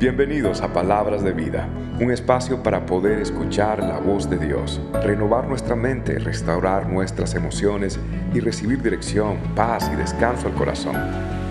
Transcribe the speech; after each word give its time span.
Bienvenidos 0.00 0.62
a 0.62 0.72
Palabras 0.72 1.22
de 1.22 1.34
Vida, 1.34 1.68
un 2.00 2.10
espacio 2.10 2.62
para 2.62 2.86
poder 2.86 3.18
escuchar 3.18 3.80
la 3.80 3.98
voz 3.98 4.30
de 4.30 4.38
Dios, 4.38 4.80
renovar 5.04 5.46
nuestra 5.46 5.76
mente, 5.76 6.18
restaurar 6.18 6.88
nuestras 6.88 7.34
emociones 7.34 8.00
y 8.32 8.40
recibir 8.40 8.80
dirección, 8.80 9.38
paz 9.54 9.90
y 9.92 9.96
descanso 9.96 10.48
al 10.48 10.54
corazón. 10.54 10.96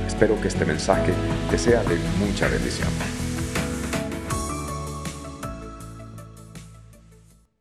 Espero 0.08 0.42
que 0.42 0.48
este 0.48 0.66
mensaje 0.66 1.14
te 1.52 1.60
sea 1.60 1.84
de 1.84 1.96
mucha 2.18 2.48
bendición. 2.48 2.90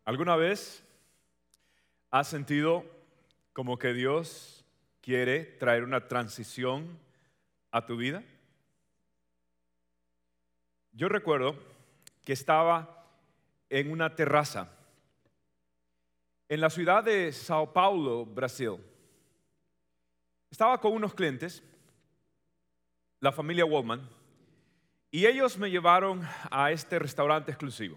¿Alguna 0.06 0.36
vez 0.36 0.82
has 2.10 2.28
sentido 2.28 2.82
como 3.52 3.78
que 3.78 3.92
Dios 3.92 4.64
quiere 5.02 5.40
traer 5.44 5.84
una 5.84 6.08
transición 6.08 6.98
a 7.72 7.84
tu 7.84 7.98
vida? 7.98 8.22
Yo 10.98 11.08
recuerdo 11.08 11.54
que 12.24 12.32
estaba 12.32 13.06
en 13.70 13.92
una 13.92 14.16
terraza 14.16 14.68
en 16.48 16.60
la 16.60 16.70
ciudad 16.70 17.04
de 17.04 17.30
Sao 17.30 17.72
Paulo, 17.72 18.26
Brasil. 18.26 18.78
Estaba 20.50 20.80
con 20.80 20.94
unos 20.94 21.14
clientes, 21.14 21.62
la 23.20 23.30
familia 23.30 23.64
Wallman, 23.64 24.10
y 25.12 25.24
ellos 25.26 25.56
me 25.56 25.70
llevaron 25.70 26.20
a 26.50 26.72
este 26.72 26.98
restaurante 26.98 27.52
exclusivo. 27.52 27.96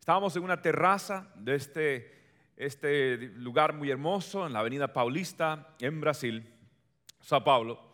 Estábamos 0.00 0.34
en 0.34 0.42
una 0.42 0.60
terraza 0.60 1.32
de 1.36 1.54
este, 1.54 2.24
este 2.56 3.18
lugar 3.36 3.72
muy 3.72 3.88
hermoso 3.88 4.44
en 4.48 4.52
la 4.52 4.58
avenida 4.58 4.92
Paulista, 4.92 5.76
en 5.78 6.00
Brasil, 6.00 6.52
Sao 7.20 7.44
Paulo. 7.44 7.85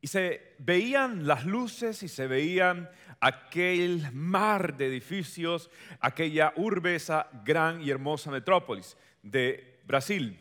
Y 0.00 0.06
se 0.06 0.54
veían 0.58 1.26
las 1.26 1.44
luces 1.44 2.02
y 2.02 2.08
se 2.08 2.26
veían 2.26 2.88
aquel 3.20 4.12
mar 4.12 4.76
de 4.76 4.86
edificios, 4.86 5.70
aquella 6.00 6.52
urbe, 6.56 6.94
esa 6.94 7.28
gran 7.44 7.82
y 7.82 7.90
hermosa 7.90 8.30
metrópolis 8.30 8.96
de 9.22 9.80
Brasil. 9.84 10.38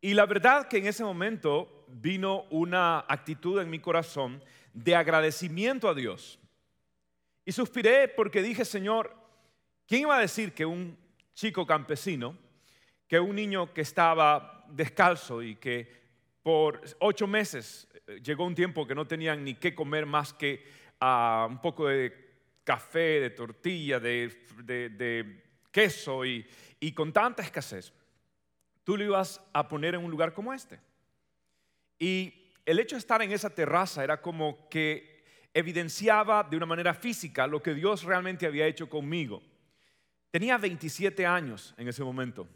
Y 0.00 0.14
la 0.14 0.26
verdad 0.26 0.66
que 0.66 0.78
en 0.78 0.86
ese 0.86 1.04
momento 1.04 1.86
vino 1.88 2.44
una 2.50 3.04
actitud 3.08 3.60
en 3.60 3.70
mi 3.70 3.78
corazón 3.78 4.42
de 4.72 4.96
agradecimiento 4.96 5.88
a 5.88 5.94
Dios. 5.94 6.40
Y 7.44 7.52
suspiré 7.52 8.08
porque 8.08 8.42
dije, 8.42 8.64
Señor, 8.64 9.14
¿quién 9.86 10.02
iba 10.02 10.16
a 10.16 10.20
decir 10.20 10.52
que 10.52 10.66
un 10.66 10.96
chico 11.34 11.66
campesino, 11.66 12.36
que 13.06 13.20
un 13.20 13.36
niño 13.36 13.72
que 13.72 13.82
estaba 13.82 14.64
descalzo 14.70 15.42
y 15.42 15.56
que 15.56 16.01
por 16.42 16.80
ocho 16.98 17.26
meses 17.26 17.88
eh, 18.06 18.20
llegó 18.22 18.44
un 18.44 18.54
tiempo 18.54 18.86
que 18.86 18.94
no 18.94 19.06
tenían 19.06 19.44
ni 19.44 19.54
qué 19.54 19.74
comer 19.74 20.06
más 20.06 20.32
que 20.32 20.64
ah, 21.00 21.46
un 21.48 21.60
poco 21.60 21.88
de 21.88 22.32
café, 22.64 23.20
de 23.20 23.30
tortilla, 23.30 23.98
de, 24.00 25.42
queso 25.70 26.24
y, 26.24 26.46
y 26.80 26.92
con 26.92 27.12
tanta 27.12 27.42
escasez, 27.42 27.92
tú 28.84 28.96
lo 28.96 29.04
ibas 29.04 29.40
a 29.52 29.66
poner 29.68 29.94
en 29.94 30.04
un 30.04 30.10
lugar 30.10 30.34
como 30.34 30.52
este. 30.52 30.78
Y 31.98 32.52
el 32.66 32.78
hecho 32.78 32.96
de 32.96 33.00
estar 33.00 33.22
en 33.22 33.32
esa 33.32 33.50
terraza 33.50 34.04
era 34.04 34.20
como 34.20 34.68
que 34.68 35.24
evidenciaba 35.54 36.42
de 36.42 36.56
una 36.56 36.66
manera 36.66 36.94
física 36.94 37.46
lo 37.46 37.62
que 37.62 37.74
Dios 37.74 38.04
realmente 38.04 38.46
había 38.46 38.66
hecho 38.66 38.88
conmigo. 38.88 39.42
Tenía 40.30 40.56
27 40.58 41.26
años 41.26 41.74
en 41.76 41.88
ese 41.88 42.02
momento, 42.02 42.48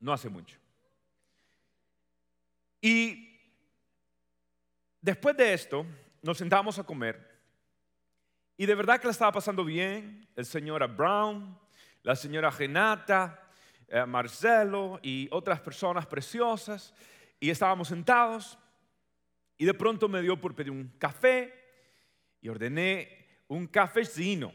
no 0.00 0.12
hace 0.12 0.28
mucho. 0.28 0.58
Y 2.84 3.24
Después 5.04 5.36
de 5.36 5.52
esto, 5.52 5.84
nos 6.22 6.38
sentamos 6.38 6.78
a 6.78 6.82
comer 6.82 7.30
y 8.56 8.64
de 8.64 8.74
verdad 8.74 8.98
que 8.98 9.06
la 9.06 9.10
estaba 9.10 9.32
pasando 9.32 9.62
bien. 9.62 10.26
El 10.34 10.46
señor 10.46 10.88
Brown, 10.96 11.58
la 12.02 12.16
señora 12.16 12.48
Renata, 12.48 13.46
eh, 13.86 14.06
Marcelo 14.06 14.98
y 15.02 15.28
otras 15.30 15.60
personas 15.60 16.06
preciosas. 16.06 16.94
Y 17.38 17.50
estábamos 17.50 17.88
sentados 17.88 18.58
y 19.58 19.66
de 19.66 19.74
pronto 19.74 20.08
me 20.08 20.22
dio 20.22 20.40
por 20.40 20.54
pedir 20.54 20.70
un 20.70 20.88
café 20.98 21.52
y 22.40 22.48
ordené 22.48 23.26
un 23.48 23.66
cafecino. 23.66 24.54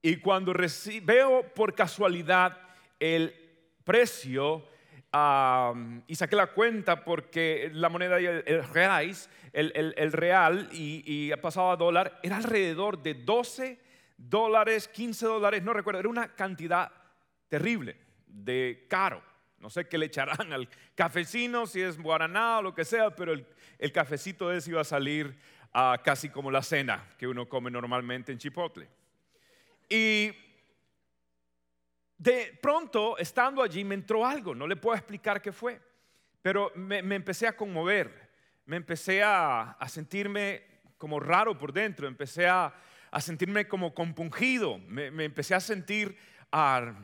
Y 0.00 0.18
cuando 0.18 0.54
veo 1.02 1.52
por 1.52 1.74
casualidad 1.74 2.56
el 3.00 3.34
precio 3.82 4.64
y 6.06 6.14
saqué 6.14 6.36
la 6.36 6.46
cuenta 6.48 7.04
porque 7.04 7.70
la 7.74 7.90
moneda, 7.90 8.18
el, 8.18 8.42
el 8.46 8.64
reais, 8.64 9.28
el, 9.52 10.12
real 10.12 10.70
y, 10.72 11.02
y 11.04 11.36
pasado 11.36 11.70
a 11.70 11.76
dólar, 11.76 12.18
era 12.22 12.38
alrededor 12.38 13.02
de 13.02 13.14
12 13.14 13.78
dólares, 14.16 14.88
15 14.88 15.26
dólares, 15.26 15.62
no 15.62 15.74
recuerdo, 15.74 16.00
era 16.00 16.08
una 16.08 16.34
cantidad 16.34 16.90
terrible 17.48 17.96
de 18.26 18.86
caro. 18.88 19.22
No 19.58 19.70
sé 19.70 19.86
qué 19.86 19.98
le 19.98 20.06
echarán 20.06 20.52
al 20.52 20.68
cafecino, 20.94 21.66
si 21.66 21.82
es 21.82 22.00
guaraná 22.00 22.58
o 22.58 22.62
lo 22.62 22.74
que 22.74 22.84
sea, 22.84 23.14
pero 23.14 23.32
el, 23.32 23.46
el 23.78 23.92
cafecito 23.92 24.50
ese 24.50 24.70
iba 24.70 24.80
a 24.80 24.84
salir 24.84 25.36
casi 26.02 26.28
como 26.28 26.50
la 26.50 26.62
cena 26.62 27.08
que 27.18 27.26
uno 27.26 27.48
come 27.48 27.70
normalmente 27.70 28.32
en 28.32 28.38
Chipotle. 28.38 28.88
Y 29.88 30.32
de 32.22 32.56
pronto, 32.62 33.18
estando 33.18 33.64
allí, 33.64 33.82
me 33.82 33.96
entró 33.96 34.24
algo, 34.24 34.54
no 34.54 34.68
le 34.68 34.76
puedo 34.76 34.96
explicar 34.96 35.42
qué 35.42 35.50
fue, 35.50 35.80
pero 36.40 36.70
me, 36.76 36.98
empecé 36.98 37.48
a 37.48 37.56
conmover, 37.56 38.30
me 38.64 38.76
empecé 38.76 39.24
a, 39.24 39.76
sentirme 39.88 40.62
como 40.98 41.18
raro 41.18 41.58
por 41.58 41.72
dentro, 41.72 42.06
empecé 42.06 42.46
a, 42.46 42.72
sentirme 43.18 43.66
como 43.66 43.92
compungido, 43.92 44.78
me, 44.86 45.06
empecé 45.24 45.56
a 45.56 45.60
sentir 45.60 46.16
ah, 46.52 46.94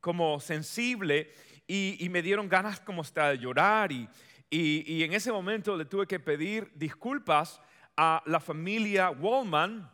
como 0.00 0.40
sensible 0.40 1.30
y, 1.66 2.08
me 2.10 2.22
dieron 2.22 2.48
ganas 2.48 2.80
como 2.80 3.02
de 3.02 3.38
llorar 3.38 3.92
y, 3.92 4.08
y, 4.48 5.02
en 5.02 5.12
ese 5.12 5.30
momento 5.30 5.76
le 5.76 5.84
tuve 5.84 6.06
que 6.06 6.20
pedir 6.20 6.72
disculpas 6.74 7.60
a 7.98 8.22
la 8.24 8.40
familia 8.40 9.10
Wallman 9.10 9.90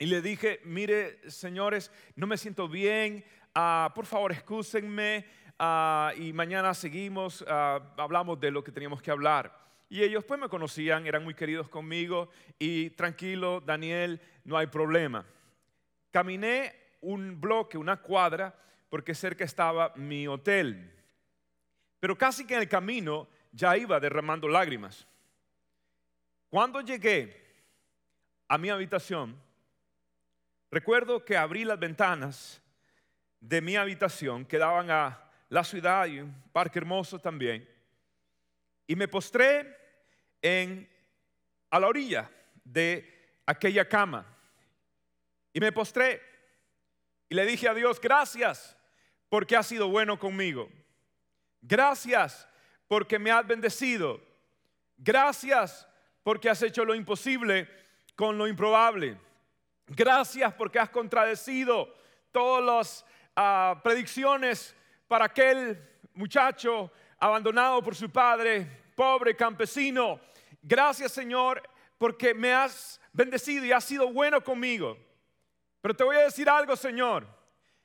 y 0.00 0.06
le 0.06 0.20
dije, 0.20 0.60
mire 0.64 1.20
señores, 1.30 1.92
no 2.16 2.26
me 2.26 2.38
siento 2.38 2.66
bien, 2.68 3.24
Ah, 3.54 3.90
por 3.94 4.06
favor, 4.06 4.30
excúsenme 4.30 5.24
ah, 5.58 6.12
y 6.16 6.32
mañana 6.32 6.72
seguimos, 6.72 7.44
ah, 7.48 7.80
hablamos 7.96 8.38
de 8.38 8.50
lo 8.50 8.62
que 8.62 8.70
teníamos 8.70 9.02
que 9.02 9.10
hablar. 9.10 9.58
Y 9.88 10.02
ellos 10.02 10.24
pues 10.24 10.38
me 10.38 10.48
conocían, 10.48 11.04
eran 11.06 11.24
muy 11.24 11.34
queridos 11.34 11.68
conmigo 11.68 12.30
y 12.60 12.90
tranquilo, 12.90 13.60
Daniel, 13.60 14.20
no 14.44 14.56
hay 14.56 14.68
problema. 14.68 15.26
Caminé 16.12 16.74
un 17.00 17.40
bloque, 17.40 17.76
una 17.76 17.96
cuadra, 17.96 18.54
porque 18.88 19.14
cerca 19.14 19.44
estaba 19.44 19.92
mi 19.96 20.28
hotel. 20.28 20.92
Pero 21.98 22.16
casi 22.16 22.46
que 22.46 22.54
en 22.54 22.60
el 22.60 22.68
camino 22.68 23.28
ya 23.52 23.76
iba 23.76 23.98
derramando 23.98 24.46
lágrimas. 24.46 25.06
Cuando 26.48 26.80
llegué 26.80 27.36
a 28.46 28.58
mi 28.58 28.68
habitación, 28.68 29.36
recuerdo 30.70 31.24
que 31.24 31.36
abrí 31.36 31.64
las 31.64 31.78
ventanas 31.78 32.62
de 33.40 33.60
mi 33.60 33.76
habitación 33.76 34.44
que 34.44 34.58
daban 34.58 34.90
a 34.90 35.18
la 35.48 35.64
ciudad 35.64 36.06
y 36.06 36.20
un 36.20 36.32
parque 36.52 36.78
hermoso 36.78 37.18
también. 37.18 37.68
Y 38.86 38.94
me 38.94 39.08
postré 39.08 39.76
en, 40.42 40.88
a 41.70 41.80
la 41.80 41.88
orilla 41.88 42.30
de 42.64 43.38
aquella 43.46 43.88
cama. 43.88 44.26
Y 45.52 45.60
me 45.60 45.72
postré 45.72 46.22
y 47.28 47.34
le 47.34 47.46
dije 47.46 47.68
a 47.68 47.74
Dios, 47.74 48.00
gracias 48.00 48.76
porque 49.28 49.56
has 49.56 49.68
sido 49.68 49.88
bueno 49.88 50.18
conmigo. 50.18 50.68
Gracias 51.62 52.48
porque 52.88 53.18
me 53.18 53.30
has 53.30 53.46
bendecido. 53.46 54.20
Gracias 54.96 55.86
porque 56.24 56.50
has 56.50 56.60
hecho 56.62 56.84
lo 56.84 56.94
imposible 56.94 57.68
con 58.16 58.36
lo 58.36 58.48
improbable. 58.48 59.16
Gracias 59.86 60.52
porque 60.54 60.80
has 60.80 60.90
contradecido 60.90 61.94
todos 62.32 62.64
los 62.64 63.04
predicciones 63.82 64.74
para 65.08 65.26
aquel 65.26 65.78
muchacho 66.14 66.90
abandonado 67.18 67.82
por 67.82 67.94
su 67.94 68.10
padre, 68.10 68.66
pobre 68.94 69.34
campesino. 69.34 70.20
Gracias 70.62 71.12
Señor 71.12 71.62
porque 71.98 72.34
me 72.34 72.52
has 72.52 73.00
bendecido 73.12 73.64
y 73.64 73.72
has 73.72 73.84
sido 73.84 74.12
bueno 74.12 74.42
conmigo. 74.42 74.96
Pero 75.80 75.94
te 75.94 76.04
voy 76.04 76.16
a 76.16 76.24
decir 76.24 76.48
algo 76.48 76.76
Señor, 76.76 77.26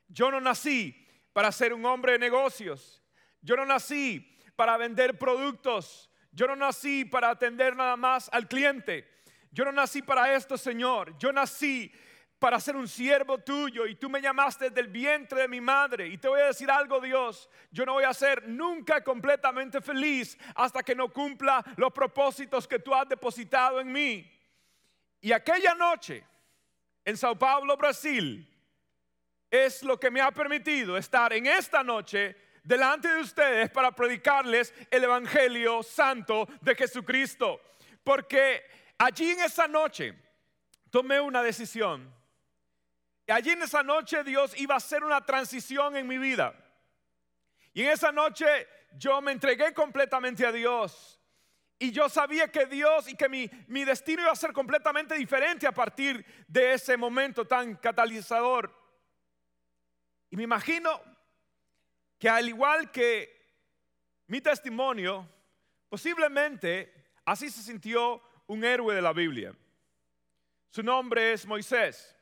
yo 0.08 0.32
no 0.32 0.40
nací 0.40 1.08
para 1.34 1.52
ser 1.52 1.74
un 1.74 1.86
hombre 1.86 2.14
de 2.14 2.20
negocios, 2.20 3.04
yo 3.42 3.56
no 3.56 3.66
nací 3.66 4.38
para 4.56 4.78
vender 4.78 5.18
productos, 5.18 6.10
yo 6.32 6.48
no 6.48 6.56
nací 6.56 7.06
para 7.06 7.30
atender 7.30 7.76
nada 7.76 7.96
más 7.98 8.30
al 8.32 8.48
cliente, 8.48 9.08
yo 9.52 9.66
no 9.66 9.72
nací 9.72 10.02
para 10.02 10.34
esto 10.34 10.58
Señor, 10.58 11.18
yo 11.18 11.32
nací 11.32 11.92
para 12.40 12.60
ser 12.60 12.76
un 12.76 12.88
siervo 12.88 13.38
tuyo 13.38 13.86
y 13.88 13.96
tú 13.96 14.10
me 14.10 14.22
llamaste 14.22 14.70
del 14.70 14.88
vientre 14.88 15.42
de 15.42 15.48
mi 15.48 15.62
madre. 15.62 16.08
Y 16.08 16.18
te 16.18 16.28
voy 16.28 16.42
a 16.42 16.48
decir 16.48 16.70
algo, 16.70 17.00
Dios, 17.00 17.50
yo 17.72 17.86
no 17.86 17.94
voy 17.94 18.04
a 18.04 18.14
ser 18.14 18.48
nunca 18.48 19.04
completamente 19.04 19.82
feliz 19.82 20.38
hasta 20.54 20.84
que 20.84 20.96
no 20.96 21.12
cumpla 21.12 21.64
los 21.78 21.92
propósitos 21.92 22.68
que 22.68 22.80
tú 22.80 22.94
has 22.94 23.08
depositado 23.08 23.80
en 23.80 23.92
mí. 23.92 24.32
Y 25.22 25.32
aquella 25.32 25.74
noche, 25.74 26.24
en 27.04 27.18
Sao 27.18 27.38
Paulo, 27.38 27.78
Brasil, 27.78 28.48
es 29.50 29.82
lo 29.84 30.00
que 30.00 30.12
me 30.12 30.22
ha 30.22 30.32
permitido 30.32 30.98
estar 30.98 31.32
en 31.34 31.48
esta 31.48 31.84
noche 31.84 32.36
delante 32.64 33.08
de 33.08 33.22
ustedes 33.22 33.70
para 33.70 33.92
predicarles 33.92 34.74
el 34.92 35.04
Evangelio 35.04 35.82
Santo 35.84 36.48
de 36.62 36.76
Jesucristo. 36.76 37.62
Porque 38.04 38.66
allí 38.98 39.32
en 39.32 39.40
esa 39.40 39.68
noche 39.68 40.14
tomé 40.92 41.20
una 41.20 41.42
decisión. 41.42 42.14
Y 43.28 43.32
allí 43.32 43.52
en 43.52 43.62
esa 43.62 43.84
noche 43.84 44.24
Dios 44.24 44.54
iba 44.58 44.76
a 44.76 44.78
hacer 44.78 45.04
una 45.04 45.26
transición 45.26 45.96
en 45.96 46.08
mi 46.08 46.18
vida. 46.18 46.54
Y 47.74 47.84
en 47.84 47.90
esa 47.90 48.12
noche 48.12 48.46
yo 48.98 49.22
me 49.22 49.32
entregué 49.32 49.74
completamente 49.74 50.46
a 50.46 50.52
Dios. 50.52 51.20
Y 51.78 51.92
yo 51.92 52.08
sabía 52.08 52.50
que 52.50 52.66
Dios 52.66 53.10
y 53.10 53.16
que 53.16 53.28
mi, 53.28 53.50
mi, 53.68 53.84
destino 53.84 54.22
iba 54.22 54.32
a 54.32 54.36
ser 54.36 54.54
completamente 54.54 55.16
diferente 55.16 55.68
a 55.68 55.74
partir 55.74 56.26
de 56.48 56.74
ese 56.74 56.96
momento 56.96 57.46
tan 57.46 57.76
catalizador. 57.76 58.74
Y 60.30 60.38
me 60.38 60.44
imagino 60.44 61.02
que 62.18 62.30
al 62.30 62.48
igual 62.48 62.92
que 62.92 63.36
mi 64.28 64.40
testimonio, 64.40 65.28
posiblemente 65.90 67.12
así 67.26 67.50
se 67.50 67.62
sintió 67.62 68.22
un 68.48 68.64
héroe 68.64 68.96
de 68.96 69.02
la 69.02 69.12
Biblia. 69.12 69.54
Su 70.70 70.82
nombre 70.82 71.34
es 71.34 71.46
Moisés. 71.46 72.15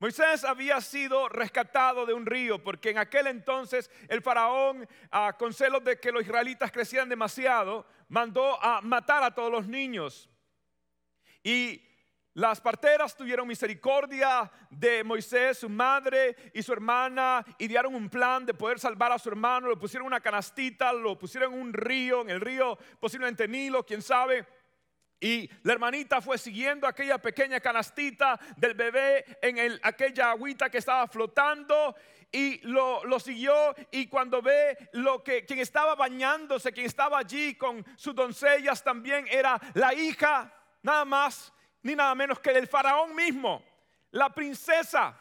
Moisés 0.00 0.44
había 0.44 0.80
sido 0.80 1.28
rescatado 1.28 2.04
de 2.04 2.14
un 2.14 2.26
río 2.26 2.62
porque 2.62 2.90
en 2.90 2.98
aquel 2.98 3.28
entonces 3.28 3.90
el 4.08 4.22
faraón, 4.22 4.88
ah, 5.10 5.34
con 5.38 5.52
celos 5.52 5.84
de 5.84 5.98
que 5.98 6.12
los 6.12 6.24
israelitas 6.24 6.72
crecieran 6.72 7.08
demasiado, 7.08 7.86
mandó 8.08 8.62
a 8.62 8.80
matar 8.80 9.22
a 9.22 9.34
todos 9.34 9.50
los 9.50 9.66
niños. 9.66 10.28
Y 11.42 11.80
las 12.34 12.60
parteras 12.60 13.16
tuvieron 13.16 13.46
misericordia 13.46 14.50
de 14.68 15.04
Moisés, 15.04 15.58
su 15.58 15.68
madre 15.68 16.34
y 16.52 16.64
su 16.64 16.72
hermana, 16.72 17.44
y 17.58 17.68
dieron 17.68 17.94
un 17.94 18.10
plan 18.10 18.44
de 18.44 18.54
poder 18.54 18.80
salvar 18.80 19.12
a 19.12 19.20
su 19.20 19.28
hermano. 19.28 19.68
Lo 19.68 19.78
pusieron 19.78 20.06
en 20.06 20.14
una 20.14 20.20
canastita, 20.20 20.92
lo 20.92 21.16
pusieron 21.16 21.54
en 21.54 21.60
un 21.60 21.72
río, 21.72 22.22
en 22.22 22.30
el 22.30 22.40
río 22.40 22.76
posiblemente 22.98 23.46
Nilo, 23.46 23.86
quién 23.86 24.02
sabe. 24.02 24.44
Y 25.24 25.48
la 25.62 25.72
hermanita 25.72 26.20
fue 26.20 26.36
siguiendo 26.36 26.86
aquella 26.86 27.16
pequeña 27.16 27.58
canastita 27.58 28.38
del 28.58 28.74
bebé 28.74 29.24
en 29.40 29.56
el, 29.56 29.80
aquella 29.82 30.32
agüita 30.32 30.68
que 30.68 30.76
estaba 30.76 31.08
flotando 31.08 31.96
y 32.30 32.58
lo, 32.68 33.02
lo, 33.04 33.18
siguió 33.18 33.74
y 33.90 34.06
cuando 34.08 34.42
ve 34.42 34.76
lo 34.92 35.24
que 35.24 35.46
quien 35.46 35.60
estaba 35.60 35.94
bañándose, 35.94 36.72
quien 36.74 36.84
estaba 36.84 37.16
allí 37.16 37.54
con 37.54 37.82
sus 37.96 38.14
doncellas 38.14 38.84
también 38.84 39.26
era 39.30 39.58
la 39.72 39.94
hija, 39.94 40.52
nada 40.82 41.06
más 41.06 41.54
ni 41.82 41.96
nada 41.96 42.14
menos 42.14 42.38
que 42.38 42.52
del 42.52 42.68
faraón 42.68 43.16
mismo, 43.16 43.64
la 44.10 44.28
princesa. 44.28 45.18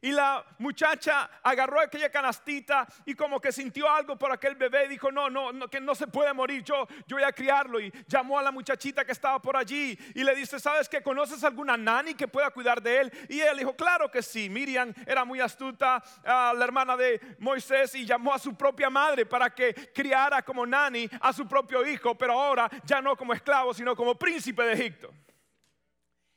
Y 0.00 0.12
la 0.12 0.44
muchacha 0.58 1.30
agarró 1.42 1.80
aquella 1.80 2.10
canastita 2.10 2.86
y 3.04 3.14
como 3.14 3.40
que 3.40 3.52
sintió 3.52 3.90
algo 3.90 4.16
por 4.16 4.32
aquel 4.32 4.54
bebé 4.54 4.88
dijo, 4.88 5.10
no, 5.10 5.28
no, 5.28 5.52
no, 5.52 5.68
que 5.68 5.80
no 5.80 5.94
se 5.94 6.06
puede 6.06 6.32
morir, 6.32 6.62
yo, 6.62 6.86
yo 7.06 7.16
voy 7.16 7.22
a 7.24 7.32
criarlo. 7.32 7.80
Y 7.80 7.92
llamó 8.06 8.38
a 8.38 8.42
la 8.42 8.50
muchachita 8.50 9.04
que 9.04 9.12
estaba 9.12 9.40
por 9.40 9.56
allí 9.56 9.98
y 10.14 10.24
le 10.24 10.34
dice, 10.34 10.58
¿sabes 10.58 10.88
que 10.88 11.02
conoces 11.02 11.42
alguna 11.44 11.76
nani 11.76 12.14
que 12.14 12.28
pueda 12.28 12.50
cuidar 12.50 12.82
de 12.82 13.00
él? 13.00 13.12
Y 13.28 13.40
él 13.40 13.58
dijo, 13.58 13.74
claro 13.74 14.10
que 14.10 14.22
sí. 14.22 14.48
Miriam 14.48 14.92
era 15.06 15.24
muy 15.24 15.40
astuta, 15.40 16.02
la 16.24 16.64
hermana 16.64 16.96
de 16.96 17.20
Moisés, 17.38 17.94
y 17.94 18.04
llamó 18.04 18.32
a 18.34 18.38
su 18.38 18.54
propia 18.56 18.90
madre 18.90 19.26
para 19.26 19.50
que 19.50 19.74
criara 19.94 20.42
como 20.42 20.66
nani 20.66 21.08
a 21.20 21.32
su 21.32 21.46
propio 21.46 21.86
hijo, 21.86 22.16
pero 22.16 22.40
ahora 22.40 22.70
ya 22.84 23.00
no 23.00 23.16
como 23.16 23.32
esclavo, 23.32 23.74
sino 23.74 23.94
como 23.94 24.14
príncipe 24.14 24.62
de 24.62 24.72
Egipto. 24.72 25.12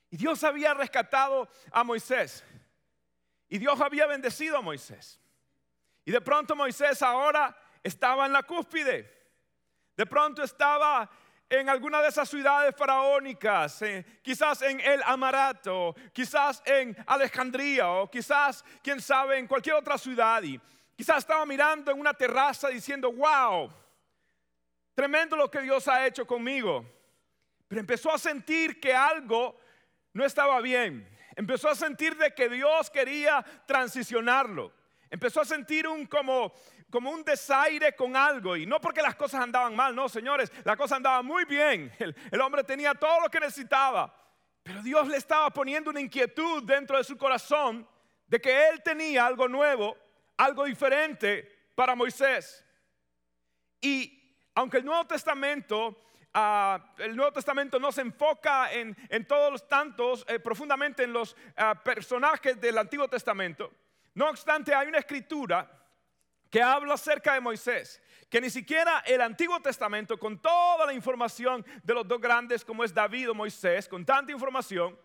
Y 0.10 0.18
Dios 0.18 0.44
había 0.44 0.74
rescatado 0.74 1.48
a 1.72 1.84
Moisés. 1.86 2.44
Y 3.52 3.58
Dios 3.58 3.82
había 3.82 4.08
bendecido 4.08 4.58
a 4.58 4.62
Moisés. 4.62 5.20
Y 6.06 6.12
de 6.12 6.22
pronto 6.22 6.56
Moisés 6.56 7.02
ahora 7.02 7.54
estaba 7.84 8.26
en 8.26 8.32
la 8.32 8.44
cúspide. 8.44 9.14
De 9.98 10.06
pronto 10.06 10.42
estaba 10.42 11.12
en 11.50 11.68
alguna 11.68 12.02
de 12.02 12.08
esas 12.08 12.30
ciudades 12.30 12.74
faraónicas, 12.78 13.84
quizás 14.22 14.62
en 14.62 14.80
El 14.80 15.04
Amarato, 15.04 15.94
quizás 16.14 16.64
en 16.66 16.96
Alejandría 17.06 17.90
o 17.90 18.10
quizás, 18.10 18.64
quién 18.82 19.02
sabe, 19.02 19.38
en 19.38 19.48
cualquier 19.48 19.76
otra 19.76 19.98
ciudad. 19.98 20.42
Y 20.44 20.58
quizás 20.96 21.18
estaba 21.18 21.46
mirando 21.46 21.92
en 21.92 22.00
una 22.00 22.14
terraza 22.14 22.70
diciendo, 22.70 23.12
wow, 23.12 23.70
tremendo 24.96 25.36
lo 25.36 25.52
que 25.52 25.60
Dios 25.60 25.90
ha 25.90 26.08
hecho 26.08 26.26
conmigo. 26.26 26.86
Pero 27.68 27.82
empezó 27.82 28.14
a 28.14 28.18
sentir 28.18 28.80
que 28.80 28.96
algo 28.96 29.60
no 30.14 30.24
estaba 30.24 30.62
bien 30.62 31.06
empezó 31.36 31.70
a 31.70 31.76
sentir 31.76 32.16
de 32.18 32.34
que 32.34 32.50
Dios 32.50 32.90
quería 32.90 33.44
transicionarlo. 33.66 34.74
Empezó 35.10 35.42
a 35.42 35.46
sentir 35.46 35.88
un 35.88 36.06
como, 36.06 36.54
como 36.90 37.12
un 37.12 37.24
desaire 37.24 37.96
con 37.96 38.16
algo. 38.16 38.56
Y 38.56 38.66
no 38.66 38.80
porque 38.80 39.02
las 39.02 39.16
cosas 39.16 39.42
andaban 39.42 39.76
mal, 39.76 39.96
no, 39.96 40.08
señores, 40.08 40.52
la 40.64 40.78
cosa 40.78 40.96
andaba 40.96 41.22
muy 41.22 41.46
bien. 41.46 41.92
El, 42.00 42.16
el 42.32 42.42
hombre 42.42 42.64
tenía 42.64 42.94
todo 42.94 43.22
lo 43.22 43.30
que 43.30 43.40
necesitaba. 43.40 44.16
Pero 44.64 44.82
Dios 44.82 45.08
le 45.08 45.18
estaba 45.18 45.50
poniendo 45.50 45.90
una 45.90 46.00
inquietud 46.00 46.64
dentro 46.64 46.98
de 46.98 47.04
su 47.04 47.18
corazón 47.18 47.88
de 48.28 48.40
que 48.40 48.70
él 48.70 48.82
tenía 48.82 49.26
algo 49.26 49.48
nuevo, 49.48 49.98
algo 50.38 50.66
diferente 50.66 51.72
para 51.76 51.96
Moisés. 51.96 52.66
Y 53.82 54.38
aunque 54.56 54.78
el 54.78 54.86
Nuevo 54.86 55.06
Testamento 55.06 55.98
Ah, 56.34 56.94
el 57.00 57.16
Nuevo 57.16 57.34
Testamento 57.34 57.78
no 57.78 57.92
se 57.92 58.02
enfoca 58.02 58.72
en, 58.72 58.96
todos 59.28 59.52
los 59.52 59.68
tantos, 59.68 60.24
eh, 60.30 60.40
profundamente 60.40 61.04
en 61.04 61.12
los 61.12 61.36
ah, 61.58 61.76
personajes 61.84 62.60
del 62.60 62.78
Antiguo 62.78 63.08
Testamento. 63.10 63.72
No 64.14 64.30
obstante, 64.30 64.74
hay 64.74 64.88
una 64.88 65.00
escritura 65.00 65.70
que 66.50 66.62
habla 66.62 66.94
acerca 66.94 67.34
de 67.34 67.42
Moisés, 67.42 68.02
que 68.30 68.40
ni 68.40 68.50
siquiera 68.50 69.04
el 69.06 69.20
Antiguo 69.20 69.60
Testamento, 69.60 70.18
con 70.18 70.42
toda 70.42 70.86
la 70.86 70.94
información 70.94 71.66
de 71.84 71.94
los 71.94 72.08
dos 72.08 72.22
grandes 72.22 72.64
como 72.64 72.86
es 72.86 72.94
David 72.94 73.32
o 73.32 73.34
Moisés, 73.34 73.90
con 73.90 74.06
tanta 74.06 74.32
información, 74.32 74.98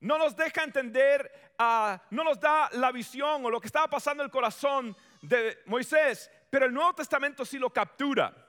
no 0.00 0.18
nos 0.18 0.36
deja 0.36 0.64
entender, 0.64 1.52
ah, 1.58 2.00
no 2.10 2.24
nos 2.24 2.40
da 2.40 2.68
la 2.72 2.90
visión 2.90 3.44
o 3.44 3.50
lo 3.50 3.60
que 3.60 3.68
estaba 3.68 3.88
pasando 3.88 4.24
en 4.24 4.26
el 4.26 4.32
corazón 4.32 4.96
de 5.22 5.62
Moisés, 5.66 6.28
pero 6.50 6.66
el 6.66 6.74
Nuevo 6.74 6.92
Testamento 6.94 7.44
sí 7.44 7.56
lo 7.56 7.70
captura 7.70 8.45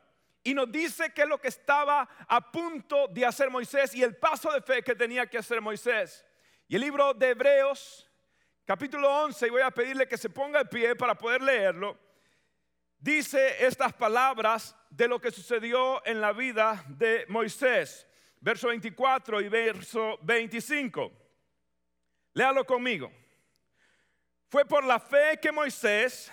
y 0.47 0.53
nos 0.53 0.71
dice 0.71 1.11
qué 1.13 1.23
es 1.23 1.27
lo 1.27 1.41
que 1.41 1.49
estaba 1.49 2.07
a 2.25 2.51
punto 2.51 3.09
de 3.09 3.25
hacer 3.25 3.49
Moisés 3.49 3.93
y 3.93 4.01
el 4.01 4.15
paso 4.15 4.49
de 4.53 4.61
fe 4.61 4.81
que 4.81 4.95
tenía 4.95 5.27
que 5.27 5.37
hacer 5.37 5.59
Moisés. 5.59 6.25
Y 6.69 6.75
el 6.75 6.83
libro 6.83 7.13
de 7.13 7.31
Hebreos, 7.31 8.09
capítulo 8.63 9.13
11, 9.25 9.45
y 9.45 9.49
voy 9.49 9.61
a 9.61 9.71
pedirle 9.71 10.07
que 10.07 10.17
se 10.17 10.29
ponga 10.29 10.59
de 10.59 10.69
pie 10.69 10.95
para 10.95 11.17
poder 11.17 11.41
leerlo, 11.41 11.99
dice 12.97 13.65
estas 13.65 13.91
palabras 13.91 14.73
de 14.89 15.09
lo 15.09 15.19
que 15.19 15.31
sucedió 15.31 16.01
en 16.05 16.21
la 16.21 16.31
vida 16.31 16.81
de 16.87 17.25
Moisés. 17.27 18.07
Verso 18.39 18.69
24 18.69 19.41
y 19.41 19.49
verso 19.49 20.17
25. 20.21 21.11
Léalo 22.31 22.65
conmigo. 22.65 23.11
Fue 24.47 24.63
por 24.63 24.85
la 24.85 24.97
fe 25.01 25.37
que 25.41 25.51
Moisés, 25.51 26.31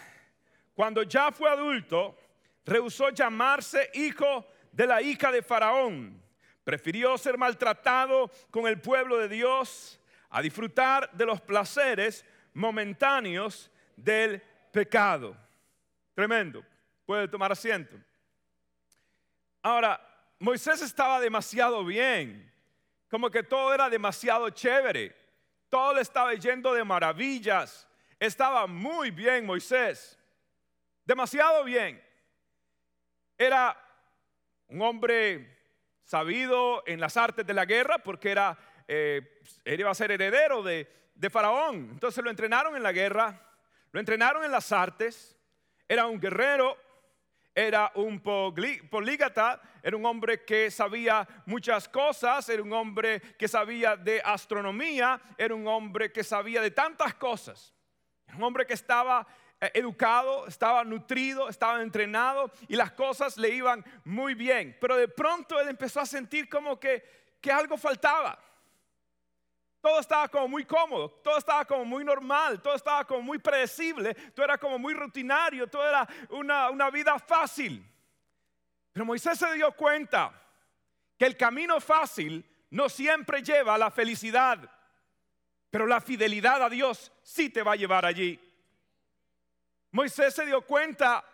cuando 0.73 1.03
ya 1.03 1.33
fue 1.33 1.51
adulto, 1.51 2.17
rehusó 2.65 3.11
llamarse 3.11 3.91
hijo 3.95 4.47
de 4.73 4.87
la 4.87 5.03
hija 5.03 5.31
de 5.31 5.43
Faraón. 5.43 6.23
Prefirió 6.65 7.19
ser 7.19 7.37
maltratado 7.37 8.31
con 8.51 8.67
el 8.67 8.81
pueblo 8.81 9.19
de 9.19 9.29
Dios 9.29 10.01
a 10.31 10.41
disfrutar 10.41 11.11
de 11.13 11.27
los 11.27 11.41
placeres 11.41 12.25
momentáneos 12.55 13.71
del 13.97 14.43
pecado. 14.73 15.37
Tremendo. 16.15 16.65
Puede 17.05 17.29
tomar 17.29 17.53
asiento. 17.53 17.97
Ahora, 19.63 20.01
Moisés 20.39 20.83
estaba 20.83 21.21
demasiado 21.21 21.85
bien, 21.85 22.53
como 23.09 23.31
que 23.31 23.43
todo 23.43 23.73
era 23.73 23.89
demasiado 23.89 24.51
chévere, 24.51 25.15
todo 25.71 25.95
le 25.95 26.01
estaba 26.01 26.35
yendo 26.35 26.75
de 26.75 26.85
maravillas, 26.85 27.89
estaba 28.19 28.67
muy 28.67 29.11
bien 29.11 29.47
Moisés, 29.47 30.19
demasiado 31.05 31.65
bien. 31.65 32.03
Era 33.37 33.77
un 34.69 34.83
hombre 34.83 35.59
sabido 36.05 36.83
en 36.87 37.01
las 37.01 37.17
artes 37.17 37.47
de 37.47 37.55
la 37.55 37.65
guerra 37.65 37.99
porque 37.99 38.31
era, 38.31 38.57
eh, 38.87 39.41
él 39.65 39.81
iba 39.81 39.91
a 39.91 39.95
ser 39.95 40.13
heredero 40.13 40.63
de, 40.63 40.89
de 41.15 41.31
Faraón. 41.31 41.89
Entonces 41.93 42.23
lo 42.23 42.31
entrenaron 42.31 42.77
en 42.77 42.83
la 42.83 42.93
guerra, 42.93 43.41
lo 43.93 44.01
entrenaron 44.01 44.45
en 44.45 44.53
las 44.53 44.73
artes, 44.73 45.37
era 45.89 46.07
un 46.07 46.21
guerrero, 46.21 46.77
era 47.55 47.93
un 47.95 48.21
polígata, 48.21 49.61
era 49.83 49.97
un 49.97 50.05
hombre 50.05 50.45
que 50.45 50.71
sabía 50.71 51.27
muchas 51.47 51.89
cosas, 51.89 52.49
era 52.49 52.63
un 52.63 52.73
hombre 52.73 53.21
que 53.39 53.47
sabía 53.47 53.97
de 53.97 54.21
astronomía, 54.25 55.21
era 55.39 55.55
un 55.55 55.67
hombre 55.69 56.11
que 56.11 56.25
sabía 56.25 56.61
de 56.61 56.73
tantas 56.73 57.15
cosas. 57.15 57.73
Un 58.35 58.43
hombre 58.43 58.67
que 58.67 58.75
estaba 58.75 59.25
educado, 59.61 60.47
estaba 60.47 60.85
nutrido, 60.85 61.49
estaba 61.49 61.81
entrenado 61.83 62.51
y 62.69 62.77
las 62.77 62.93
cosas 62.93 63.37
le 63.37 63.51
iban 63.51 63.85
muy 64.05 64.35
bien. 64.35 64.77
Pero 64.81 64.97
de 64.97 65.09
pronto 65.09 65.59
él 65.61 65.69
empezó 65.69 66.01
a 66.01 66.07
sentir 66.07 66.49
como 66.49 66.79
que, 66.79 67.37
que 67.41 67.51
algo 67.51 67.77
faltaba. 67.77 68.39
todo 69.81 70.01
estaba 70.01 70.29
como 70.29 70.49
muy 70.49 70.65
cómodo, 70.65 71.11
todo 71.23 71.37
estaba 71.37 71.65
como 71.65 71.85
muy 71.85 72.05
normal, 72.05 72.63
todo 72.63 72.75
estaba 72.75 73.05
como 73.05 73.21
muy 73.21 73.39
predecible, 73.39 74.15
todo 74.33 74.45
era 74.45 74.59
como 74.59 74.79
muy 74.79 74.95
rutinario, 74.95 75.67
todo 75.67 75.87
era 75.87 76.09
una, 76.31 76.71
una 76.71 76.91
vida 76.91 77.19
fácil. 77.19 77.85
Pero 78.93 79.05
Moisés 79.05 79.39
se 79.39 79.53
dio 79.55 79.73
cuenta 79.73 80.33
que 81.19 81.27
el 81.27 81.37
camino 81.37 81.81
fácil 81.81 82.45
no 82.71 82.89
siempre 82.89 83.43
lleva 83.43 83.75
a 83.75 83.79
la 83.79 83.91
felicidad, 83.91 84.59
pero 85.71 85.87
la 85.87 86.01
fidelidad 86.01 86.63
a 86.63 86.69
Dios 86.69 87.13
sí 87.23 87.51
te 87.51 87.63
va 87.63 87.73
a 87.73 87.77
llevar 87.77 88.07
allí. 88.07 88.41
Moisés 89.95 90.35
se 90.35 90.45
dio 90.45 90.61
cuenta 90.63 91.25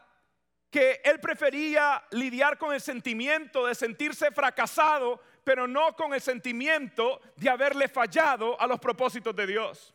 que 0.71 1.01
él 1.03 1.19
prefería 1.19 2.05
lidiar 2.11 2.59
con 2.59 2.75
el 2.75 2.81
sentimiento 2.83 3.67
de 3.67 3.75
sentirse 3.75 4.31
fracasado, 4.33 5.19
pero 5.43 5.67
no 5.67 5.97
con 5.97 6.13
el 6.13 6.21
sentimiento 6.21 7.23
de 7.37 7.49
haberle 7.49 7.89
fallado 7.89 8.61
a 8.61 8.67
los 8.67 8.79
propósitos 8.79 9.35
de 9.35 9.47
Dios. 9.47 9.95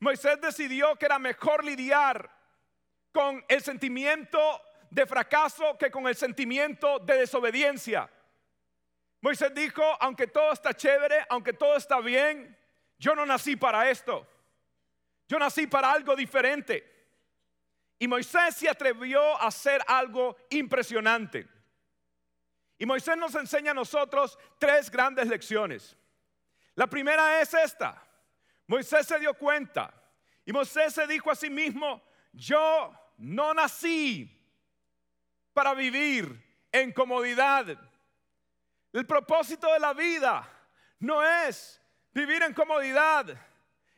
Moisés 0.00 0.40
decidió 0.40 0.96
que 0.96 1.06
era 1.06 1.20
mejor 1.20 1.64
lidiar 1.64 2.28
con 3.12 3.44
el 3.46 3.62
sentimiento 3.62 4.60
de 4.90 5.06
fracaso 5.06 5.78
que 5.78 5.92
con 5.92 6.08
el 6.08 6.16
sentimiento 6.16 6.98
de 6.98 7.18
desobediencia. 7.18 8.10
Moisés 9.20 9.54
dijo, 9.54 9.84
aunque 10.00 10.26
todo 10.26 10.52
está 10.52 10.74
chévere, 10.74 11.24
aunque 11.28 11.52
todo 11.52 11.76
está 11.76 12.00
bien, 12.00 12.58
yo 12.98 13.14
no 13.14 13.24
nací 13.24 13.54
para 13.54 13.88
esto. 13.88 14.26
Yo 15.28 15.38
nací 15.38 15.68
para 15.68 15.92
algo 15.92 16.16
diferente. 16.16 16.93
Y 18.04 18.06
Moisés 18.06 18.56
se 18.56 18.68
atrevió 18.68 19.18
a 19.40 19.46
hacer 19.46 19.80
algo 19.86 20.36
impresionante. 20.50 21.48
Y 22.76 22.84
Moisés 22.84 23.16
nos 23.16 23.34
enseña 23.34 23.70
a 23.70 23.74
nosotros 23.74 24.38
tres 24.58 24.90
grandes 24.90 25.26
lecciones. 25.26 25.96
La 26.74 26.86
primera 26.86 27.40
es 27.40 27.54
esta. 27.54 28.06
Moisés 28.66 29.06
se 29.06 29.18
dio 29.18 29.32
cuenta 29.32 29.90
y 30.44 30.52
Moisés 30.52 30.92
se 30.92 31.06
dijo 31.06 31.30
a 31.30 31.34
sí 31.34 31.48
mismo, 31.48 32.02
yo 32.34 32.92
no 33.16 33.54
nací 33.54 34.30
para 35.54 35.72
vivir 35.72 36.66
en 36.72 36.92
comodidad. 36.92 37.74
El 38.92 39.06
propósito 39.06 39.72
de 39.72 39.80
la 39.80 39.94
vida 39.94 40.46
no 40.98 41.24
es 41.24 41.80
vivir 42.12 42.42
en 42.42 42.52
comodidad. 42.52 43.34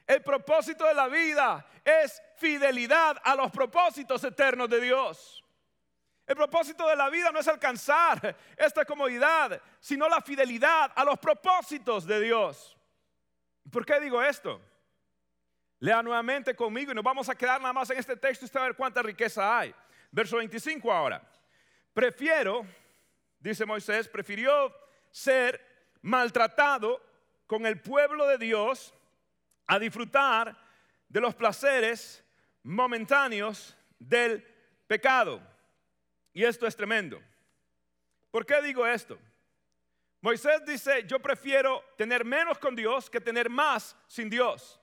El 0.06 0.22
propósito 0.22 0.84
de 0.84 0.94
la 0.94 1.08
vida 1.08 1.66
es 1.84 2.22
fidelidad 2.36 3.16
a 3.24 3.34
los 3.34 3.50
propósitos 3.50 4.22
eternos 4.24 4.68
de 4.68 4.80
Dios. 4.80 5.42
El 6.26 6.34
propósito 6.34 6.88
de 6.88 6.96
la 6.96 7.08
vida 7.08 7.30
no 7.30 7.38
es 7.38 7.46
alcanzar 7.46 8.36
esta 8.56 8.84
comodidad, 8.84 9.60
sino 9.78 10.08
la 10.08 10.20
fidelidad 10.20 10.92
a 10.94 11.04
los 11.04 11.18
propósitos 11.18 12.04
de 12.04 12.20
Dios. 12.20 12.76
¿Por 13.70 13.86
qué 13.86 14.00
digo 14.00 14.22
esto? 14.22 14.60
Lea 15.78 16.02
nuevamente 16.02 16.56
conmigo 16.56 16.90
y 16.90 16.94
nos 16.94 17.04
vamos 17.04 17.28
a 17.28 17.34
quedar 17.36 17.60
nada 17.60 17.72
más 17.72 17.90
en 17.90 17.98
este 17.98 18.16
texto 18.16 18.44
y 18.44 18.46
usted 18.46 18.60
a 18.60 18.64
ver 18.64 18.76
cuánta 18.76 19.02
riqueza 19.02 19.58
hay. 19.58 19.74
Verso 20.10 20.38
25 20.38 20.92
ahora. 20.92 21.22
Prefiero, 21.92 22.66
dice 23.38 23.64
Moisés, 23.64 24.08
prefirió 24.08 24.74
ser 25.10 25.64
maltratado 26.02 27.00
con 27.46 27.66
el 27.66 27.80
pueblo 27.80 28.26
de 28.26 28.38
Dios 28.38 28.92
a 29.66 29.78
disfrutar 29.78 30.56
de 31.08 31.20
los 31.20 31.34
placeres 31.34 32.24
momentáneos 32.66 33.76
del 33.98 34.44
pecado. 34.88 35.40
Y 36.32 36.44
esto 36.44 36.66
es 36.66 36.76
tremendo. 36.76 37.22
¿Por 38.30 38.44
qué 38.44 38.60
digo 38.60 38.86
esto? 38.86 39.18
Moisés 40.20 40.64
dice, 40.66 41.04
yo 41.06 41.20
prefiero 41.20 41.82
tener 41.96 42.24
menos 42.24 42.58
con 42.58 42.74
Dios 42.74 43.08
que 43.08 43.20
tener 43.20 43.48
más 43.48 43.96
sin 44.08 44.28
Dios. 44.28 44.80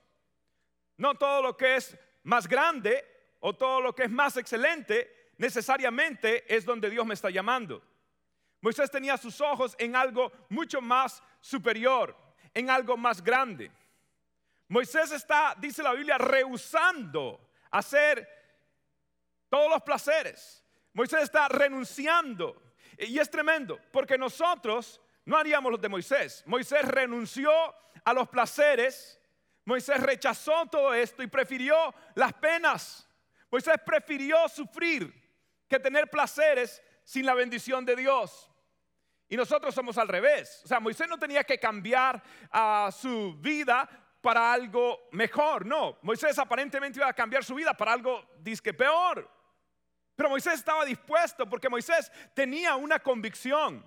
No 0.96 1.14
todo 1.14 1.42
lo 1.42 1.56
que 1.56 1.76
es 1.76 1.96
más 2.22 2.48
grande 2.48 3.04
o 3.40 3.52
todo 3.54 3.82
lo 3.82 3.94
que 3.94 4.04
es 4.04 4.10
más 4.10 4.36
excelente 4.38 5.32
necesariamente 5.36 6.44
es 6.52 6.64
donde 6.64 6.88
Dios 6.88 7.04
me 7.04 7.14
está 7.14 7.28
llamando. 7.28 7.82
Moisés 8.62 8.90
tenía 8.90 9.18
sus 9.18 9.42
ojos 9.42 9.76
en 9.78 9.94
algo 9.94 10.32
mucho 10.48 10.80
más 10.80 11.22
superior, 11.40 12.16
en 12.54 12.70
algo 12.70 12.96
más 12.96 13.22
grande. 13.22 13.70
Moisés 14.68 15.12
está, 15.12 15.54
dice 15.58 15.82
la 15.82 15.92
Biblia, 15.92 16.16
rehusando 16.16 17.44
hacer 17.74 18.28
todos 19.48 19.68
los 19.68 19.82
placeres. 19.82 20.64
Moisés 20.92 21.24
está 21.24 21.48
renunciando. 21.48 22.62
Y 22.98 23.18
es 23.18 23.28
tremendo, 23.28 23.80
porque 23.92 24.16
nosotros 24.16 25.00
no 25.24 25.36
haríamos 25.36 25.72
lo 25.72 25.78
de 25.78 25.88
Moisés. 25.88 26.44
Moisés 26.46 26.84
renunció 26.86 27.52
a 28.04 28.12
los 28.12 28.28
placeres. 28.28 29.20
Moisés 29.64 30.00
rechazó 30.00 30.66
todo 30.66 30.94
esto 30.94 31.22
y 31.22 31.26
prefirió 31.26 31.92
las 32.14 32.32
penas. 32.34 33.08
Moisés 33.50 33.74
prefirió 33.84 34.48
sufrir 34.48 35.12
que 35.68 35.80
tener 35.80 36.08
placeres 36.08 36.80
sin 37.02 37.26
la 37.26 37.34
bendición 37.34 37.84
de 37.84 37.96
Dios. 37.96 38.50
Y 39.28 39.36
nosotros 39.36 39.74
somos 39.74 39.98
al 39.98 40.06
revés. 40.06 40.60
O 40.64 40.68
sea, 40.68 40.78
Moisés 40.78 41.08
no 41.08 41.18
tenía 41.18 41.42
que 41.42 41.58
cambiar 41.58 42.22
a 42.52 42.90
su 42.92 43.34
vida 43.38 43.88
para 44.24 44.54
algo 44.54 45.06
mejor. 45.12 45.66
No, 45.66 45.98
Moisés 46.00 46.38
aparentemente 46.38 46.98
iba 46.98 47.06
a 47.06 47.12
cambiar 47.12 47.44
su 47.44 47.54
vida 47.54 47.74
para 47.74 47.92
algo 47.92 48.24
disque 48.38 48.72
peor. 48.72 49.30
Pero 50.16 50.30
Moisés 50.30 50.54
estaba 50.54 50.82
dispuesto 50.86 51.46
porque 51.46 51.68
Moisés 51.68 52.10
tenía 52.32 52.74
una 52.74 52.98
convicción. 53.00 53.84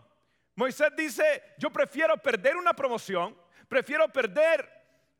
Moisés 0.53 0.89
dice, 0.95 1.55
yo 1.57 1.71
prefiero 1.71 2.15
perder 2.17 2.55
una 2.55 2.73
promoción, 2.73 3.35
prefiero 3.67 4.07
perder 4.09 4.69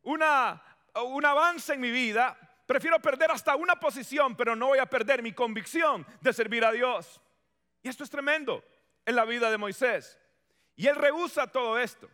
una, 0.03 0.62
un 0.93 1.25
avance 1.25 1.74
en 1.74 1.81
mi 1.81 1.89
vida, 1.89 2.38
prefiero 2.67 3.00
perder 3.00 3.31
hasta 3.31 3.55
una 3.55 3.79
posición, 3.79 4.36
pero 4.36 4.55
no 4.55 4.67
voy 4.67 4.77
a 4.77 4.86
perder 4.86 5.24
mi 5.24 5.31
convicción 5.31 6.05
de 6.21 6.31
servir 6.31 6.63
a 6.63 6.71
Dios. 6.71 7.19
Y 7.81 7.89
esto 7.89 8.03
es 8.03 8.09
tremendo 8.12 8.63
en 9.03 9.15
la 9.15 9.25
vida 9.25 9.50
de 9.50 9.57
Moisés. 9.57 10.19
Y 10.75 10.86
él 10.86 10.95
rehúsa 10.95 11.47
todo 11.47 11.79
esto. 11.79 12.07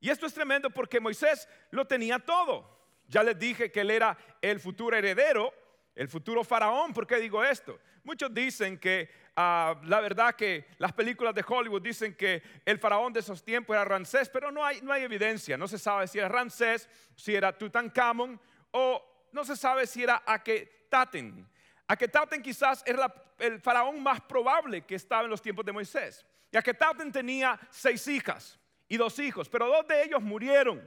Y 0.00 0.08
esto 0.08 0.26
es 0.26 0.34
tremendo 0.34 0.70
porque 0.70 0.98
Moisés 0.98 1.48
lo 1.70 1.86
tenía 1.86 2.18
todo. 2.18 2.78
Ya 3.06 3.22
les 3.22 3.38
dije 3.38 3.70
que 3.70 3.80
él 3.80 3.90
era 3.90 4.16
el 4.40 4.60
futuro 4.60 4.96
heredero, 4.96 5.52
el 5.94 6.08
futuro 6.08 6.42
faraón. 6.42 6.94
¿Por 6.94 7.06
qué 7.06 7.16
digo 7.16 7.44
esto? 7.44 7.78
Muchos 8.02 8.32
dicen 8.32 8.78
que 8.78 9.10
ah, 9.36 9.78
la 9.84 10.00
verdad 10.00 10.34
que 10.34 10.68
las 10.78 10.92
películas 10.92 11.34
de 11.34 11.44
Hollywood 11.46 11.82
dicen 11.82 12.14
que 12.14 12.42
el 12.64 12.78
faraón 12.78 13.12
de 13.12 13.20
esos 13.20 13.44
tiempos 13.44 13.74
era 13.74 13.84
Ramsés, 13.84 14.30
pero 14.30 14.50
no 14.50 14.64
hay, 14.64 14.80
no 14.80 14.92
hay 14.92 15.02
evidencia. 15.02 15.58
No 15.58 15.68
se 15.68 15.78
sabe 15.78 16.06
si 16.06 16.18
era 16.18 16.28
Ramsés, 16.28 16.88
si 17.14 17.34
era 17.34 17.56
Tutankamón 17.56 18.40
o 18.70 19.28
no 19.32 19.44
se 19.44 19.56
sabe 19.56 19.86
si 19.86 20.02
era 20.02 20.22
Akhenaten. 20.24 21.46
Akhenaten 21.86 22.42
quizás 22.42 22.82
era 22.86 23.12
el 23.38 23.60
faraón 23.60 24.02
más 24.02 24.20
probable 24.22 24.82
que 24.82 24.94
estaba 24.94 25.24
en 25.24 25.30
los 25.30 25.42
tiempos 25.42 25.64
de 25.64 25.72
Moisés. 25.72 26.24
Y 26.52 27.10
tenía 27.12 27.58
seis 27.70 28.06
hijas 28.08 28.59
y 28.90 28.96
dos 28.96 29.20
hijos, 29.20 29.48
pero 29.48 29.68
dos 29.68 29.86
de 29.86 30.02
ellos 30.02 30.20
murieron. 30.20 30.82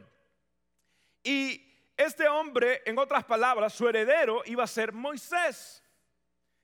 Y 1.24 1.74
este 1.96 2.28
hombre, 2.28 2.82
en 2.86 3.00
otras 3.00 3.24
palabras, 3.24 3.74
su 3.74 3.88
heredero 3.88 4.44
iba 4.46 4.66
a 4.66 4.68
ser 4.68 4.92
Moisés. 4.92 5.82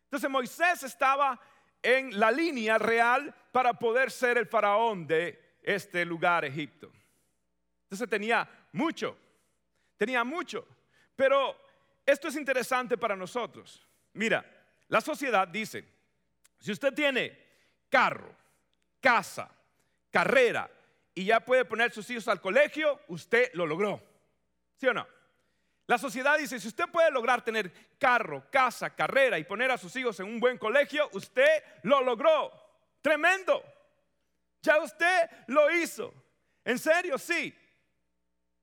Entonces 0.03 0.29
Moisés 0.29 0.83
estaba 0.83 1.39
en 1.81 2.19
la 2.19 2.29
línea 2.29 2.77
real 2.77 3.33
para 3.53 3.73
poder 3.73 4.11
ser 4.11 4.37
el 4.37 4.47
faraón 4.47 5.07
de 5.07 5.57
este 5.63 6.03
lugar, 6.03 6.43
Egipto. 6.43 6.91
Entonces 7.83 8.09
tenía 8.09 8.67
mucho, 8.73 9.17
tenía 9.95 10.25
mucho. 10.25 10.67
Pero 11.15 11.55
esto 12.05 12.27
es 12.27 12.35
interesante 12.35 12.97
para 12.97 13.15
nosotros. 13.15 13.87
Mira, 14.11 14.45
la 14.89 14.99
sociedad 14.99 15.47
dice, 15.47 15.85
si 16.59 16.73
usted 16.73 16.93
tiene 16.93 17.47
carro, 17.89 18.35
casa, 18.99 19.49
carrera 20.11 20.69
y 21.19 21.25
ya 21.25 21.41
puede 21.41 21.65
poner 21.65 21.91
sus 21.91 22.09
hijos 22.11 22.29
al 22.29 22.39
colegio, 22.39 22.97
usted 23.09 23.51
lo 23.53 23.67
logró. 23.67 24.01
¿Sí 24.77 24.87
o 24.87 24.93
no? 24.93 25.05
La 25.85 25.97
sociedad 25.97 26.37
dice, 26.37 26.61
si 26.61 26.69
usted 26.69 26.85
puede 26.85 27.11
lograr 27.11 27.43
tener 27.43 27.73
carro, 27.99 28.45
casa, 28.49 28.95
carrera 28.95 29.37
y 29.37 29.43
poner 29.43 29.69
a 29.69 29.77
sus 29.77 29.93
hijos 29.97 30.17
en 30.21 30.27
un 30.27 30.39
buen 30.39 30.57
colegio, 30.57 31.09
usted 31.11 31.61
lo 31.83 32.01
logró. 32.01 32.53
Tremendo. 33.01 33.61
Ya 34.61 34.79
usted 34.81 35.29
lo 35.47 35.69
hizo. 35.69 36.13
¿En 36.63 36.79
serio? 36.79 37.17
Sí. 37.17 37.53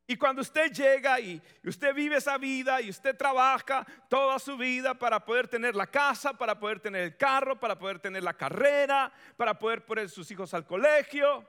Y 0.06 0.16
cuando 0.16 0.40
usted 0.40 0.72
llega 0.72 1.20
y 1.20 1.42
usted 1.62 1.92
vive 1.94 2.16
esa 2.16 2.38
vida 2.38 2.80
y 2.80 2.88
usted 2.88 3.14
trabaja 3.14 3.86
toda 4.08 4.38
su 4.38 4.56
vida 4.56 4.94
para 4.94 5.22
poder 5.22 5.46
tener 5.46 5.76
la 5.76 5.88
casa, 5.88 6.32
para 6.32 6.58
poder 6.58 6.80
tener 6.80 7.02
el 7.02 7.16
carro, 7.18 7.60
para 7.60 7.78
poder 7.78 7.98
tener 7.98 8.22
la 8.22 8.32
carrera, 8.32 9.12
para 9.36 9.58
poder 9.58 9.84
poner 9.84 10.08
sus 10.08 10.30
hijos 10.30 10.54
al 10.54 10.66
colegio, 10.66 11.46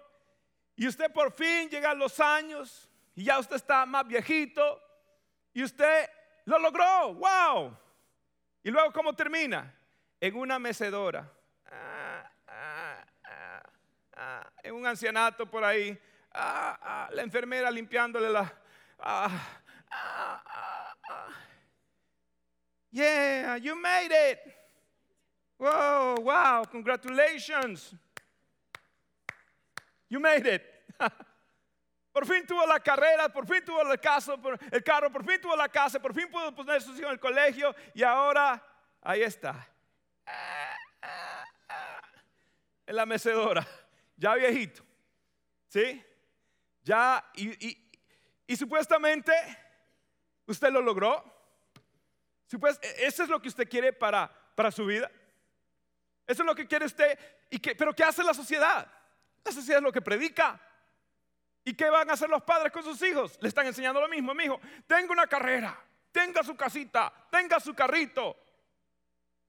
y 0.77 0.88
usted 0.88 1.12
por 1.12 1.34
fin 1.34 1.69
llega 1.69 1.91
a 1.91 1.93
los 1.93 2.17
años 2.22 2.89
y 3.13 3.25
ya 3.25 3.39
usted 3.39 3.57
está 3.57 3.86
más 3.86 4.07
viejito 4.07 4.81
y 5.53 5.63
usted 5.63 6.10
lo 6.46 6.57
logró, 6.60 7.13
wow. 7.15 7.77
Y 8.63 8.72
luego, 8.72 8.93
¿cómo 8.93 9.13
termina? 9.13 9.74
En 10.22 10.36
una 10.38 10.57
mecedora, 10.57 11.29
ah, 11.69 12.31
ah, 12.48 13.03
ah, 14.15 14.51
en 14.63 14.74
un 14.74 14.88
ancianato 14.88 15.46
por 15.46 15.65
ahí 15.65 16.00
Ah, 16.39 16.77
ah, 16.81 17.10
la 17.13 17.24
enfermera 17.24 17.72
limpiándole 17.72 18.29
ah. 19.00 19.31
Yeah, 22.91 23.57
you 23.57 23.75
made 23.75 24.12
it. 24.12 24.39
Whoa, 25.57 26.17
wow, 26.22 26.63
congratulations. 26.72 27.96
You 30.09 30.19
made 30.19 30.45
it. 30.45 30.61
Por 32.17 32.25
fin 32.25 32.47
tuvo 32.47 32.65
la 32.65 32.79
carrera, 32.79 33.29
por 33.29 33.45
fin 33.45 33.63
tuvo 33.63 33.79
el, 33.91 33.99
caso, 33.99 34.39
el 34.71 34.83
carro, 34.83 35.11
por 35.11 35.23
fin 35.23 35.39
tuvo 35.39 35.55
la 35.55 35.69
casa, 35.69 35.99
por 35.99 36.15
fin 36.15 36.27
pudo 36.31 36.51
poner 36.55 36.81
sus 36.81 36.97
hijos 36.97 37.09
en 37.09 37.11
el 37.11 37.19
colegio 37.19 37.75
y 37.93 38.01
ahora 38.01 38.59
ahí 39.03 39.21
está. 39.21 39.69
En 42.87 42.95
la 42.95 43.05
mecedora, 43.05 43.67
ya 44.17 44.33
viejito. 44.33 44.81
¿Sí? 45.67 46.03
Ya, 46.81 47.23
y, 47.35 47.77
supuestamente 48.55 49.31
usted 50.47 50.71
lo 50.71 50.81
logró. 50.81 51.23
Pues, 52.59 52.79
¿Eso 52.97 53.21
es 53.21 53.29
lo 53.29 53.39
que 53.39 53.49
usted 53.49 53.69
quiere 53.69 53.93
para, 53.93 54.27
para 54.55 54.71
su 54.71 54.87
vida? 54.87 55.11
Eso 56.25 56.41
es 56.41 56.47
lo 56.47 56.55
que 56.55 56.65
quiere 56.65 56.87
usted. 56.87 57.19
¿Y 57.51 57.59
que, 57.59 57.75
¿Pero 57.75 57.93
qué 57.93 58.03
hace 58.03 58.23
la 58.23 58.33
sociedad? 58.33 58.91
La 59.47 59.53
sociedad 59.53 59.77
es 59.77 59.83
lo 59.83 59.93
que 59.93 60.01
predica. 60.01 60.59
¿Y 61.63 61.73
qué 61.73 61.89
van 61.89 62.09
a 62.09 62.13
hacer 62.13 62.29
los 62.29 62.43
padres 62.43 62.69
con 62.73 62.83
sus 62.83 63.01
hijos? 63.01 63.37
Le 63.39 63.47
están 63.47 63.65
enseñando 63.65 64.01
lo 64.01 64.09
mismo. 64.09 64.33
Mi 64.33 64.43
hijo, 64.43 64.59
tenga 64.85 65.13
una 65.13 65.25
carrera, 65.25 65.81
tenga 66.11 66.43
su 66.43 66.57
casita, 66.57 67.13
tenga 67.31 67.57
su 67.61 67.73
carrito, 67.73 68.35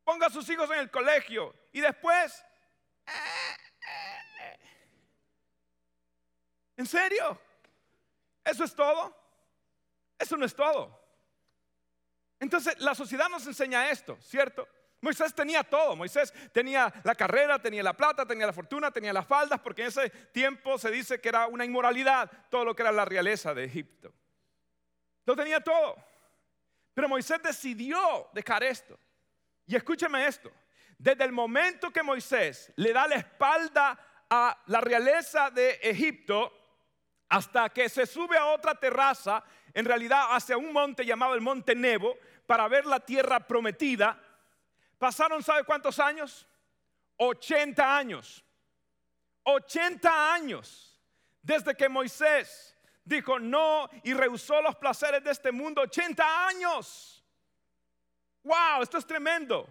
ponga 0.05 0.29
a 0.29 0.31
sus 0.31 0.49
hijos 0.51 0.71
en 0.71 0.79
el 0.79 0.91
colegio 0.91 1.53
y 1.73 1.81
después... 1.81 2.45
¿En 6.77 6.87
serio? 6.87 7.41
¿Eso 8.45 8.63
es 8.63 8.75
todo? 8.77 9.17
Eso 10.17 10.37
no 10.37 10.47
es 10.47 10.55
todo. 10.55 10.97
Entonces 12.39 12.79
la 12.79 12.95
sociedad 12.95 13.29
nos 13.29 13.45
enseña 13.49 13.91
esto, 13.91 14.17
¿cierto? 14.21 14.69
Moisés 15.01 15.35
tenía 15.35 15.63
todo. 15.63 15.95
Moisés 15.95 16.33
tenía 16.53 16.93
la 17.05 17.15
carrera, 17.15 17.61
tenía 17.61 17.83
la 17.83 17.93
plata, 17.93 18.27
tenía 18.27 18.47
la 18.47 18.53
fortuna, 18.53 18.91
tenía 18.91 19.13
las 19.13 19.27
faldas, 19.27 19.61
porque 19.61 19.83
en 19.83 19.89
ese 19.89 20.11
tiempo 20.11 20.79
se 20.79 20.91
dice 20.91 21.21
que 21.21 21.29
era 21.29 21.47
una 21.47 21.65
inmoralidad 21.65 22.31
todo 22.51 22.65
lo 22.65 22.75
que 22.75 22.83
era 22.83 22.93
la 22.93 23.05
realeza 23.05 23.55
de 23.55 23.65
Egipto. 23.65 24.13
Lo 25.25 25.37
tenía 25.37 25.61
todo. 25.61 25.97
Pero 26.95 27.09
Moisés 27.09 27.41
decidió 27.43 28.29
dejar 28.33 28.65
esto. 28.65 28.99
Y 29.67 29.77
escúcheme 29.77 30.27
esto. 30.27 30.51
Desde 30.97 31.25
el 31.25 31.33
momento 31.33 31.93
que 31.93 32.03
Moisés 32.03 32.73
le 32.75 32.93
da 32.93 33.07
la 33.07 33.17
espalda 33.17 34.25
a 34.29 34.61
la 34.67 34.81
realeza 34.81 35.51
de 35.51 35.79
Egipto, 35.83 36.53
hasta 37.29 37.69
que 37.69 37.89
se 37.89 38.07
sube 38.07 38.37
a 38.37 38.47
otra 38.47 38.75
terraza, 38.75 39.45
en 39.75 39.85
realidad 39.85 40.29
hacia 40.31 40.57
un 40.57 40.73
monte 40.73 41.05
llamado 41.05 41.35
el 41.35 41.41
Monte 41.41 41.75
Nebo, 41.75 42.17
para 42.47 42.67
ver 42.67 42.87
la 42.87 42.99
tierra 42.99 43.47
prometida, 43.47 44.21
Pasaron, 44.99 45.43
¿sabe 45.43 45.65
cuántos 45.65 45.99
años? 45.99 46.47
80 47.17 47.97
años. 47.97 48.45
80 49.45 50.35
años 50.35 51.01
desde 51.41 51.75
que 51.75 51.89
Moisés 51.89 52.77
dijo 53.05 53.39
no 53.39 53.89
y 54.03 54.13
rehusó 54.13 54.61
los 54.61 54.77
placeres 54.77 55.25
de 55.25 55.31
este 55.31 55.53
mundo. 55.53 55.83
80 55.83 56.47
años. 56.49 57.25
Wow, 58.43 58.83
esto 58.83 58.99
es 58.99 59.07
tremendo. 59.07 59.69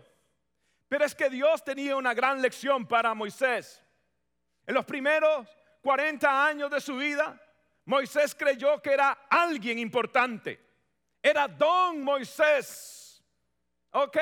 Pero 0.87 1.05
es 1.05 1.13
que 1.13 1.29
Dios 1.29 1.63
tenía 1.63 1.95
una 1.95 2.13
gran 2.13 2.41
lección 2.41 2.87
para 2.87 3.13
Moisés. 3.13 3.83
En 4.65 4.73
los 4.73 4.85
primeros 4.85 5.47
40 5.81 6.45
años 6.45 6.71
de 6.71 6.81
su 6.81 6.95
vida, 6.97 7.39
Moisés 7.85 8.33
creyó 8.33 8.81
que 8.81 8.93
era 8.93 9.11
alguien 9.29 9.79
importante. 9.79 10.59
Era 11.21 11.47
don 11.47 12.03
Moisés. 12.03 13.23
Ok. 13.91 14.17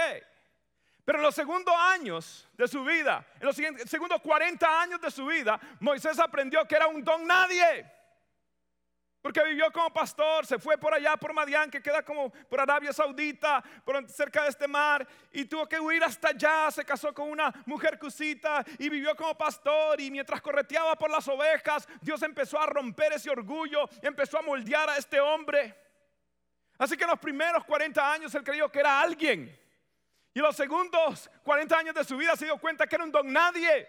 Pero 1.05 1.19
en 1.19 1.23
los 1.23 1.35
segundos 1.35 1.73
años 1.77 2.49
de 2.53 2.67
su 2.67 2.83
vida, 2.83 3.23
en 3.39 3.45
los 3.45 3.55
segundos 3.55 4.19
40 4.21 4.81
años 4.81 4.99
de 4.99 5.11
su 5.11 5.27
vida, 5.27 5.59
Moisés 5.79 6.17
aprendió 6.19 6.67
que 6.67 6.75
era 6.75 6.87
un 6.87 7.03
don 7.03 7.27
nadie. 7.27 7.91
Porque 9.21 9.43
vivió 9.43 9.71
como 9.71 9.91
pastor, 9.91 10.45
se 10.45 10.59
fue 10.59 10.77
por 10.77 10.93
allá, 10.93 11.15
por 11.17 11.33
Madián, 11.33 11.69
que 11.69 11.81
queda 11.81 12.03
como 12.03 12.31
por 12.31 12.59
Arabia 12.59 12.91
Saudita, 12.93 13.63
por 13.83 14.07
cerca 14.09 14.43
de 14.43 14.49
este 14.49 14.67
mar, 14.67 15.07
y 15.31 15.45
tuvo 15.45 15.67
que 15.67 15.79
huir 15.79 16.03
hasta 16.03 16.29
allá. 16.29 16.69
Se 16.69 16.85
casó 16.85 17.13
con 17.13 17.29
una 17.29 17.51
mujer 17.65 17.97
cusita 17.99 18.63
y 18.77 18.89
vivió 18.89 19.15
como 19.15 19.35
pastor. 19.35 19.99
Y 19.99 20.09
mientras 20.09 20.41
correteaba 20.41 20.95
por 20.95 21.09
las 21.09 21.27
ovejas, 21.27 21.87
Dios 22.01 22.21
empezó 22.23 22.59
a 22.59 22.67
romper 22.67 23.13
ese 23.13 23.29
orgullo, 23.29 23.89
empezó 24.01 24.39
a 24.39 24.43
moldear 24.43 24.89
a 24.89 24.97
este 24.97 25.19
hombre. 25.19 25.75
Así 26.77 26.97
que 26.97 27.03
en 27.03 27.09
los 27.11 27.19
primeros 27.19 27.63
40 27.65 28.11
años 28.11 28.35
él 28.35 28.43
creyó 28.43 28.71
que 28.71 28.79
era 28.79 29.01
alguien. 29.01 29.64
Y 30.35 30.41
los 30.41 30.53
segundos 30.53 31.31
40 31.45 31.77
años 31.77 31.95
de 31.95 32.03
su 32.03 32.17
vida 32.17 32.35
se 32.35 32.43
dio 32.43 32.57
cuenta 32.57 32.85
que 32.85 32.95
era 32.95 33.05
un 33.05 33.11
don 33.11 33.31
nadie. 33.31 33.87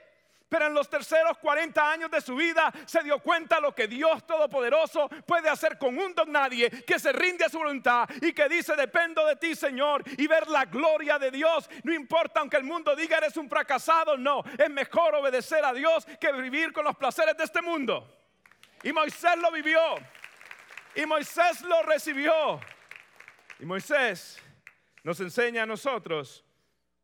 Pero 0.48 0.66
en 0.66 0.74
los 0.74 0.88
terceros 0.88 1.36
40 1.38 1.90
años 1.90 2.08
de 2.08 2.20
su 2.20 2.36
vida 2.36 2.72
se 2.86 3.02
dio 3.02 3.18
cuenta 3.18 3.58
lo 3.58 3.74
que 3.74 3.88
Dios 3.88 4.24
Todopoderoso 4.24 5.08
puede 5.26 5.48
hacer 5.48 5.76
con 5.76 5.98
un 5.98 6.14
don 6.14 6.30
nadie 6.30 6.70
que 6.70 7.00
se 7.00 7.12
rinde 7.12 7.44
a 7.44 7.48
su 7.48 7.58
voluntad 7.58 8.08
y 8.22 8.32
que 8.32 8.48
dice 8.48 8.76
dependo 8.76 9.26
de 9.26 9.34
ti 9.34 9.56
Señor 9.56 10.04
y 10.16 10.28
ver 10.28 10.46
la 10.46 10.66
gloria 10.66 11.18
de 11.18 11.32
Dios. 11.32 11.68
No 11.82 11.92
importa 11.92 12.38
aunque 12.38 12.58
el 12.58 12.64
mundo 12.64 12.94
diga 12.94 13.18
eres 13.18 13.36
un 13.36 13.50
fracasado, 13.50 14.16
no, 14.16 14.44
es 14.56 14.70
mejor 14.70 15.16
obedecer 15.16 15.64
a 15.64 15.72
Dios 15.72 16.06
que 16.20 16.30
vivir 16.30 16.72
con 16.72 16.84
los 16.84 16.94
placeres 16.94 17.36
de 17.36 17.42
este 17.42 17.60
mundo. 17.60 18.08
Y 18.84 18.92
Moisés 18.92 19.36
lo 19.38 19.50
vivió 19.50 19.80
y 20.94 21.04
Moisés 21.06 21.62
lo 21.62 21.82
recibió. 21.82 22.60
Y 23.58 23.64
Moisés 23.64 24.40
nos 25.06 25.20
enseña 25.20 25.62
a 25.62 25.66
nosotros 25.66 26.44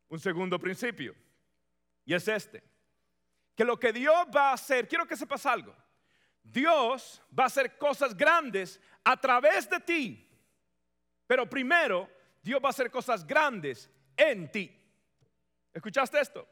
un 0.09 0.19
segundo 0.19 0.59
principio. 0.59 1.15
Y 2.05 2.15
es 2.15 2.27
este. 2.27 2.61
Que 3.55 3.65
lo 3.65 3.79
que 3.79 3.93
Dios 3.93 4.27
va 4.35 4.51
a 4.51 4.55
hacer, 4.55 4.89
quiero 4.89 5.07
que 5.07 5.17
sepas 5.17 5.47
algo. 5.47 5.73
Dios 6.43 7.23
va 7.39 7.45
a 7.45 7.47
hacer 7.47 7.79
cosas 7.79 8.17
grandes 8.17 8.81
a 9.05 9.17
través 9.17 9.71
de 9.71 9.79
ti. 9.79 10.29
Pero 11.29 11.49
primero, 11.49 12.11
Dios 12.43 12.61
va 12.61 12.71
a 12.71 12.71
hacer 12.71 12.91
cosas 12.91 13.25
grandes 13.25 13.89
en 14.17 14.51
ti. 14.51 14.77
¿Escuchaste 15.73 16.19
esto? 16.19 16.45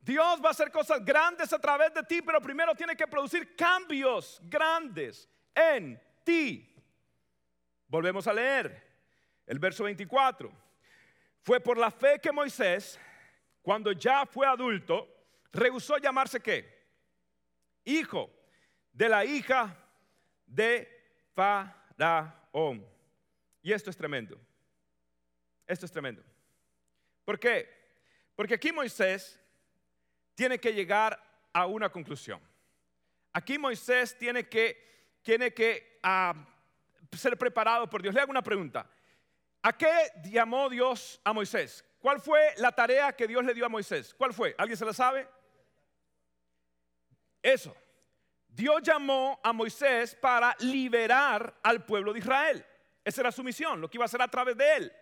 Dios 0.00 0.40
va 0.42 0.48
a 0.48 0.52
hacer 0.52 0.72
cosas 0.72 1.04
grandes 1.04 1.52
a 1.52 1.58
través 1.58 1.92
de 1.92 2.04
ti, 2.04 2.22
pero 2.22 2.40
primero 2.40 2.74
tiene 2.74 2.96
que 2.96 3.06
producir 3.06 3.54
cambios 3.54 4.40
grandes 4.44 5.28
en 5.54 6.00
ti. 6.24 6.74
Volvemos 7.86 8.26
a 8.26 8.32
leer 8.32 8.82
el 9.44 9.58
verso 9.58 9.84
24. 9.84 10.69
Fue 11.42 11.60
por 11.60 11.78
la 11.78 11.90
fe 11.90 12.18
que 12.20 12.32
Moisés, 12.32 12.98
cuando 13.62 13.92
ya 13.92 14.26
fue 14.26 14.46
adulto, 14.46 15.08
rehusó 15.52 15.98
llamarse 15.98 16.40
qué? 16.40 16.80
Hijo 17.84 18.30
de 18.92 19.08
la 19.08 19.24
hija 19.24 19.76
de 20.46 20.88
Faraón. 21.34 22.86
Y 23.62 23.72
esto 23.72 23.90
es 23.90 23.96
tremendo. 23.96 24.38
Esto 25.66 25.86
es 25.86 25.92
tremendo. 25.92 26.22
¿Por 27.24 27.38
qué? 27.38 27.68
Porque 28.34 28.54
aquí 28.54 28.72
Moisés 28.72 29.38
tiene 30.34 30.58
que 30.58 30.72
llegar 30.72 31.22
a 31.52 31.66
una 31.66 31.90
conclusión. 31.90 32.40
Aquí 33.32 33.58
Moisés 33.58 34.16
tiene 34.18 34.48
que, 34.48 35.20
tiene 35.22 35.52
que 35.52 35.98
ah, 36.02 36.34
ser 37.12 37.36
preparado 37.38 37.88
por 37.88 38.02
Dios. 38.02 38.14
Le 38.14 38.20
hago 38.20 38.30
una 38.30 38.42
pregunta. 38.42 38.88
¿A 39.62 39.76
qué 39.76 39.92
llamó 40.24 40.68
Dios 40.70 41.20
a 41.24 41.32
Moisés? 41.32 41.84
¿Cuál 42.00 42.20
fue 42.20 42.54
la 42.56 42.72
tarea 42.72 43.12
que 43.12 43.26
Dios 43.26 43.44
le 43.44 43.52
dio 43.52 43.66
a 43.66 43.68
Moisés? 43.68 44.14
¿Cuál 44.14 44.32
fue? 44.32 44.54
¿Alguien 44.56 44.76
se 44.76 44.86
la 44.86 44.94
sabe? 44.94 45.28
Eso. 47.42 47.76
Dios 48.48 48.82
llamó 48.82 49.38
a 49.42 49.52
Moisés 49.52 50.14
para 50.14 50.56
liberar 50.60 51.58
al 51.62 51.84
pueblo 51.84 52.12
de 52.12 52.18
Israel. 52.20 52.64
Esa 53.04 53.20
era 53.20 53.32
su 53.32 53.44
misión, 53.44 53.80
lo 53.80 53.88
que 53.88 53.96
iba 53.96 54.04
a 54.04 54.06
hacer 54.06 54.22
a 54.22 54.28
través 54.28 54.56
de 54.56 54.76
él. 54.76 54.92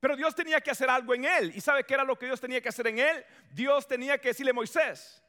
Pero 0.00 0.16
Dios 0.16 0.34
tenía 0.34 0.60
que 0.60 0.70
hacer 0.70 0.88
algo 0.88 1.14
en 1.14 1.26
él. 1.26 1.52
¿Y 1.54 1.60
sabe 1.60 1.84
qué 1.84 1.94
era 1.94 2.04
lo 2.04 2.18
que 2.18 2.26
Dios 2.26 2.40
tenía 2.40 2.60
que 2.60 2.70
hacer 2.70 2.86
en 2.86 2.98
él? 2.98 3.24
Dios 3.50 3.86
tenía 3.86 4.18
que 4.18 4.28
decirle 4.28 4.50
a 4.50 4.54
Moisés, 4.54 5.22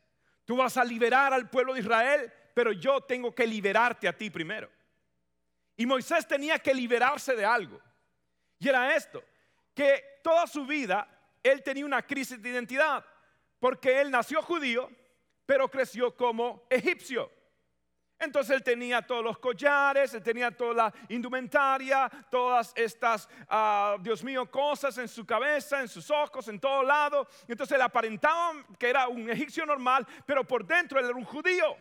tú 0.45 0.55
vas 0.55 0.77
a 0.77 0.84
liberar 0.86 1.34
al 1.34 1.49
pueblo 1.49 1.73
de 1.73 1.81
Israel, 1.81 2.31
pero 2.53 2.71
yo 2.71 3.01
tengo 3.01 3.36
que 3.36 3.45
liberarte 3.45 4.07
a 4.07 4.17
ti 4.17 4.29
primero. 4.29 4.69
Y 5.75 5.86
Moisés 5.86 6.25
tenía 6.25 6.57
que 6.57 6.73
liberarse 6.73 7.36
de 7.36 7.45
algo. 7.45 7.81
Y 8.62 8.69
era 8.69 8.95
esto, 8.95 9.24
que 9.74 10.19
toda 10.24 10.45
su 10.45 10.67
vida 10.67 11.08
él 11.41 11.63
tenía 11.63 11.84
una 11.84 12.04
crisis 12.04 12.39
de 12.39 12.50
identidad, 12.50 13.04
porque 13.60 14.00
él 14.00 14.12
nació 14.12 14.39
judío, 14.43 14.88
pero 15.47 15.67
creció 15.67 16.15
como 16.15 16.63
egipcio. 16.69 17.32
Entonces 18.19 18.56
él 18.56 18.62
tenía 18.62 19.02
todos 19.02 19.24
los 19.24 19.39
collares, 19.39 20.13
él 20.13 20.21
tenía 20.21 20.52
toda 20.52 20.74
la 20.76 20.93
indumentaria, 21.10 22.08
todas 22.30 22.71
estas, 22.76 23.28
ah, 23.50 23.97
Dios 24.00 24.24
mío, 24.24 24.45
cosas 24.52 24.95
en 25.00 25.08
su 25.08 25.26
cabeza, 25.26 25.82
en 25.82 25.88
sus 25.88 26.12
ojos, 26.12 26.47
en 26.47 26.60
todo 26.60 26.84
lado. 26.84 27.28
Entonces 27.47 27.76
él 27.76 27.82
aparentaba 27.82 28.63
que 28.78 28.91
era 28.91 29.08
un 29.08 29.28
egipcio 29.28 29.65
normal, 29.65 30.06
pero 30.24 30.45
por 30.45 30.63
dentro 30.67 31.00
él 31.00 31.06
era 31.06 31.15
un 31.15 31.26
judío. 31.26 31.76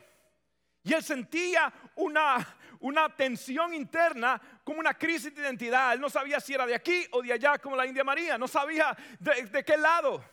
Y 0.82 0.94
él 0.94 1.02
sentía 1.02 1.70
una, 1.96 2.56
una 2.80 3.14
tensión 3.14 3.72
interna, 3.74 4.40
como 4.64 4.80
una 4.80 4.94
crisis 4.94 5.34
de 5.34 5.42
identidad. 5.42 5.94
Él 5.94 6.00
no 6.00 6.10
sabía 6.10 6.40
si 6.40 6.54
era 6.54 6.66
de 6.66 6.74
aquí 6.74 7.06
o 7.12 7.22
de 7.22 7.32
allá, 7.32 7.58
como 7.58 7.76
la 7.76 7.86
India 7.86 8.04
María, 8.04 8.36
no 8.36 8.48
sabía 8.48 8.96
de, 9.18 9.42
de 9.46 9.64
qué 9.64 9.76
lado. 9.76 10.24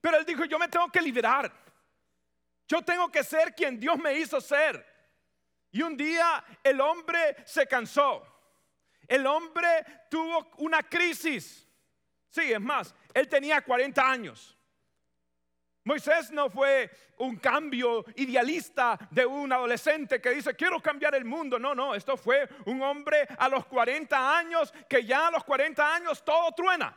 Pero 0.00 0.18
él 0.18 0.24
dijo, 0.24 0.44
yo 0.44 0.58
me 0.58 0.68
tengo 0.68 0.90
que 0.90 1.00
liberar. 1.00 1.52
Yo 2.66 2.82
tengo 2.82 3.10
que 3.10 3.22
ser 3.22 3.54
quien 3.54 3.78
Dios 3.78 3.98
me 3.98 4.14
hizo 4.14 4.40
ser. 4.40 4.84
Y 5.70 5.82
un 5.82 5.96
día 5.96 6.44
el 6.62 6.80
hombre 6.80 7.36
se 7.44 7.66
cansó. 7.66 8.26
El 9.06 9.26
hombre 9.26 9.84
tuvo 10.10 10.50
una 10.58 10.82
crisis. 10.82 11.68
Sí, 12.28 12.52
es 12.52 12.60
más, 12.60 12.94
él 13.12 13.28
tenía 13.28 13.60
40 13.60 14.10
años. 14.10 14.56
Moisés 15.84 16.30
no 16.30 16.48
fue 16.48 16.90
un 17.18 17.36
cambio 17.36 18.04
idealista 18.14 18.98
de 19.10 19.26
un 19.26 19.52
adolescente 19.52 20.20
que 20.20 20.30
dice, 20.30 20.54
quiero 20.54 20.80
cambiar 20.80 21.14
el 21.14 21.24
mundo. 21.24 21.58
No, 21.58 21.74
no, 21.74 21.94
esto 21.94 22.16
fue 22.16 22.48
un 22.66 22.82
hombre 22.82 23.26
a 23.36 23.48
los 23.48 23.66
40 23.66 24.38
años 24.38 24.72
que 24.88 25.04
ya 25.04 25.26
a 25.26 25.30
los 25.30 25.42
40 25.44 25.94
años 25.94 26.24
todo 26.24 26.52
truena. 26.52 26.96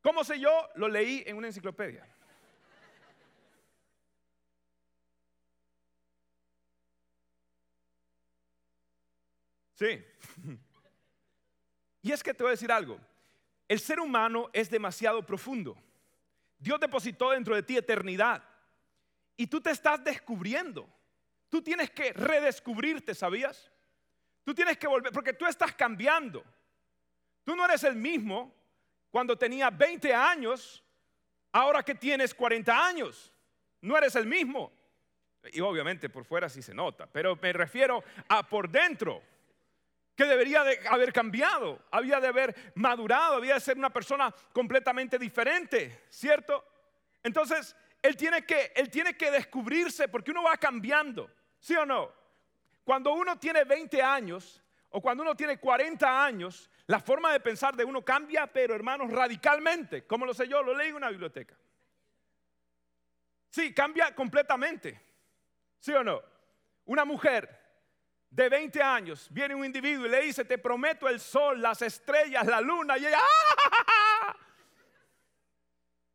¿Cómo 0.00 0.24
sé 0.24 0.40
yo? 0.40 0.68
Lo 0.76 0.88
leí 0.88 1.22
en 1.26 1.36
una 1.36 1.48
enciclopedia. 1.48 2.06
Sí. 9.74 10.04
Y 12.00 12.12
es 12.12 12.22
que 12.22 12.32
te 12.32 12.42
voy 12.42 12.50
a 12.50 12.52
decir 12.52 12.70
algo. 12.70 12.98
El 13.66 13.80
ser 13.80 14.00
humano 14.00 14.48
es 14.52 14.70
demasiado 14.70 15.26
profundo. 15.26 15.76
Dios 16.58 16.80
depositó 16.80 17.30
dentro 17.30 17.54
de 17.54 17.62
ti 17.62 17.76
eternidad. 17.76 18.42
Y 19.36 19.46
tú 19.46 19.60
te 19.60 19.70
estás 19.70 20.02
descubriendo. 20.02 20.88
Tú 21.48 21.62
tienes 21.62 21.90
que 21.90 22.12
redescubrirte, 22.12 23.14
¿sabías? 23.14 23.70
Tú 24.44 24.54
tienes 24.54 24.76
que 24.76 24.88
volver, 24.88 25.12
porque 25.12 25.32
tú 25.32 25.46
estás 25.46 25.74
cambiando. 25.74 26.44
Tú 27.44 27.54
no 27.54 27.64
eres 27.64 27.84
el 27.84 27.96
mismo 27.96 28.54
cuando 29.10 29.38
tenías 29.38 29.76
20 29.76 30.14
años, 30.14 30.84
ahora 31.52 31.82
que 31.82 31.94
tienes 31.94 32.34
40 32.34 32.86
años. 32.86 33.32
No 33.80 33.96
eres 33.96 34.16
el 34.16 34.26
mismo. 34.26 34.72
Y 35.52 35.60
obviamente 35.60 36.10
por 36.10 36.24
fuera 36.24 36.48
sí 36.48 36.60
se 36.60 36.74
nota, 36.74 37.06
pero 37.06 37.36
me 37.36 37.52
refiero 37.52 38.02
a 38.28 38.46
por 38.46 38.68
dentro 38.68 39.22
que 40.18 40.24
debería 40.24 40.64
de 40.64 40.80
haber 40.88 41.12
cambiado, 41.12 41.80
había 41.92 42.18
de 42.18 42.26
haber 42.26 42.72
madurado, 42.74 43.36
había 43.36 43.54
de 43.54 43.60
ser 43.60 43.78
una 43.78 43.92
persona 43.92 44.34
completamente 44.52 45.16
diferente, 45.16 46.06
¿cierto? 46.10 46.64
Entonces, 47.22 47.76
él 48.02 48.16
tiene 48.16 48.44
que, 48.44 48.72
él 48.74 48.90
tiene 48.90 49.16
que 49.16 49.30
descubrirse 49.30 50.08
porque 50.08 50.32
uno 50.32 50.42
va 50.42 50.56
cambiando, 50.56 51.30
¿sí 51.60 51.76
o 51.76 51.86
no? 51.86 52.12
Cuando 52.82 53.12
uno 53.12 53.38
tiene 53.38 53.62
20 53.62 54.02
años 54.02 54.60
o 54.90 55.00
cuando 55.00 55.22
uno 55.22 55.36
tiene 55.36 55.56
40 55.56 56.24
años, 56.24 56.68
la 56.88 56.98
forma 56.98 57.32
de 57.32 57.38
pensar 57.38 57.76
de 57.76 57.84
uno 57.84 58.04
cambia, 58.04 58.48
pero 58.48 58.74
hermanos, 58.74 59.12
radicalmente. 59.12 60.04
¿Cómo 60.04 60.26
lo 60.26 60.34
sé 60.34 60.48
yo? 60.48 60.64
Lo 60.64 60.74
leí 60.74 60.88
en 60.88 60.96
una 60.96 61.10
biblioteca. 61.10 61.56
Sí, 63.50 63.72
cambia 63.72 64.12
completamente. 64.16 65.00
¿Sí 65.78 65.92
o 65.92 66.02
no? 66.02 66.20
Una 66.86 67.04
mujer 67.04 67.67
de 68.30 68.48
20 68.48 68.82
años, 68.82 69.28
viene 69.30 69.54
un 69.54 69.64
individuo 69.64 70.06
y 70.06 70.10
le 70.10 70.20
dice, 70.22 70.44
te 70.44 70.58
prometo 70.58 71.08
el 71.08 71.18
sol, 71.18 71.60
las 71.60 71.80
estrellas, 71.82 72.46
la 72.46 72.60
luna, 72.60 72.98
y 72.98 73.06
ella, 73.06 73.18
¡Ah! 73.20 74.36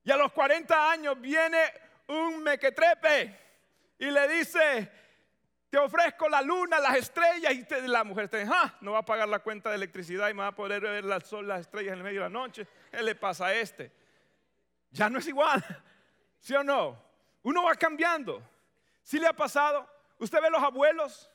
Y 0.04 0.12
a 0.12 0.17
los 0.17 0.32
40 0.32 0.91
años 0.91 1.19
viene 1.19 1.60
un 2.08 2.43
mequetrepe 2.43 3.39
y 3.97 4.12
le 4.12 4.28
dice, 4.28 4.91
te 5.69 5.78
ofrezco 5.78 6.28
la 6.28 6.41
luna, 6.41 6.80
las 6.80 6.97
estrellas, 6.97 7.54
y 7.54 7.88
la 7.88 8.04
mujer 8.04 8.30
dice, 8.30 8.45
ah, 8.52 8.76
no 8.82 8.91
va 8.91 8.99
a 8.99 9.06
pagar 9.06 9.28
la 9.30 9.39
cuenta 9.39 9.69
de 9.69 9.76
electricidad 9.76 10.30
y 10.30 10.34
me 10.34 10.41
va 10.41 10.47
a 10.47 10.56
poder 10.56 10.82
ver 10.82 11.06
el 11.06 11.21
sol, 11.23 11.47
las 11.47 11.62
estrellas 11.62 11.93
en 11.93 11.99
el 11.99 12.04
medio 12.04 12.21
de 12.21 12.26
la 12.26 12.30
noche. 12.30 12.67
¿Qué 12.91 13.02
le 13.02 13.15
pasa 13.15 13.47
a 13.47 13.54
este? 13.56 13.91
Ya 14.91 15.10
no 15.10 15.19
es 15.19 15.28
igual, 15.28 15.63
¿sí 16.39 16.54
o 16.54 16.63
no? 16.63 17.02
Uno 17.43 17.63
va 17.63 17.76
cambiando. 17.76 18.43
¿Sí 19.02 19.19
le 19.19 19.28
ha 19.28 19.34
pasado? 19.34 19.89
Usted 20.19 20.41
ve 20.41 20.49
los 20.49 20.62
abuelos 20.62 21.30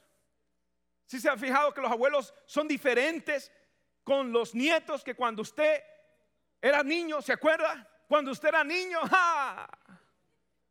si 1.09 1.19
se 1.19 1.31
ha 1.31 1.39
fijado 1.39 1.73
que 1.73 1.81
los 1.81 1.91
abuelos 1.91 2.35
son 2.45 2.69
diferentes 2.69 3.51
con 4.05 4.31
los 4.31 4.55
nietos 4.55 5.03
que 5.03 5.15
cuando 5.15 5.41
usted 5.41 5.83
era 6.61 6.83
niño, 6.83 7.23
¿se 7.23 7.33
acuerda? 7.33 7.89
Cuando 8.07 8.31
usted 8.31 8.49
era 8.49 8.63
niño, 8.63 9.01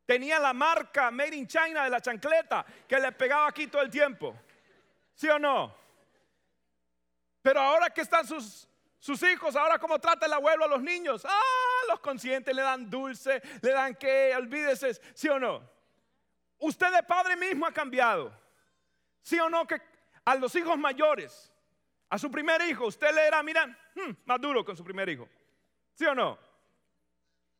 tenía 0.05 0.39
la 0.39 0.53
marca 0.53 1.09
Made 1.09 1.35
in 1.35 1.47
China 1.47 1.83
de 1.83 1.89
la 1.89 1.99
chancleta 1.99 2.63
que 2.87 2.99
le 2.99 3.11
pegaba 3.13 3.47
aquí 3.47 3.65
todo 3.65 3.81
el 3.81 3.89
tiempo. 3.89 4.35
¿Sí 5.15 5.27
o 5.27 5.39
no? 5.39 5.75
Pero 7.41 7.59
ahora 7.59 7.89
que 7.89 8.01
están 8.01 8.27
sus, 8.27 8.67
sus 8.99 9.23
hijos, 9.23 9.55
ahora 9.55 9.79
cómo 9.79 9.97
trata 9.97 10.27
el 10.27 10.33
abuelo 10.33 10.65
a 10.65 10.67
los 10.67 10.83
niños. 10.83 11.25
Ah, 11.25 11.81
los 11.89 11.99
conscientes 11.99 12.55
le 12.55 12.61
dan 12.61 12.87
dulce, 12.87 13.41
le 13.63 13.71
dan 13.71 13.95
que, 13.95 14.35
olvídese, 14.35 15.01
¿sí 15.15 15.29
o 15.29 15.39
no? 15.39 15.67
Usted 16.59 16.93
de 16.93 17.01
padre 17.01 17.35
mismo 17.35 17.65
ha 17.65 17.71
cambiado. 17.71 18.31
¿Sí 19.23 19.39
o 19.39 19.49
no? 19.49 19.65
Que 19.65 19.96
a 20.27 20.35
los 20.35 20.53
hijos 20.55 20.77
mayores, 20.77 21.53
a 22.09 22.19
su 22.19 22.29
primer 22.29 22.61
hijo, 22.63 22.87
usted 22.87 23.15
le 23.15 23.27
era, 23.27 23.41
mira, 23.41 23.65
hmm, 23.95 24.11
más 24.25 24.41
duro 24.41 24.65
con 24.65 24.75
su 24.75 24.83
primer 24.83 25.07
hijo. 25.07 25.25
¿Sí 25.93 26.05
o 26.05 26.13
no? 26.13 26.37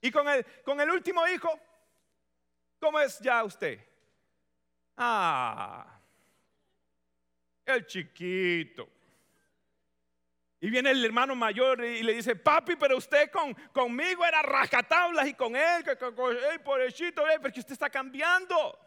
Y 0.01 0.11
con 0.11 0.27
el, 0.27 0.45
con 0.65 0.81
el 0.81 0.91
último 0.91 1.25
hijo, 1.29 1.57
¿cómo 2.77 2.99
es 2.99 3.19
ya 3.19 3.41
usted? 3.45 3.79
Ah, 4.97 5.97
el 7.65 7.87
chiquito. 7.87 8.89
Y 10.59 10.69
viene 10.69 10.91
el 10.91 11.05
hermano 11.05 11.35
mayor 11.35 11.85
y 11.85 12.03
le 12.03 12.15
dice, 12.15 12.35
papi, 12.35 12.75
pero 12.75 12.97
usted 12.97 13.31
con, 13.31 13.53
conmigo 13.71 14.25
era 14.25 14.41
rajatablas 14.41 15.25
y 15.25 15.35
con 15.35 15.55
él, 15.55 15.85
que, 15.85 15.97
que, 15.97 16.11
pobrecito, 16.11 17.25
eh, 17.29 17.39
porque 17.39 17.61
usted 17.61 17.71
está 17.71 17.89
cambiando. 17.89 18.77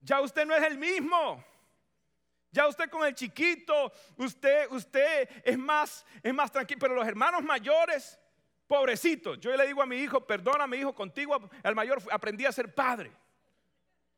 Ya 0.00 0.22
usted 0.22 0.46
no 0.46 0.54
es 0.54 0.62
el 0.62 0.78
mismo. 0.78 1.49
Ya 2.52 2.66
usted 2.66 2.90
con 2.90 3.06
el 3.06 3.14
chiquito, 3.14 3.92
usted, 4.16 4.70
usted 4.70 5.28
es 5.44 5.56
más, 5.56 6.04
es 6.22 6.34
más 6.34 6.50
tranquilo. 6.50 6.80
Pero 6.80 6.94
los 6.94 7.06
hermanos 7.06 7.42
mayores, 7.42 8.18
pobrecitos. 8.66 9.38
Yo 9.38 9.56
le 9.56 9.66
digo 9.66 9.82
a 9.82 9.86
mi 9.86 9.96
hijo, 9.96 10.26
perdona 10.26 10.66
mi 10.66 10.78
hijo, 10.78 10.94
contigo 10.94 11.50
al 11.62 11.74
mayor 11.74 12.02
aprendí 12.10 12.46
a 12.46 12.52
ser 12.52 12.74
padre. 12.74 13.12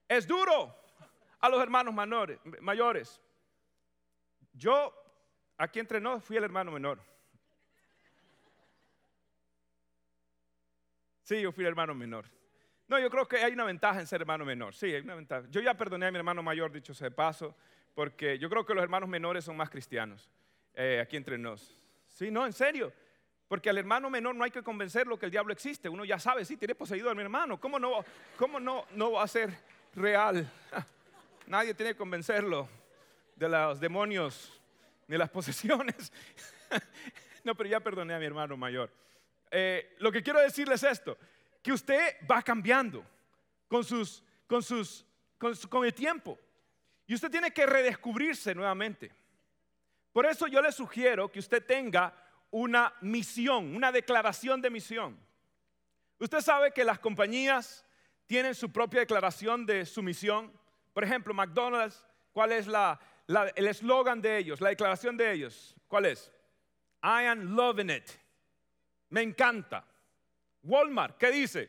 Es 0.08 0.26
duro 0.26 0.74
a 1.40 1.48
los 1.48 1.62
hermanos 1.62 1.94
mayores. 2.60 3.20
Yo, 4.52 4.94
aquí 5.58 5.80
entre 5.80 6.00
nos, 6.00 6.24
fui 6.24 6.36
el 6.36 6.44
hermano 6.44 6.70
menor. 6.70 7.02
Sí, 11.22 11.40
yo 11.40 11.52
fui 11.52 11.64
el 11.64 11.68
hermano 11.68 11.94
menor. 11.94 12.26
No, 12.88 12.98
yo 12.98 13.08
creo 13.10 13.26
que 13.26 13.38
hay 13.38 13.52
una 13.52 13.64
ventaja 13.64 14.00
en 14.00 14.06
ser 14.06 14.20
hermano 14.20 14.44
menor. 14.44 14.74
Sí, 14.74 14.86
hay 14.86 15.00
una 15.00 15.14
ventaja. 15.14 15.46
Yo 15.48 15.60
ya 15.60 15.74
perdoné 15.74 16.06
a 16.06 16.10
mi 16.10 16.18
hermano 16.18 16.42
mayor, 16.42 16.72
dicho 16.72 16.92
sea 16.92 17.08
de 17.08 17.14
paso 17.14 17.56
porque 17.94 18.38
yo 18.38 18.48
creo 18.48 18.64
que 18.64 18.74
los 18.74 18.82
hermanos 18.82 19.08
menores 19.08 19.44
son 19.44 19.56
más 19.56 19.70
cristianos 19.70 20.30
eh, 20.74 21.00
aquí 21.02 21.16
entre 21.16 21.38
nos. 21.38 21.78
Sí, 22.08 22.30
no, 22.30 22.46
en 22.46 22.52
serio. 22.52 22.92
Porque 23.48 23.68
al 23.68 23.76
hermano 23.76 24.08
menor 24.08 24.34
no 24.34 24.44
hay 24.44 24.50
que 24.50 24.62
convencerlo 24.62 25.18
que 25.18 25.26
el 25.26 25.30
diablo 25.30 25.52
existe. 25.52 25.88
Uno 25.88 26.04
ya 26.04 26.18
sabe, 26.18 26.44
sí, 26.44 26.56
tiene 26.56 26.74
poseído 26.74 27.10
a 27.10 27.14
mi 27.14 27.20
hermano. 27.20 27.60
¿Cómo 27.60 27.78
no, 27.78 28.04
cómo 28.38 28.58
no, 28.58 28.86
no 28.92 29.12
va 29.12 29.24
a 29.24 29.28
ser 29.28 29.52
real? 29.94 30.50
Nadie 31.46 31.74
tiene 31.74 31.92
que 31.92 31.98
convencerlo 31.98 32.68
de 33.36 33.48
los 33.48 33.78
demonios 33.78 34.58
ni 35.06 35.18
las 35.18 35.28
posesiones. 35.28 36.12
no, 37.44 37.54
pero 37.54 37.68
ya 37.68 37.80
perdoné 37.80 38.14
a 38.14 38.18
mi 38.18 38.24
hermano 38.24 38.56
mayor. 38.56 38.90
Eh, 39.50 39.96
lo 39.98 40.10
que 40.10 40.22
quiero 40.22 40.40
decirles 40.40 40.82
es 40.82 40.92
esto, 40.92 41.18
que 41.62 41.72
usted 41.72 42.16
va 42.30 42.40
cambiando 42.40 43.04
con, 43.68 43.84
sus, 43.84 44.24
con, 44.46 44.62
sus, 44.62 45.04
con 45.68 45.84
el 45.84 45.92
tiempo. 45.92 46.38
Y 47.12 47.14
usted 47.14 47.30
tiene 47.30 47.50
que 47.50 47.66
redescubrirse 47.66 48.54
nuevamente. 48.54 49.12
Por 50.14 50.24
eso 50.24 50.46
yo 50.46 50.62
le 50.62 50.72
sugiero 50.72 51.30
que 51.30 51.40
usted 51.40 51.62
tenga 51.62 52.10
una 52.50 52.94
misión, 53.02 53.76
una 53.76 53.92
declaración 53.92 54.62
de 54.62 54.70
misión. 54.70 55.20
Usted 56.18 56.40
sabe 56.40 56.72
que 56.72 56.84
las 56.84 56.98
compañías 56.98 57.84
tienen 58.24 58.54
su 58.54 58.72
propia 58.72 59.00
declaración 59.00 59.66
de 59.66 59.84
su 59.84 60.02
misión. 60.02 60.58
Por 60.94 61.04
ejemplo, 61.04 61.34
McDonald's, 61.34 62.02
¿cuál 62.32 62.50
es 62.52 62.66
el 62.66 63.66
eslogan 63.66 64.22
de 64.22 64.38
ellos, 64.38 64.62
la 64.62 64.70
declaración 64.70 65.14
de 65.14 65.32
ellos? 65.32 65.76
¿Cuál 65.88 66.06
es? 66.06 66.32
I 67.02 67.26
am 67.26 67.54
loving 67.54 67.90
it. 67.90 68.10
Me 69.10 69.20
encanta. 69.20 69.84
Walmart, 70.62 71.18
¿qué 71.18 71.30
dice? 71.30 71.68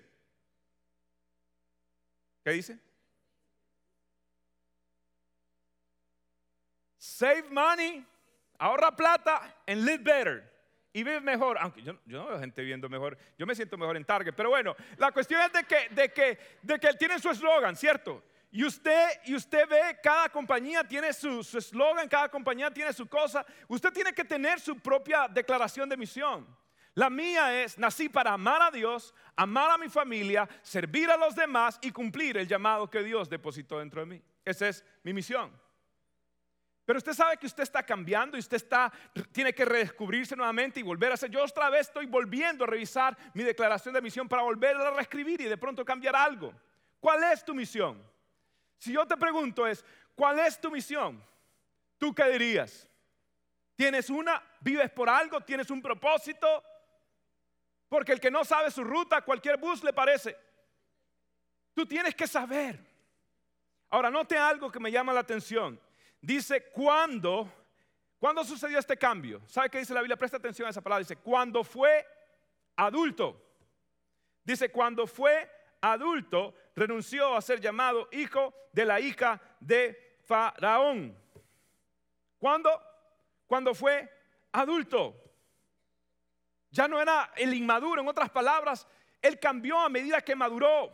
¿Qué 2.46 2.52
dice? 2.52 2.93
Save 7.13 7.52
money, 7.52 8.04
ahorra 8.60 8.95
plata 8.95 9.41
and 9.67 9.86
live 9.86 10.04
better. 10.04 10.43
Y 10.93 11.04
vive 11.04 11.21
mejor, 11.21 11.58
aunque 11.60 11.84
yo, 11.84 11.93
no 12.06 12.28
veo 12.28 12.39
gente 12.39 12.63
viendo 12.63 12.89
mejor, 12.89 13.17
yo 13.38 13.45
me 13.45 13.54
siento 13.54 13.78
mejor 13.78 13.97
en 13.97 14.04
Target, 14.04 14.34
pero 14.36 14.49
bueno, 14.49 14.76
la 14.97 15.12
cuestión 15.12 15.41
es 15.41 15.52
de 15.54 15.63
que, 15.63 15.89
de 15.89 16.10
que, 16.12 16.39
de 16.63 16.80
que 16.80 16.88
él 16.88 16.97
tiene 16.97 17.19
su 17.19 17.30
eslogan, 17.30 17.76
¿cierto? 17.76 18.23
Y 18.52 18.63
usted, 18.63 19.10
y 19.26 19.36
usted 19.36 19.67
ve, 19.69 19.99
cada 20.02 20.30
compañía 20.30 20.84
tiene 20.84 21.13
su 21.13 21.41
eslogan, 21.41 22.08
cada 22.08 22.30
compañía 22.30 22.71
tiene 22.71 22.91
su 22.93 23.08
cosa. 23.08 23.45
Usted 23.67 23.91
tiene 23.91 24.13
que 24.13 24.23
tener 24.23 24.60
su 24.60 24.80
propia 24.80 25.28
declaración 25.28 25.89
de 25.89 25.97
misión. 25.97 26.47
La 26.95 27.12
mía 27.12 27.63
es, 27.63 27.78
nací 27.78 28.10
para 28.10 28.34
amar 28.34 28.62
a 28.62 28.71
Dios, 28.71 29.13
amar 29.36 29.69
a 29.69 29.78
mi 29.78 29.89
familia, 29.89 30.49
servir 30.63 31.12
a 31.12 31.17
los 31.17 31.36
demás 31.36 31.78
y 31.82 31.91
cumplir 31.91 32.38
el 32.38 32.47
llamado 32.47 32.89
que 32.89 33.04
Dios 33.04 33.30
depositó 33.30 33.80
dentro 33.80 34.02
de 34.02 34.08
mí. 34.08 34.21
Esa 34.45 34.67
es 34.67 34.86
mi 35.04 35.13
misión. 35.13 35.62
Pero 36.86 36.98
usted 36.98 37.13
sabe 37.13 37.38
que 37.38 37.46
usted 37.46 37.63
está 37.63 37.82
cambiando 37.84 38.36
y 38.36 38.41
usted 38.41 38.58
está, 38.58 38.91
tiene 39.32 39.54
que 39.54 39.63
redescubrirse 39.63 40.36
nuevamente 40.36 40.80
y 40.80 40.84
volver 40.84 41.12
a 41.12 41.13
hacer. 41.13 41.30
Yo 41.30 41.41
otra 41.41 41.69
vez 41.69 41.88
estoy 41.88 42.08
volviendo 42.08 42.65
a 42.65 42.67
revisar 42.67 43.17
mi 43.34 43.43
declaración 43.43 43.93
de 43.93 44.02
misión 44.02 44.28
para 44.28 44.41
volver 44.43 44.76
a 44.76 44.91
reescribir 44.91 45.39
y 45.41 45.46
de 45.46 45.58
pronto 45.58 45.86
cambiar 45.86 46.15
algo. 46.15 46.54
¿Cuál 47.00 47.24
es 47.24 47.43
tu 47.43 47.56
misión? 47.56 48.02
Si 48.78 48.91
yo 48.91 49.06
te 49.06 49.15
pregunto 49.15 49.65
es, 49.65 49.84
¿cuál 50.13 50.39
es 50.39 50.60
tu 50.60 50.69
misión? 50.69 51.24
¿Tú 51.98 52.13
qué 52.13 52.26
dirías? 52.26 52.88
¿Tienes 53.76 54.10
una? 54.10 54.43
¿Vives 54.60 54.91
por 54.91 55.10
algo? 55.10 55.39
¿Tienes 55.39 55.69
un 55.72 55.82
propósito? 55.82 56.63
Porque 57.88 58.12
el 58.12 58.19
que 58.19 58.30
no 58.30 58.43
sabe 58.43 58.72
su 58.72 58.84
ruta, 58.84 59.22
cualquier 59.22 59.58
bus 59.58 59.84
le 59.84 59.93
parece. 59.93 60.38
Tú 61.74 61.86
tienes 61.86 62.13
que 62.13 62.28
saber. 62.28 62.80
Ahora, 63.89 64.10
note 64.10 64.38
algo 64.38 64.72
que 64.72 64.80
me 64.80 64.91
llama 64.91 65.13
la 65.13 65.22
atención. 65.22 65.80
Dice, 66.24 66.72
¿cuándo? 66.72 67.52
¿Cuándo 68.18 68.46
sucedió 68.46 68.80
este 68.80 68.96
cambio? 68.96 69.42
¿Sabe 69.46 69.70
qué 69.70 69.80
dice 69.80 69.94
la 69.94 70.00
Biblia? 70.00 70.16
Presta 70.16 70.38
atención 70.38 70.66
a 70.66 70.70
esa 70.70 70.80
palabra. 70.80 71.00
Dice, 71.00 71.18
cuando 71.18 71.66
fue 71.66 72.08
adulto. 72.78 73.46
Dice, 74.42 74.72
cuando 74.72 75.06
fue 75.06 75.52
adulto, 75.82 76.56
renunció 76.78 77.36
a 77.36 77.42
ser 77.42 77.60
llamado 77.60 78.08
hijo 78.14 78.54
de 78.72 78.86
la 78.86 79.02
hija 79.02 79.42
de 79.60 80.18
Faraón. 80.24 81.14
¿Cuándo? 82.40 82.82
Cuando 83.46 83.76
fue 83.76 84.10
adulto. 84.54 85.22
Ya 86.72 86.88
no 86.88 87.02
era 87.02 87.34
el 87.36 87.54
inmaduro, 87.54 88.02
en 88.02 88.08
otras 88.08 88.30
palabras, 88.30 88.88
él 89.22 89.38
cambió 89.42 89.78
a 89.78 89.90
medida 89.90 90.22
que 90.22 90.38
maduró. 90.38 90.90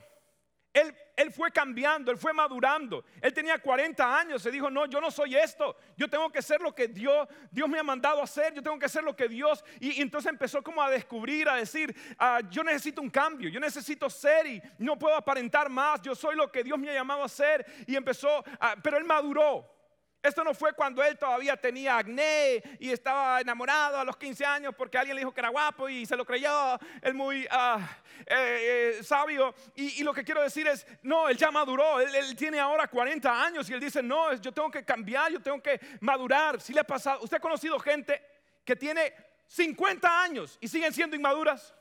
Él, 0.71 0.95
él, 1.15 1.32
fue 1.32 1.51
cambiando, 1.51 2.12
él 2.12 2.17
fue 2.17 2.32
madurando. 2.32 3.03
Él 3.21 3.34
tenía 3.34 3.58
40 3.58 4.19
años, 4.19 4.41
se 4.41 4.51
dijo, 4.51 4.69
no, 4.69 4.86
yo 4.86 5.01
no 5.01 5.10
soy 5.10 5.36
esto, 5.36 5.75
yo 5.97 6.08
tengo 6.08 6.32
que 6.32 6.41
ser 6.41 6.62
lo 6.62 6.73
que 6.75 6.88
Dios, 6.88 7.27
Dios 7.49 7.67
me 7.67 7.79
ha 7.79 7.84
mandado 7.84 8.21
a 8.21 8.25
hacer, 8.25 8.53
yo 8.53 8.62
tengo 8.62 8.77
que 8.77 8.88
ser 8.88 9.03
lo 9.03 9.15
que 9.15 9.27
Dios... 9.27 9.63
Y, 9.79 10.01
entonces 10.01 10.29
empezó 10.32 10.62
como 10.62 10.82
a 10.82 10.89
descubrir, 10.89 11.49
a 11.49 11.55
decir, 11.55 11.95
ah, 12.19 12.41
yo 12.49 12.63
necesito 12.63 13.01
un 13.01 13.10
cambio, 13.10 13.49
yo 13.49 13.60
necesito 13.60 14.10
ser 14.10 14.45
y 14.45 14.62
no 14.77 14.97
puedo 14.97 15.15
aparentar 15.15 15.69
más, 15.69 16.01
yo 16.01 16.13
soy 16.13 16.36
lo 16.36 16.51
que 16.51 16.63
Dios 16.63 16.77
me 16.77 16.89
ha 16.89 16.93
llamado 16.93 17.23
a 17.23 17.29
ser. 17.29 17.65
Y 17.88 17.95
empezó, 17.95 18.43
pero 18.84 18.97
él 18.97 19.05
maduró. 19.05 19.79
Esto 20.21 20.43
no 20.43 20.53
fue 20.53 20.73
cuando 20.73 21.01
él 21.01 21.17
todavía 21.17 21.55
tenía 21.55 21.97
acné 21.97 22.62
y 22.77 22.91
estaba 22.91 23.39
enamorado 23.39 23.99
a 23.99 24.03
los 24.03 24.17
15 24.17 24.45
años 24.45 24.75
porque 24.75 24.97
alguien 24.97 25.15
le 25.15 25.21
dijo 25.21 25.34
que 25.34 25.39
era 25.39 25.47
guapo 25.47 25.88
y 25.88 26.05
se 26.05 26.17
lo 26.17 26.25
creyó, 26.25 26.77
él 27.01 27.13
muy 27.13 27.47
ah, 27.49 27.79
eh, 28.25 28.97
eh, 28.99 29.03
sabio. 29.03 29.55
Y, 29.75 30.03
lo 30.03 30.13
que 30.13 30.25
quiero 30.25 30.41
decir 30.41 30.67
es, 30.67 30.86
no, 31.03 31.29
él 31.29 31.38
ya 31.38 31.51
maduró, 31.51 32.01
él, 32.01 32.36
tiene 32.36 32.60
ahora 32.60 32.89
40 32.89 33.45
años 33.45 33.69
y 33.69 33.73
él 33.73 33.79
dice, 33.79 34.03
no, 34.03 34.34
yo 34.34 34.51
tengo 34.51 34.69
que 34.69 34.84
cambiar, 34.84 35.32
yo 35.32 35.41
tengo 35.41 35.62
que 35.63 35.79
madurar. 36.01 36.60
Si 36.60 36.73
le 36.73 36.82
ha 36.82 36.84
pasado, 36.84 37.21
¿usted 37.23 37.38
ha 37.38 37.41
conocido 37.41 37.79
gente 37.79 38.21
que 38.65 38.75
tiene 38.75 39.13
50 39.47 40.21
años 40.21 40.58
y 40.60 40.67
siguen 40.67 40.93
siendo 40.93 41.15
inmaduras? 41.15 41.73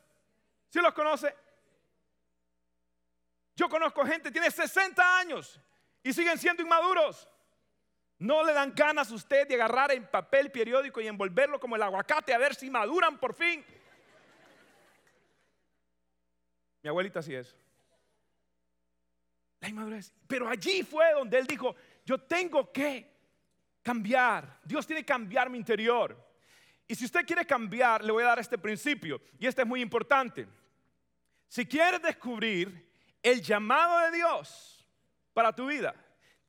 ¿Sí 0.68 0.78
los 0.78 0.94
conoce? 0.94 1.34
Yo 3.56 3.68
conozco 3.68 4.04
gente 4.04 4.28
que 4.28 4.32
tiene 4.32 4.48
60 4.48 5.18
años 5.18 5.60
y 6.04 6.12
siguen 6.12 6.38
siendo 6.38 6.62
inmaduros. 6.62 7.28
No 8.18 8.44
le 8.44 8.52
dan 8.52 8.74
ganas 8.74 9.10
a 9.10 9.14
usted 9.14 9.46
de 9.46 9.54
agarrar 9.54 9.92
en 9.92 10.06
papel 10.06 10.50
periódico 10.50 11.00
y 11.00 11.06
envolverlo 11.06 11.60
como 11.60 11.76
el 11.76 11.82
aguacate 11.82 12.34
a 12.34 12.38
ver 12.38 12.54
si 12.54 12.68
maduran 12.68 13.18
por 13.18 13.32
fin. 13.32 13.64
Mi 16.82 16.88
abuelita 16.88 17.20
así 17.20 17.34
es. 17.34 17.54
La 19.60 19.68
inmadurez. 19.68 20.12
Pero 20.26 20.48
allí 20.48 20.82
fue 20.82 21.12
donde 21.12 21.38
él 21.38 21.46
dijo, 21.46 21.76
yo 22.04 22.18
tengo 22.18 22.72
que 22.72 23.18
cambiar. 23.82 24.60
Dios 24.64 24.86
tiene 24.86 25.02
que 25.02 25.12
cambiar 25.12 25.48
mi 25.48 25.58
interior. 25.58 26.16
Y 26.86 26.94
si 26.94 27.04
usted 27.04 27.26
quiere 27.26 27.46
cambiar, 27.46 28.04
le 28.04 28.12
voy 28.12 28.22
a 28.22 28.28
dar 28.28 28.38
este 28.38 28.58
principio. 28.58 29.20
Y 29.38 29.46
este 29.46 29.62
es 29.62 29.68
muy 29.68 29.80
importante. 29.80 30.48
Si 31.48 31.66
quieres 31.66 32.02
descubrir 32.02 32.88
el 33.22 33.42
llamado 33.42 34.00
de 34.00 34.16
Dios 34.16 34.86
para 35.32 35.54
tu 35.54 35.66
vida, 35.66 35.94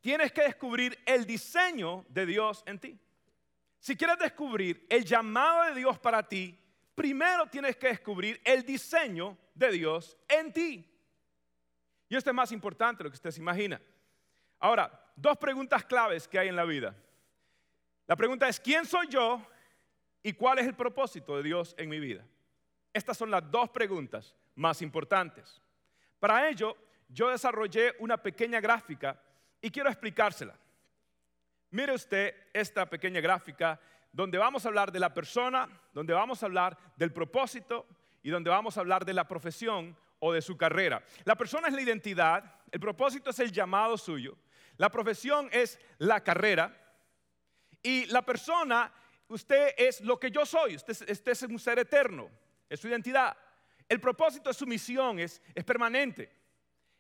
tienes 0.01 0.31
que 0.31 0.43
descubrir 0.43 0.97
el 1.05 1.25
diseño 1.25 2.05
de 2.09 2.25
Dios 2.25 2.63
en 2.65 2.79
ti. 2.79 2.99
Si 3.79 3.95
quieres 3.95 4.17
descubrir 4.19 4.85
el 4.89 5.05
llamado 5.05 5.65
de 5.65 5.75
Dios 5.75 5.97
para 5.99 6.27
ti, 6.27 6.57
primero 6.95 7.47
tienes 7.47 7.77
que 7.77 7.87
descubrir 7.87 8.41
el 8.43 8.65
diseño 8.65 9.37
de 9.53 9.71
Dios 9.71 10.17
en 10.27 10.51
ti. 10.51 10.85
Y 12.09 12.15
esto 12.15 12.29
es 12.29 12.35
más 12.35 12.51
importante 12.51 12.99
de 12.99 13.03
lo 13.05 13.09
que 13.11 13.15
usted 13.15 13.31
se 13.31 13.39
imagina. 13.39 13.81
Ahora, 14.59 14.91
dos 15.15 15.37
preguntas 15.37 15.85
claves 15.85 16.27
que 16.27 16.39
hay 16.39 16.49
en 16.49 16.55
la 16.55 16.65
vida. 16.65 16.95
La 18.07 18.15
pregunta 18.15 18.49
es, 18.49 18.59
¿quién 18.59 18.85
soy 18.85 19.07
yo 19.07 19.45
y 20.23 20.33
cuál 20.33 20.59
es 20.59 20.67
el 20.67 20.75
propósito 20.75 21.37
de 21.37 21.43
Dios 21.43 21.75
en 21.77 21.87
mi 21.87 21.99
vida? 21.99 22.25
Estas 22.91 23.17
son 23.17 23.29
las 23.29 23.49
dos 23.49 23.69
preguntas 23.69 24.35
más 24.55 24.81
importantes. 24.81 25.61
Para 26.19 26.49
ello, 26.49 26.75
yo 27.07 27.29
desarrollé 27.29 27.95
una 27.99 28.17
pequeña 28.17 28.59
gráfica 28.59 29.21
y 29.61 29.69
quiero 29.71 29.89
explicársela. 29.89 30.57
Mire 31.71 31.93
usted 31.93 32.35
esta 32.53 32.89
pequeña 32.89 33.21
gráfica 33.21 33.79
donde 34.11 34.37
vamos 34.37 34.65
a 34.65 34.69
hablar 34.69 34.91
de 34.91 34.99
la 34.99 35.13
persona, 35.13 35.69
donde 35.93 36.13
vamos 36.13 36.41
a 36.41 36.47
hablar 36.47 36.77
del 36.95 37.13
propósito 37.13 37.85
y 38.23 38.29
donde 38.29 38.49
vamos 38.49 38.77
a 38.77 38.81
hablar 38.81 39.05
de 39.05 39.13
la 39.13 39.27
profesión 39.27 39.95
o 40.19 40.33
de 40.33 40.41
su 40.41 40.57
carrera. 40.57 41.03
La 41.25 41.35
persona 41.35 41.67
es 41.67 41.73
la 41.73 41.81
identidad, 41.81 42.55
el 42.71 42.79
propósito 42.79 43.29
es 43.29 43.39
el 43.39 43.51
llamado 43.51 43.97
suyo, 43.97 44.37
la 44.77 44.89
profesión 44.89 45.49
es 45.51 45.79
la 45.97 46.23
carrera 46.23 46.75
y 47.83 48.05
la 48.07 48.23
persona, 48.23 48.91
usted 49.27 49.73
es 49.77 50.01
lo 50.01 50.19
que 50.19 50.31
yo 50.31 50.45
soy, 50.45 50.75
usted, 50.75 51.07
es 51.07 51.43
un 51.43 51.59
ser 51.59 51.79
eterno, 51.79 52.29
es 52.67 52.79
su 52.79 52.87
identidad. 52.87 53.37
El 53.87 53.99
propósito 53.99 54.49
es 54.49 54.57
su 54.57 54.67
misión, 54.67 55.19
es, 55.19 55.41
es 55.55 55.63
permanente. 55.63 56.31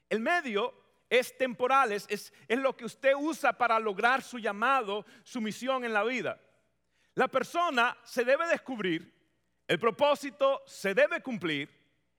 El 0.09 0.19
medio 0.21 0.88
es 1.09 1.37
temporal, 1.37 1.91
es, 1.91 2.05
es, 2.09 2.31
lo 2.49 2.75
que 2.77 2.85
usted 2.85 3.13
usa 3.17 3.53
para 3.53 3.79
lograr 3.79 4.21
su 4.21 4.37
llamado, 4.37 5.05
su 5.23 5.41
misión 5.41 5.83
en 5.83 5.93
la 5.93 6.03
vida. 6.03 6.39
La 7.15 7.27
persona 7.27 7.97
se 8.03 8.23
debe 8.23 8.47
descubrir, 8.47 9.13
el 9.67 9.79
propósito 9.79 10.61
se 10.67 10.93
debe 10.93 11.21
cumplir 11.21 11.69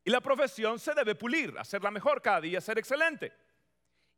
y 0.04 0.10
la 0.10 0.20
profesión 0.20 0.78
se 0.78 0.92
debe 0.94 1.14
pulir, 1.14 1.56
hacerla 1.58 1.90
mejor 1.90 2.20
cada 2.20 2.40
día, 2.40 2.60
ser 2.60 2.78
excelente. 2.78 3.32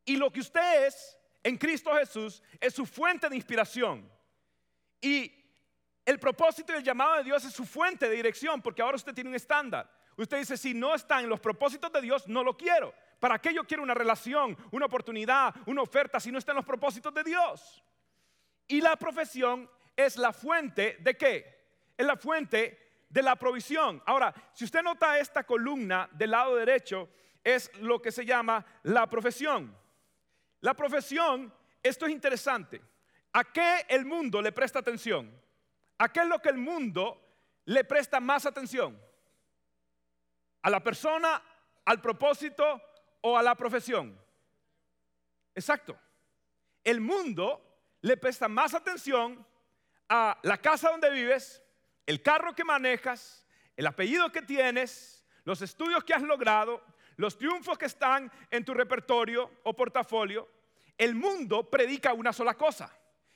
Y 0.05 0.17
lo 0.17 0.33
que 0.33 0.41
usted 0.41 0.87
es 0.87 1.19
en 1.43 1.59
Cristo 1.59 1.95
Jesús 1.95 2.43
es 2.61 2.75
su 2.75 2.87
fuente 2.87 3.29
de 3.29 3.37
inspiración. 3.37 4.11
Y 5.01 5.33
el 6.05 6.19
propósito 6.19 6.73
y 6.73 6.77
el 6.77 6.83
llamado 6.83 7.17
de 7.17 7.25
Dios 7.25 7.45
es 7.45 7.53
su 7.53 7.65
fuente 7.65 8.09
de 8.09 8.17
dirección, 8.17 8.63
porque 8.63 8.83
ahora 8.83 8.97
usted 8.97 9.15
tiene 9.15 9.31
un 9.31 9.37
estándar. 9.37 9.91
Usted 10.17 10.39
dice, 10.39 10.57
si 10.57 10.75
no 10.75 10.95
está 10.95 11.21
en 11.21 11.29
los 11.29 11.41
propósitos 11.41 11.93
de 11.93 12.01
Dios, 12.01 12.27
no 12.27 12.43
lo 12.43 12.57
quiero. 12.57 12.95
¿Para 13.23 13.39
qué 13.39 13.55
yo 13.55 13.63
quiero 13.63 13.85
una 13.85 13.95
relación, 13.95 14.57
una 14.73 14.87
oportunidad, 14.87 15.55
una 15.67 15.83
oferta 15.83 16.19
si 16.19 16.33
no 16.33 16.39
está 16.39 16.51
en 16.51 16.57
los 16.57 16.65
propósitos 16.65 17.15
de 17.15 17.23
Dios? 17.23 17.81
Y 18.67 18.81
la 18.81 18.97
profesión 18.97 19.71
es 19.95 20.17
la 20.17 20.33
fuente 20.33 20.97
de 20.99 21.17
qué? 21.17 21.93
Es 21.97 22.05
la 22.05 22.17
fuente 22.17 23.05
de 23.09 23.23
la 23.23 23.37
provisión. 23.37 24.03
Ahora, 24.07 24.35
si 24.53 24.65
usted 24.65 24.83
nota 24.83 25.21
esta 25.21 25.45
columna 25.45 26.09
del 26.11 26.33
lado 26.33 26.57
derecho, 26.57 27.11
es 27.45 27.71
lo 27.77 28.03
que 28.03 28.11
se 28.11 28.27
llama 28.27 28.67
la 28.83 29.09
profesión. 29.09 29.73
La 30.61 30.75
profesión, 30.75 31.55
esto 31.81 32.07
es 32.07 32.11
interesante. 32.11 32.83
¿A 33.35 33.45
qué 33.45 33.87
el 33.89 34.05
mundo 34.05 34.43
le 34.43 34.51
presta 34.51 34.81
atención? 34.81 35.33
¿A 35.99 36.13
qué 36.13 36.23
es 36.23 36.27
lo 36.27 36.41
que 36.41 36.49
el 36.49 36.59
mundo 36.59 37.25
le 37.67 37.85
presta 37.85 38.19
más 38.19 38.47
atención? 38.47 39.01
¿A 40.63 40.71
la 40.71 40.83
persona, 40.83 41.41
al 41.85 42.01
propósito 42.01 42.83
o 43.23 43.39
a 43.39 43.43
la 43.43 43.55
profesión. 43.55 44.19
Exacto. 45.55 45.99
El 46.85 47.01
mundo 47.01 47.61
le 48.03 48.17
presta 48.17 48.49
más 48.49 48.75
atención 48.75 49.47
a 50.09 50.39
la 50.43 50.59
casa 50.59 50.91
donde 50.91 51.11
vives, 51.11 51.63
el 52.05 52.23
carro 52.23 52.55
que 52.55 52.65
manejas, 52.65 53.47
el 53.77 53.87
apellido 53.87 54.31
que 54.31 54.43
tienes, 54.43 55.25
los 55.45 55.63
estudios 55.63 56.05
que 56.05 56.15
has 56.15 56.23
logrado, 56.23 56.83
los 57.17 57.39
triunfos 57.39 57.79
que 57.79 57.87
están 57.87 58.31
en 58.51 58.65
tu 58.65 58.75
repertorio 58.75 59.51
o 59.63 59.75
portafolio. 59.75 60.49
El 60.99 61.15
mundo 61.15 61.69
predica 61.71 62.13
una 62.13 62.33
sola 62.33 62.55
cosa. 62.55 62.95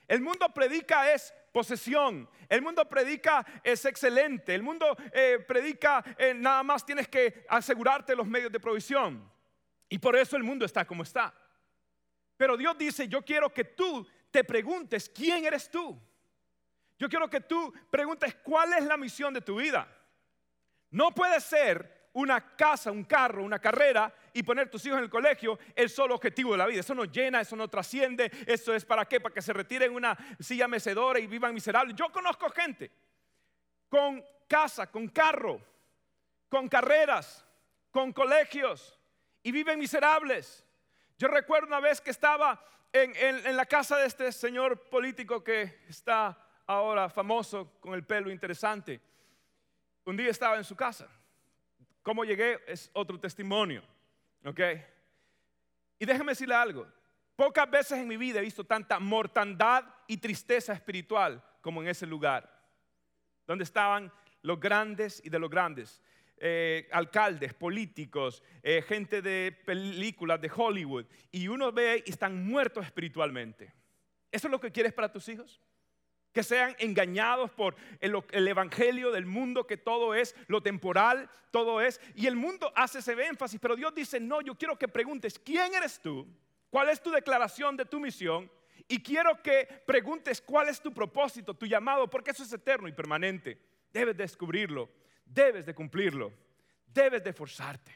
El 0.08 0.20
mundo 0.20 0.52
predica 0.52 1.12
es 1.12 1.32
posesión. 1.52 2.28
El 2.48 2.62
mundo 2.62 2.88
predica 2.88 3.44
es 3.62 3.84
excelente. 3.84 4.54
El 4.54 4.62
mundo 4.62 4.96
eh, 5.12 5.44
predica 5.46 6.04
eh, 6.18 6.34
nada 6.34 6.62
más 6.62 6.84
tienes 6.84 7.08
que 7.08 7.44
asegurarte 7.48 8.14
los 8.14 8.26
medios 8.26 8.52
de 8.52 8.60
provisión. 8.60 9.35
Y 9.88 9.98
por 9.98 10.16
eso 10.16 10.36
el 10.36 10.42
mundo 10.42 10.64
está 10.64 10.84
como 10.84 11.02
está. 11.02 11.32
Pero 12.36 12.56
Dios 12.56 12.76
dice, 12.76 13.08
yo 13.08 13.22
quiero 13.22 13.52
que 13.52 13.64
tú 13.64 14.06
te 14.30 14.44
preguntes, 14.44 15.08
¿quién 15.08 15.44
eres 15.44 15.70
tú? 15.70 15.98
Yo 16.98 17.08
quiero 17.08 17.28
que 17.28 17.40
tú 17.40 17.72
preguntes, 17.90 18.34
¿cuál 18.36 18.72
es 18.74 18.84
la 18.84 18.96
misión 18.96 19.32
de 19.32 19.40
tu 19.40 19.56
vida? 19.56 19.86
No 20.90 21.14
puede 21.14 21.40
ser 21.40 22.10
una 22.14 22.56
casa, 22.56 22.90
un 22.90 23.04
carro, 23.04 23.44
una 23.44 23.58
carrera 23.58 24.12
y 24.32 24.42
poner 24.42 24.70
tus 24.70 24.84
hijos 24.86 24.98
en 24.98 25.04
el 25.04 25.10
colegio 25.10 25.58
el 25.74 25.90
solo 25.90 26.14
objetivo 26.14 26.52
de 26.52 26.58
la 26.58 26.66
vida. 26.66 26.80
Eso 26.80 26.94
no 26.94 27.04
llena, 27.04 27.42
eso 27.42 27.56
no 27.56 27.68
trasciende, 27.68 28.30
eso 28.46 28.74
es 28.74 28.84
para 28.84 29.04
qué, 29.04 29.20
para 29.20 29.34
que 29.34 29.42
se 29.42 29.52
retiren 29.52 29.90
en 29.90 29.96
una 29.96 30.16
silla 30.40 30.66
mecedora 30.66 31.18
y 31.18 31.26
vivan 31.26 31.52
miserables. 31.52 31.94
Yo 31.94 32.10
conozco 32.10 32.48
gente 32.50 32.90
con 33.88 34.24
casa, 34.48 34.90
con 34.90 35.08
carro, 35.08 35.60
con 36.48 36.68
carreras, 36.68 37.44
con 37.90 38.12
colegios 38.12 38.95
y 39.46 39.52
viven 39.52 39.78
miserables. 39.78 40.64
Yo 41.16 41.28
recuerdo 41.28 41.68
una 41.68 41.78
vez 41.78 42.00
que 42.00 42.10
estaba 42.10 42.60
en, 42.92 43.56
la 43.56 43.64
casa 43.64 43.96
de 43.96 44.06
este 44.06 44.32
señor 44.32 44.88
político 44.90 45.44
que 45.44 45.82
está 45.86 46.36
ahora 46.66 47.08
famoso 47.08 47.78
con 47.78 47.94
el 47.94 48.02
pelo 48.04 48.28
interesante. 48.28 49.00
Un 50.04 50.16
día 50.16 50.30
estaba 50.30 50.56
en 50.56 50.64
su 50.64 50.74
casa. 50.74 51.06
¿Cómo 52.02 52.24
llegué? 52.24 52.58
Es 52.66 52.90
otro 52.92 53.20
testimonio. 53.20 53.84
¿Ok? 54.44 54.58
Y 56.00 56.06
déjeme 56.06 56.32
decirle 56.32 56.56
algo. 56.56 56.84
Pocas 57.36 57.70
veces 57.70 58.00
en 58.00 58.08
mi 58.08 58.16
vida 58.16 58.40
he 58.40 58.42
visto 58.42 58.64
tanta 58.64 58.98
mortandad 58.98 59.84
y 60.08 60.16
tristeza 60.16 60.72
espiritual 60.72 61.40
como 61.60 61.82
en 61.82 61.88
ese 61.88 62.04
lugar, 62.04 62.52
donde 63.46 63.62
estaban 63.62 64.12
los 64.42 64.58
grandes 64.58 65.22
y 65.24 65.30
de 65.30 65.38
los 65.38 65.50
grandes. 65.50 66.02
Eh, 66.38 66.86
alcaldes, 66.92 67.54
políticos, 67.54 68.42
eh, 68.62 68.82
gente 68.86 69.22
de 69.22 69.52
películas 69.64 70.38
de 70.38 70.50
Hollywood, 70.54 71.06
y 71.32 71.48
uno 71.48 71.72
ve 71.72 72.02
y 72.04 72.10
están 72.10 72.46
muertos 72.46 72.84
espiritualmente. 72.84 73.72
¿Eso 74.30 74.48
es 74.48 74.50
lo 74.50 74.60
que 74.60 74.70
quieres 74.70 74.92
para 74.92 75.10
tus 75.10 75.26
hijos? 75.30 75.62
Que 76.34 76.42
sean 76.42 76.76
engañados 76.78 77.50
por 77.52 77.74
el, 78.00 78.22
el, 78.32 78.48
evangelio 78.48 79.12
del 79.12 79.24
mundo, 79.24 79.66
que 79.66 79.78
todo 79.78 80.14
es 80.14 80.36
lo 80.46 80.62
temporal, 80.62 81.30
todo 81.50 81.80
es. 81.80 82.02
Y 82.14 82.26
el 82.26 82.36
mundo 82.36 82.70
hace 82.76 82.98
ese 82.98 83.12
énfasis, 83.12 83.58
pero 83.58 83.74
Dios 83.74 83.94
dice, 83.94 84.20
no, 84.20 84.42
yo 84.42 84.56
quiero 84.56 84.78
que 84.78 84.88
preguntes, 84.88 85.38
¿quién 85.38 85.74
eres 85.74 85.98
tú? 85.98 86.26
¿Cuál 86.68 86.90
es 86.90 87.02
tu 87.02 87.10
declaración 87.10 87.78
de 87.78 87.86
tu 87.86 87.98
misión? 87.98 88.50
Y 88.88 89.02
quiero 89.02 89.42
que 89.42 89.66
preguntes 89.86 90.42
cuál 90.42 90.68
es 90.68 90.82
tu 90.82 90.92
propósito, 90.92 91.54
tu 91.54 91.64
llamado, 91.64 92.10
porque 92.10 92.32
eso 92.32 92.42
es 92.42 92.52
eterno 92.52 92.88
y 92.88 92.92
permanente. 92.92 93.58
Debes 93.90 94.18
descubrirlo 94.18 94.90
debes 95.26 95.66
de 95.66 95.74
cumplirlo, 95.74 96.32
debes 96.86 97.22
de 97.22 97.32
forzarte. 97.32 97.92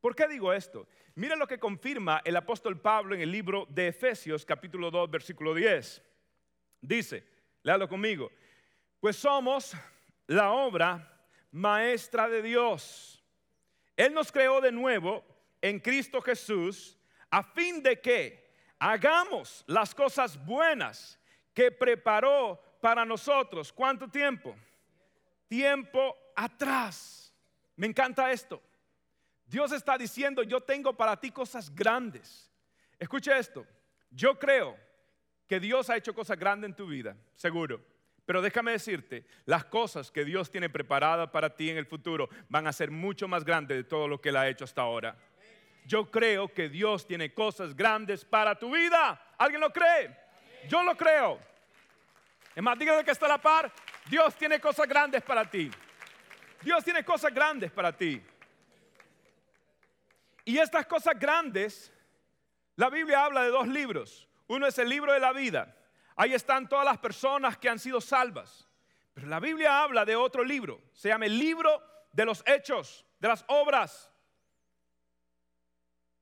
¿Por 0.00 0.14
qué 0.14 0.28
digo 0.28 0.52
esto? 0.52 0.86
Mira 1.16 1.36
lo 1.36 1.46
que 1.46 1.58
confirma 1.58 2.22
el 2.24 2.36
apóstol 2.36 2.80
Pablo 2.80 3.14
en 3.14 3.20
el 3.20 3.32
libro 3.32 3.66
de 3.68 3.88
Efesios 3.88 4.46
capítulo 4.46 4.90
2 4.90 5.10
versículo 5.10 5.54
10. 5.54 6.02
Dice, 6.80 7.24
léalo 7.62 7.88
conmigo, 7.88 8.30
pues 9.00 9.16
somos 9.16 9.74
la 10.26 10.52
obra 10.52 11.20
maestra 11.50 12.28
de 12.28 12.40
Dios. 12.40 13.22
Él 13.96 14.14
nos 14.14 14.32
creó 14.32 14.60
de 14.60 14.72
nuevo 14.72 15.24
en 15.60 15.80
Cristo 15.80 16.22
Jesús 16.22 16.96
a 17.30 17.42
fin 17.42 17.82
de 17.82 18.00
que 18.00 18.50
hagamos 18.78 19.64
las 19.66 19.94
cosas 19.94 20.42
buenas 20.46 21.18
que 21.52 21.70
preparó 21.70 22.60
para 22.80 23.04
nosotros. 23.04 23.72
¿Cuánto 23.72 24.08
tiempo? 24.08 24.56
Tiempo 25.48 26.16
atrás. 26.36 27.34
Me 27.76 27.86
encanta 27.86 28.30
esto. 28.30 28.62
Dios 29.46 29.72
está 29.72 29.98
diciendo, 29.98 30.42
yo 30.42 30.60
tengo 30.60 30.96
para 30.96 31.18
ti 31.18 31.30
cosas 31.30 31.74
grandes. 31.74 32.50
Escucha 32.98 33.38
esto. 33.38 33.66
Yo 34.10 34.38
creo 34.38 34.76
que 35.48 35.58
Dios 35.58 35.90
ha 35.90 35.96
hecho 35.96 36.14
cosas 36.14 36.38
grandes 36.38 36.70
en 36.70 36.76
tu 36.76 36.86
vida, 36.86 37.16
seguro. 37.34 37.84
Pero 38.26 38.42
déjame 38.42 38.72
decirte, 38.72 39.26
las 39.46 39.64
cosas 39.64 40.12
que 40.12 40.24
Dios 40.24 40.50
tiene 40.50 40.70
preparadas 40.70 41.30
para 41.30 41.56
ti 41.56 41.70
en 41.70 41.76
el 41.76 41.86
futuro 41.86 42.28
van 42.48 42.68
a 42.68 42.72
ser 42.72 42.90
mucho 42.92 43.26
más 43.26 43.44
grandes 43.44 43.76
de 43.76 43.84
todo 43.84 44.06
lo 44.06 44.20
que 44.20 44.28
Él 44.28 44.36
ha 44.36 44.48
hecho 44.48 44.64
hasta 44.64 44.82
ahora. 44.82 45.16
Yo 45.84 46.10
creo 46.10 46.52
que 46.52 46.68
Dios 46.68 47.06
tiene 47.06 47.34
cosas 47.34 47.74
grandes 47.74 48.24
para 48.24 48.56
tu 48.56 48.72
vida. 48.72 49.20
¿Alguien 49.36 49.60
lo 49.60 49.72
cree? 49.72 50.16
Yo 50.68 50.82
lo 50.84 50.96
creo. 50.96 51.40
Es 52.54 52.62
más, 52.62 52.78
dígame 52.78 53.04
que 53.04 53.10
está 53.10 53.26
a 53.26 53.30
la 53.30 53.38
par. 53.38 53.72
Dios 54.06 54.34
tiene 54.36 54.60
cosas 54.60 54.86
grandes 54.86 55.22
para 55.22 55.48
ti. 55.50 55.70
Dios 56.62 56.84
tiene 56.84 57.04
cosas 57.04 57.32
grandes 57.32 57.70
para 57.70 57.96
ti. 57.96 58.22
Y 60.44 60.58
estas 60.58 60.86
cosas 60.86 61.18
grandes, 61.18 61.92
la 62.76 62.90
Biblia 62.90 63.24
habla 63.24 63.42
de 63.42 63.50
dos 63.50 63.68
libros. 63.68 64.28
Uno 64.46 64.66
es 64.66 64.78
el 64.78 64.88
libro 64.88 65.12
de 65.12 65.20
la 65.20 65.32
vida. 65.32 65.76
Ahí 66.16 66.34
están 66.34 66.68
todas 66.68 66.84
las 66.84 66.98
personas 66.98 67.56
que 67.56 67.68
han 67.68 67.78
sido 67.78 68.00
salvas. 68.00 68.68
Pero 69.14 69.26
la 69.28 69.40
Biblia 69.40 69.82
habla 69.82 70.04
de 70.04 70.16
otro 70.16 70.44
libro. 70.44 70.82
Se 70.92 71.08
llama 71.08 71.26
el 71.26 71.38
libro 71.38 71.82
de 72.12 72.24
los 72.24 72.42
hechos, 72.46 73.04
de 73.18 73.28
las 73.28 73.44
obras. 73.48 74.10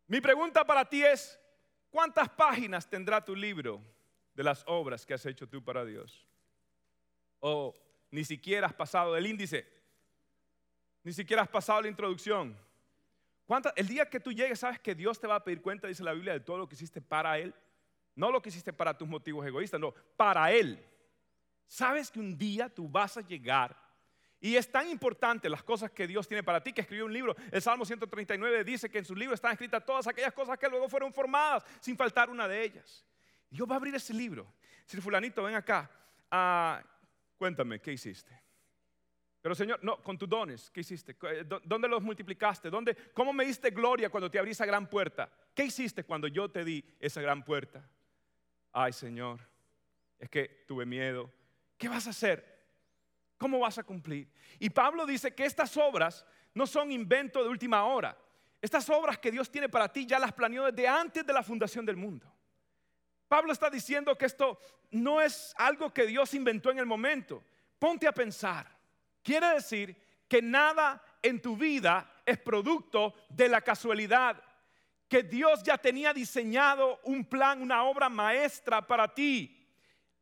Mi 0.06 0.20
pregunta 0.20 0.64
para 0.64 0.84
ti 0.88 1.04
es, 1.04 1.38
¿cuántas 1.90 2.28
páginas 2.28 2.88
tendrá 2.88 3.24
tu 3.24 3.34
libro 3.34 3.82
de 4.34 4.42
las 4.44 4.62
obras 4.66 5.04
que 5.04 5.14
has 5.14 5.26
hecho 5.26 5.48
tú 5.48 5.64
para 5.64 5.84
Dios? 5.84 6.26
O 7.40 7.74
ni 8.10 8.24
siquiera 8.24 8.66
has 8.66 8.74
pasado 8.74 9.14
del 9.14 9.26
índice. 9.26 9.77
Ni 11.08 11.14
siquiera 11.14 11.40
has 11.40 11.48
pasado 11.48 11.80
la 11.80 11.88
introducción. 11.88 12.54
El 13.76 13.88
día 13.88 14.10
que 14.10 14.20
tú 14.20 14.30
llegues, 14.30 14.58
sabes 14.58 14.78
que 14.78 14.94
Dios 14.94 15.18
te 15.18 15.26
va 15.26 15.36
a 15.36 15.42
pedir 15.42 15.62
cuenta, 15.62 15.88
dice 15.88 16.04
la 16.04 16.12
Biblia, 16.12 16.34
de 16.34 16.40
todo 16.40 16.58
lo 16.58 16.68
que 16.68 16.74
hiciste 16.74 17.00
para 17.00 17.38
Él. 17.38 17.54
No 18.14 18.30
lo 18.30 18.42
que 18.42 18.50
hiciste 18.50 18.74
para 18.74 18.92
tus 18.92 19.08
motivos 19.08 19.46
egoístas, 19.46 19.80
no, 19.80 19.94
para 20.18 20.52
Él. 20.52 20.78
Sabes 21.66 22.10
que 22.10 22.20
un 22.20 22.36
día 22.36 22.68
tú 22.68 22.86
vas 22.90 23.16
a 23.16 23.22
llegar 23.22 23.74
y 24.38 24.56
es 24.56 24.70
tan 24.70 24.86
importante 24.90 25.48
las 25.48 25.62
cosas 25.62 25.90
que 25.92 26.06
Dios 26.06 26.28
tiene 26.28 26.42
para 26.42 26.62
ti 26.62 26.74
que 26.74 26.82
escribió 26.82 27.06
un 27.06 27.12
libro. 27.14 27.34
El 27.50 27.62
Salmo 27.62 27.86
139 27.86 28.62
dice 28.62 28.90
que 28.90 28.98
en 28.98 29.06
su 29.06 29.16
libro 29.16 29.34
están 29.34 29.52
escritas 29.52 29.82
todas 29.86 30.06
aquellas 30.08 30.34
cosas 30.34 30.58
que 30.58 30.68
luego 30.68 30.90
fueron 30.90 31.10
formadas, 31.14 31.64
sin 31.80 31.96
faltar 31.96 32.28
una 32.28 32.46
de 32.46 32.62
ellas. 32.62 33.02
Dios 33.48 33.66
va 33.66 33.76
a 33.76 33.78
abrir 33.78 33.94
ese 33.94 34.12
libro. 34.12 34.46
Si 34.84 35.00
fulanito, 35.00 35.42
ven 35.42 35.54
acá, 35.54 35.90
ah, 36.30 36.82
cuéntame, 37.38 37.80
¿qué 37.80 37.94
hiciste? 37.94 38.47
Pero 39.48 39.56
Señor, 39.56 39.80
no, 39.82 40.02
con 40.02 40.18
tus 40.18 40.28
dones, 40.28 40.70
¿qué 40.70 40.80
hiciste? 40.80 41.16
Eh, 41.22 41.42
¿Dónde 41.64 41.88
los 41.88 42.02
multiplicaste? 42.02 42.68
¿Dónde, 42.68 42.94
¿Cómo 43.14 43.32
me 43.32 43.46
diste 43.46 43.70
gloria 43.70 44.10
cuando 44.10 44.30
te 44.30 44.38
abrí 44.38 44.50
esa 44.50 44.66
gran 44.66 44.86
puerta? 44.90 45.32
¿Qué 45.54 45.64
hiciste 45.64 46.04
cuando 46.04 46.28
yo 46.28 46.50
te 46.50 46.62
di 46.62 46.84
esa 47.00 47.22
gran 47.22 47.42
puerta? 47.42 47.82
Ay 48.70 48.92
Señor, 48.92 49.40
es 50.18 50.28
que 50.28 50.66
tuve 50.68 50.84
miedo. 50.84 51.32
¿Qué 51.78 51.88
vas 51.88 52.06
a 52.06 52.10
hacer? 52.10 52.58
¿Cómo 53.38 53.58
vas 53.58 53.78
a 53.78 53.84
cumplir? 53.84 54.30
Y 54.58 54.68
Pablo 54.68 55.06
dice 55.06 55.34
que 55.34 55.46
estas 55.46 55.74
obras 55.78 56.26
no 56.52 56.66
son 56.66 56.92
invento 56.92 57.42
de 57.42 57.48
última 57.48 57.84
hora. 57.84 58.18
Estas 58.60 58.90
obras 58.90 59.16
que 59.16 59.30
Dios 59.30 59.50
tiene 59.50 59.70
para 59.70 59.90
ti 59.90 60.04
ya 60.04 60.18
las 60.18 60.34
planeó 60.34 60.70
desde 60.70 60.86
antes 60.86 61.24
de 61.24 61.32
la 61.32 61.42
fundación 61.42 61.86
del 61.86 61.96
mundo. 61.96 62.30
Pablo 63.28 63.50
está 63.50 63.70
diciendo 63.70 64.14
que 64.18 64.26
esto 64.26 64.60
no 64.90 65.22
es 65.22 65.54
algo 65.56 65.90
que 65.90 66.04
Dios 66.04 66.34
inventó 66.34 66.70
en 66.70 66.80
el 66.80 66.84
momento. 66.84 67.42
Ponte 67.78 68.06
a 68.06 68.12
pensar. 68.12 68.76
Quiere 69.22 69.54
decir 69.54 69.96
que 70.28 70.42
nada 70.42 71.02
en 71.22 71.40
tu 71.40 71.56
vida 71.56 72.10
es 72.24 72.38
producto 72.38 73.14
de 73.28 73.48
la 73.48 73.60
casualidad, 73.60 74.42
que 75.08 75.22
Dios 75.22 75.62
ya 75.62 75.78
tenía 75.78 76.12
diseñado 76.12 77.00
un 77.04 77.24
plan, 77.24 77.62
una 77.62 77.84
obra 77.84 78.08
maestra 78.08 78.86
para 78.86 79.12
ti. 79.12 79.54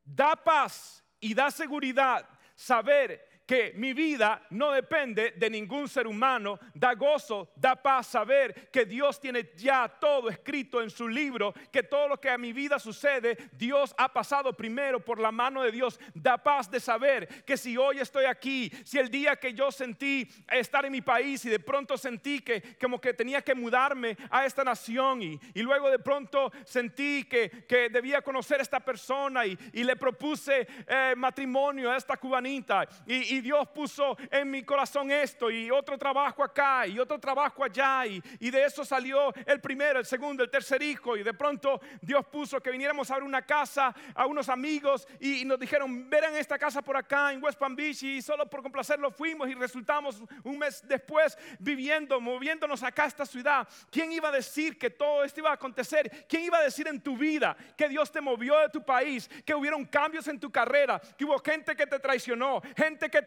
Da 0.04 0.36
paz 0.36 1.04
y 1.18 1.34
da 1.34 1.50
seguridad 1.50 2.28
saber 2.54 3.25
que 3.46 3.72
mi 3.76 3.92
vida 3.92 4.42
no 4.50 4.72
depende 4.72 5.32
de 5.36 5.48
ningún 5.48 5.88
ser 5.88 6.06
humano. 6.06 6.58
Da 6.74 6.94
gozo, 6.94 7.48
da 7.54 7.76
paz 7.76 8.08
saber 8.08 8.70
que 8.70 8.84
Dios 8.84 9.20
tiene 9.20 9.50
ya 9.56 9.88
todo 9.88 10.28
escrito 10.28 10.82
en 10.82 10.90
su 10.90 11.08
libro, 11.08 11.54
que 11.70 11.82
todo 11.82 12.08
lo 12.08 12.20
que 12.20 12.28
a 12.28 12.36
mi 12.36 12.52
vida 12.52 12.78
sucede, 12.78 13.36
Dios 13.52 13.94
ha 13.96 14.12
pasado 14.12 14.52
primero 14.52 15.00
por 15.00 15.20
la 15.20 15.30
mano 15.30 15.62
de 15.62 15.70
Dios. 15.70 16.00
Da 16.12 16.36
paz 16.36 16.70
de 16.70 16.80
saber 16.80 17.44
que 17.44 17.56
si 17.56 17.76
hoy 17.76 18.00
estoy 18.00 18.24
aquí, 18.24 18.70
si 18.84 18.98
el 18.98 19.10
día 19.10 19.36
que 19.36 19.54
yo 19.54 19.70
sentí 19.70 20.28
estar 20.50 20.84
en 20.84 20.92
mi 20.92 21.00
país 21.00 21.44
y 21.44 21.48
de 21.48 21.60
pronto 21.60 21.96
sentí 21.96 22.40
que 22.40 22.76
como 22.80 23.00
que 23.00 23.14
tenía 23.14 23.42
que 23.42 23.54
mudarme 23.54 24.16
a 24.30 24.44
esta 24.44 24.64
nación 24.64 25.22
y, 25.22 25.38
luego 25.54 25.90
de 25.90 25.98
pronto 25.98 26.50
sentí 26.64 27.24
que, 27.24 27.66
debía 27.90 28.22
conocer 28.22 28.58
a 28.58 28.62
esta 28.62 28.80
persona 28.80 29.46
y, 29.46 29.56
le 29.86 29.94
propuse 29.94 30.66
eh, 30.88 31.14
matrimonio 31.16 31.92
a 31.92 31.96
esta 31.96 32.16
cubanita 32.16 32.88
y 33.06 33.35
Dios 33.40 33.68
puso 33.68 34.16
en 34.30 34.50
mi 34.50 34.62
corazón 34.62 35.10
esto 35.10 35.50
y 35.50 35.70
otro 35.70 35.98
trabajo 35.98 36.42
acá 36.42 36.86
y 36.86 36.98
otro 36.98 37.18
trabajo 37.18 37.64
allá 37.64 38.06
y, 38.06 38.20
de 38.50 38.64
eso 38.64 38.84
salió 38.84 39.34
el 39.44 39.60
primero, 39.60 39.98
el 39.98 40.06
segundo, 40.06 40.42
el 40.42 40.50
tercer 40.50 40.82
hijo 40.82 41.16
y 41.16 41.22
de 41.22 41.34
pronto 41.34 41.80
Dios 42.00 42.24
puso 42.26 42.60
que 42.60 42.70
viniéramos 42.70 43.10
a 43.10 43.14
ver 43.14 43.22
una 43.22 43.42
casa 43.42 43.94
a 44.14 44.26
unos 44.26 44.48
amigos 44.48 45.06
y, 45.20 45.44
nos 45.44 45.58
dijeron, 45.58 46.08
verán 46.08 46.34
esta 46.36 46.58
casa 46.58 46.82
por 46.82 46.96
acá 46.96 47.32
en 47.32 47.42
West 47.42 47.58
Palm 47.58 47.76
Beach 47.76 48.02
y 48.02 48.22
solo 48.22 48.48
por 48.48 48.62
complacerlo 48.62 49.10
fuimos 49.10 49.48
y 49.48 49.54
resultamos 49.54 50.22
un 50.44 50.58
mes 50.58 50.82
después 50.86 51.36
viviendo, 51.58 52.20
moviéndonos 52.20 52.82
acá 52.82 53.04
a 53.04 53.08
esta 53.08 53.26
ciudad. 53.26 53.68
¿Quién 53.90 54.12
iba 54.12 54.28
a 54.28 54.32
decir 54.32 54.78
que 54.78 54.90
todo 54.90 55.24
esto 55.24 55.40
iba 55.40 55.50
a 55.50 55.54
acontecer? 55.54 56.26
¿Quién 56.28 56.44
iba 56.44 56.58
a 56.58 56.62
decir 56.62 56.88
en 56.88 57.00
tu 57.00 57.16
vida 57.16 57.56
que 57.76 57.88
Dios 57.88 58.10
te 58.10 58.20
movió 58.20 58.58
de 58.58 58.68
tu 58.68 58.84
país, 58.84 59.28
que 59.44 59.54
hubieron 59.54 59.84
cambios 59.84 60.28
en 60.28 60.40
tu 60.40 60.50
carrera, 60.50 61.00
que 61.16 61.24
hubo 61.24 61.38
gente 61.38 61.76
que 61.76 61.86
te 61.86 61.98
traicionó, 61.98 62.62
gente 62.76 63.10
que 63.10 63.22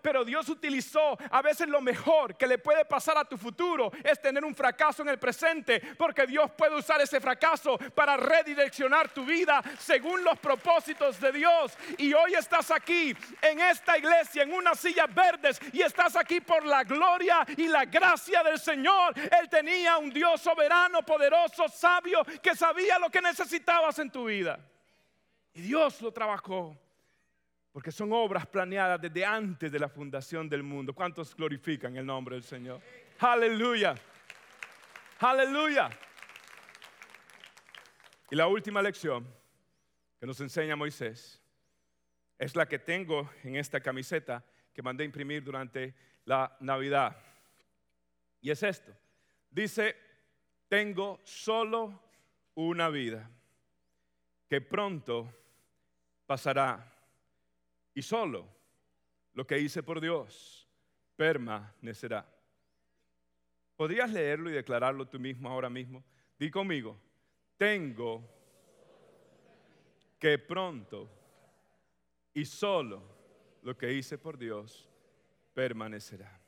pero 0.00 0.24
Dios 0.24 0.48
utilizó 0.48 1.16
a 1.30 1.42
veces 1.42 1.68
lo 1.68 1.80
mejor 1.80 2.36
que 2.36 2.46
le 2.46 2.58
puede 2.58 2.84
pasar 2.84 3.18
a 3.18 3.24
tu 3.24 3.36
futuro 3.36 3.90
es 4.04 4.20
tener 4.20 4.44
un 4.44 4.54
fracaso 4.54 5.02
en 5.02 5.08
el 5.08 5.18
presente, 5.18 5.80
porque 5.96 6.26
Dios 6.26 6.50
puede 6.52 6.76
usar 6.76 7.00
ese 7.00 7.20
fracaso 7.20 7.78
para 7.94 8.16
redireccionar 8.16 9.08
tu 9.08 9.24
vida 9.24 9.62
según 9.78 10.22
los 10.22 10.38
propósitos 10.38 11.20
de 11.20 11.32
Dios. 11.32 11.76
Y 11.98 12.12
hoy 12.14 12.34
estás 12.34 12.70
aquí 12.70 13.14
en 13.40 13.60
esta 13.60 13.98
iglesia, 13.98 14.42
en 14.42 14.52
unas 14.52 14.78
sillas 14.78 15.12
verdes, 15.12 15.60
y 15.72 15.82
estás 15.82 16.16
aquí 16.16 16.40
por 16.40 16.64
la 16.64 16.84
gloria 16.84 17.44
y 17.56 17.66
la 17.68 17.84
gracia 17.84 18.42
del 18.42 18.58
Señor. 18.58 19.14
Él 19.16 19.48
tenía 19.48 19.98
un 19.98 20.10
Dios 20.10 20.40
soberano, 20.40 21.02
poderoso, 21.02 21.68
sabio, 21.68 22.24
que 22.42 22.54
sabía 22.54 22.98
lo 22.98 23.10
que 23.10 23.20
necesitabas 23.20 23.98
en 23.98 24.10
tu 24.10 24.26
vida. 24.26 24.58
Y 25.54 25.62
Dios 25.62 26.00
lo 26.00 26.12
trabajó. 26.12 26.76
Porque 27.72 27.90
son 27.90 28.12
obras 28.12 28.46
planeadas 28.46 29.00
desde 29.00 29.24
antes 29.24 29.72
de 29.72 29.78
la 29.78 29.88
fundación 29.88 30.48
del 30.48 30.62
mundo. 30.62 30.92
¿Cuántos 30.92 31.34
glorifican 31.34 31.96
el 31.96 32.04
nombre 32.04 32.36
del 32.36 32.44
Señor? 32.44 32.80
Aleluya. 33.18 33.94
Aleluya. 35.18 35.88
Y 38.30 38.36
la 38.36 38.46
última 38.46 38.82
lección 38.82 39.26
que 40.20 40.26
nos 40.26 40.40
enseña 40.40 40.76
Moisés 40.76 41.40
es 42.38 42.54
la 42.56 42.66
que 42.66 42.78
tengo 42.78 43.30
en 43.42 43.56
esta 43.56 43.80
camiseta 43.80 44.44
que 44.74 44.82
mandé 44.82 45.04
imprimir 45.04 45.42
durante 45.42 45.94
la 46.24 46.56
Navidad. 46.60 47.16
Y 48.40 48.50
es 48.50 48.62
esto. 48.62 48.92
Dice, 49.50 49.96
tengo 50.68 51.20
solo 51.24 52.02
una 52.54 52.88
vida 52.88 53.30
que 54.48 54.60
pronto 54.60 55.32
pasará 56.26 56.91
y 57.94 58.02
solo 58.02 58.48
lo 59.34 59.46
que 59.46 59.58
hice 59.58 59.82
por 59.82 60.00
Dios 60.00 60.68
permanecerá. 61.16 62.26
¿Podrías 63.76 64.10
leerlo 64.10 64.50
y 64.50 64.54
declararlo 64.54 65.08
tú 65.08 65.18
mismo 65.18 65.48
ahora 65.48 65.70
mismo? 65.70 66.04
Di 66.38 66.50
conmigo, 66.50 66.98
tengo 67.56 68.28
que 70.18 70.38
pronto 70.38 71.10
y 72.34 72.44
solo 72.44 73.02
lo 73.62 73.76
que 73.76 73.92
hice 73.92 74.18
por 74.18 74.38
Dios 74.38 74.88
permanecerá. 75.54 76.40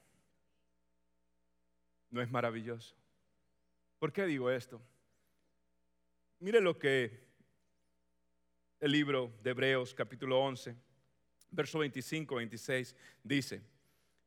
¿No 2.11 2.23
es 2.23 2.31
maravilloso? 2.31 2.95
¿Por 3.99 4.13
qué 4.13 4.27
digo 4.27 4.51
esto? 4.51 4.81
Mire 6.39 6.61
lo 6.61 6.79
que 6.79 7.25
el 8.81 8.93
libro 8.93 9.33
de 9.43 9.51
Hebreos 9.51 9.95
capítulo 9.95 10.41
11, 10.41 10.77
verso 11.55 11.79
25, 11.79 12.37
26 12.37 12.97
dice. 13.23 13.63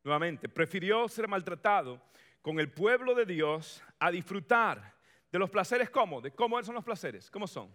Nuevamente, 0.02 0.48
prefirió 0.48 1.08
ser 1.08 1.28
maltratado 1.28 2.00
con 2.40 2.58
el 2.60 2.70
pueblo 2.70 3.14
de 3.14 3.26
Dios 3.26 3.82
a 3.98 4.10
disfrutar 4.10 4.94
de 5.30 5.38
los 5.38 5.50
placeres 5.50 5.90
¿cómo? 5.90 6.20
¿De 6.20 6.30
cómo 6.30 6.62
son 6.62 6.74
los 6.74 6.84
placeres? 6.84 7.30
¿Cómo 7.30 7.46
son? 7.46 7.70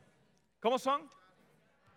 ¿Cómo 0.60 0.80
son? 0.80 1.10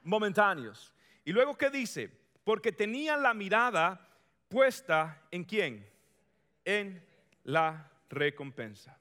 Momentáneos. 0.02 0.92
Y 1.24 1.32
luego, 1.32 1.56
¿qué 1.56 1.70
dice? 1.70 2.10
Porque 2.44 2.72
tenían 2.72 3.22
la 3.22 3.34
mirada 3.34 4.08
puesta 4.48 5.22
en 5.30 5.44
quién? 5.44 5.88
En 6.64 7.04
la 7.44 7.90
recompensa. 8.08 8.98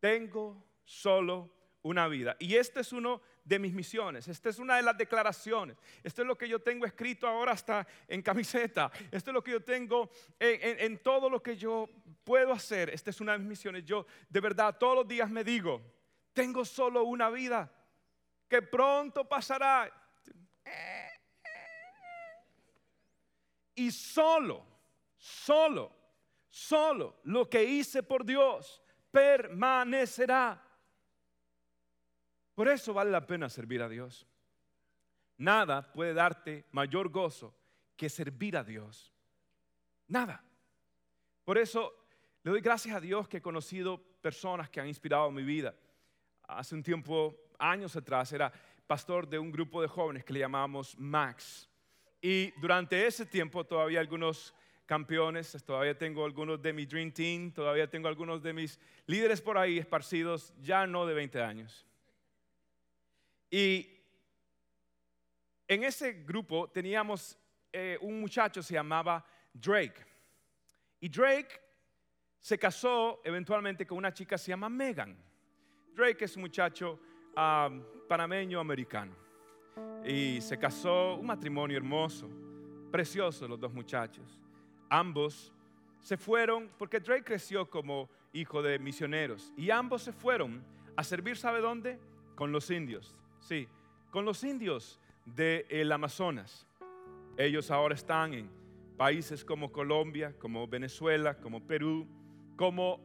Tengo 0.00 0.62
solo 0.84 1.50
una 1.82 2.08
vida. 2.08 2.36
Y 2.38 2.56
este 2.56 2.80
es 2.80 2.92
uno 2.92 3.22
de 3.46 3.60
mis 3.60 3.72
misiones. 3.72 4.26
Esta 4.26 4.48
es 4.48 4.58
una 4.58 4.76
de 4.76 4.82
las 4.82 4.98
declaraciones. 4.98 5.76
Esto 6.02 6.22
es 6.22 6.28
lo 6.28 6.36
que 6.36 6.48
yo 6.48 6.58
tengo 6.58 6.84
escrito 6.84 7.28
ahora 7.28 7.52
hasta 7.52 7.86
en 8.08 8.20
camiseta. 8.20 8.90
Esto 9.10 9.30
es 9.30 9.34
lo 9.34 9.42
que 9.42 9.52
yo 9.52 9.62
tengo 9.62 10.10
en, 10.40 10.98
todo 10.98 11.30
lo 11.30 11.40
que 11.40 11.56
yo 11.56 11.88
puedo 12.24 12.52
hacer. 12.52 12.90
Esta 12.90 13.10
es 13.10 13.20
una 13.20 13.32
de 13.32 13.38
mis 13.38 13.48
misiones. 13.48 13.84
Yo 13.84 14.04
de 14.28 14.40
verdad 14.40 14.76
todos 14.76 14.96
los 14.96 15.08
días 15.08 15.30
me 15.30 15.44
digo, 15.44 15.80
tengo 16.32 16.64
solo 16.64 17.04
una 17.04 17.30
vida 17.30 17.72
que 18.48 18.62
pronto 18.62 19.28
pasará. 19.28 19.92
Y 23.76 23.92
solo, 23.92 24.66
solo, 25.16 25.94
solo 26.48 27.20
lo 27.22 27.48
que 27.48 27.62
hice 27.62 28.02
por 28.02 28.24
Dios 28.24 28.82
permanecerá. 29.12 30.65
Por 32.56 32.68
eso 32.68 32.94
vale 32.94 33.10
la 33.10 33.26
pena 33.26 33.50
servir 33.50 33.82
a 33.82 33.88
Dios. 33.88 34.26
Nada 35.36 35.92
puede 35.92 36.14
darte 36.14 36.64
mayor 36.72 37.10
gozo 37.10 37.54
que 37.98 38.08
servir 38.08 38.56
a 38.56 38.64
Dios. 38.64 39.12
Nada. 40.08 40.42
Por 41.44 41.58
eso 41.58 41.92
le 42.42 42.52
doy 42.52 42.62
gracias 42.62 42.96
a 42.96 43.00
Dios 43.00 43.28
que 43.28 43.36
he 43.36 43.42
conocido 43.42 44.02
personas 44.22 44.70
que 44.70 44.80
han 44.80 44.88
inspirado 44.88 45.30
mi 45.30 45.42
vida. 45.42 45.74
Hace 46.48 46.74
un 46.74 46.82
tiempo, 46.82 47.36
años 47.58 47.94
atrás, 47.94 48.32
era 48.32 48.50
pastor 48.86 49.28
de 49.28 49.38
un 49.38 49.52
grupo 49.52 49.82
de 49.82 49.88
jóvenes 49.88 50.24
que 50.24 50.32
le 50.32 50.40
llamábamos 50.40 50.98
Max. 50.98 51.68
Y 52.22 52.52
durante 52.58 53.06
ese 53.06 53.26
tiempo 53.26 53.64
todavía 53.64 54.00
algunos 54.00 54.54
campeones, 54.86 55.62
todavía 55.62 55.98
tengo 55.98 56.24
algunos 56.24 56.62
de 56.62 56.72
mi 56.72 56.86
Dream 56.86 57.12
Team, 57.12 57.52
todavía 57.52 57.90
tengo 57.90 58.08
algunos 58.08 58.42
de 58.42 58.54
mis 58.54 58.80
líderes 59.04 59.42
por 59.42 59.58
ahí 59.58 59.76
esparcidos, 59.76 60.54
ya 60.62 60.86
no 60.86 61.04
de 61.04 61.12
20 61.12 61.42
años. 61.42 61.86
Y 63.50 63.88
en 65.68 65.84
ese 65.84 66.24
grupo 66.24 66.68
teníamos 66.68 67.38
eh, 67.72 67.98
un 68.00 68.20
muchacho, 68.20 68.62
se 68.62 68.74
llamaba 68.74 69.24
Drake. 69.52 70.04
Y 71.00 71.08
Drake 71.08 71.60
se 72.40 72.58
casó 72.58 73.20
eventualmente 73.24 73.86
con 73.86 73.98
una 73.98 74.12
chica, 74.12 74.38
se 74.38 74.50
llama 74.50 74.68
Megan. 74.68 75.16
Drake 75.94 76.24
es 76.24 76.36
un 76.36 76.42
muchacho 76.42 77.00
panameño 78.08 78.60
americano. 78.60 79.14
Y 80.04 80.40
se 80.40 80.58
casó, 80.58 81.16
un 81.16 81.26
matrimonio 81.26 81.76
hermoso, 81.76 82.30
precioso 82.90 83.46
los 83.48 83.60
dos 83.60 83.72
muchachos. 83.72 84.40
Ambos 84.88 85.52
se 86.00 86.16
fueron, 86.16 86.70
porque 86.78 87.00
Drake 87.00 87.24
creció 87.24 87.68
como 87.68 88.08
hijo 88.32 88.62
de 88.62 88.78
misioneros, 88.78 89.52
y 89.56 89.70
ambos 89.70 90.02
se 90.02 90.12
fueron 90.12 90.62
a 90.94 91.02
servir, 91.02 91.36
¿sabe 91.36 91.60
dónde? 91.60 91.98
Con 92.36 92.52
los 92.52 92.70
indios. 92.70 93.16
Sí, 93.46 93.68
con 94.10 94.24
los 94.24 94.42
indios 94.42 94.98
del 95.24 95.92
Amazonas. 95.92 96.66
Ellos 97.38 97.70
ahora 97.70 97.94
están 97.94 98.34
en 98.34 98.50
países 98.96 99.44
como 99.44 99.70
Colombia, 99.70 100.34
como 100.40 100.66
Venezuela, 100.66 101.38
como 101.38 101.64
Perú, 101.64 102.08
como 102.56 103.00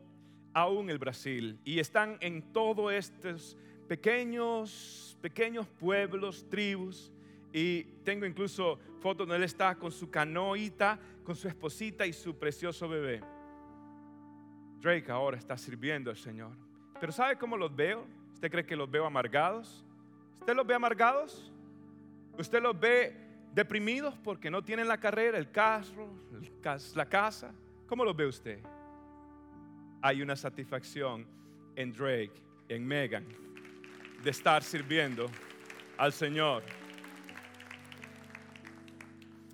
aún 0.51 0.89
el 0.89 0.97
Brasil. 0.97 1.59
Y 1.63 1.77
están 1.77 2.17
en 2.21 2.41
todos 2.51 2.91
estos 2.91 3.55
pequeños, 3.87 5.15
pequeños 5.21 5.67
pueblos, 5.67 6.49
tribus. 6.49 7.13
Y 7.53 7.83
tengo 8.03 8.25
incluso 8.25 8.79
fotos 8.99 9.27
donde 9.27 9.35
él 9.35 9.43
está 9.43 9.75
con 9.75 9.91
su 9.91 10.09
canoita, 10.09 10.99
con 11.23 11.35
su 11.35 11.47
esposita 11.47 12.07
y 12.07 12.13
su 12.13 12.35
precioso 12.39 12.89
bebé. 12.89 13.21
Drake 14.79 15.11
ahora 15.11 15.37
está 15.37 15.55
sirviendo 15.55 16.09
al 16.09 16.17
Señor. 16.17 16.53
Pero 16.99 17.11
¿sabe 17.11 17.37
cómo 17.37 17.57
los 17.57 17.75
veo? 17.75 18.07
¿Usted 18.33 18.49
cree 18.49 18.65
que 18.65 18.75
los 18.75 18.89
veo 18.89 19.05
amargados? 19.05 19.85
¿Usted 20.41 20.55
los 20.55 20.65
ve 20.65 20.73
amargados? 20.73 21.51
¿Usted 22.35 22.63
los 22.63 22.77
ve 22.77 23.15
deprimidos 23.53 24.15
porque 24.23 24.49
no 24.49 24.63
tienen 24.63 24.87
la 24.87 24.99
carrera, 24.99 25.37
el 25.37 25.51
carro, 25.51 26.09
la 26.95 27.05
casa? 27.05 27.53
¿Cómo 27.85 28.03
los 28.03 28.15
ve 28.15 28.25
usted? 28.25 28.59
Hay 30.01 30.19
una 30.23 30.35
satisfacción 30.35 31.27
en 31.75 31.93
Drake, 31.93 32.33
en 32.69 32.87
Megan, 32.87 33.27
de 34.23 34.31
estar 34.31 34.63
sirviendo 34.63 35.29
al 35.95 36.11
Señor. 36.11 36.63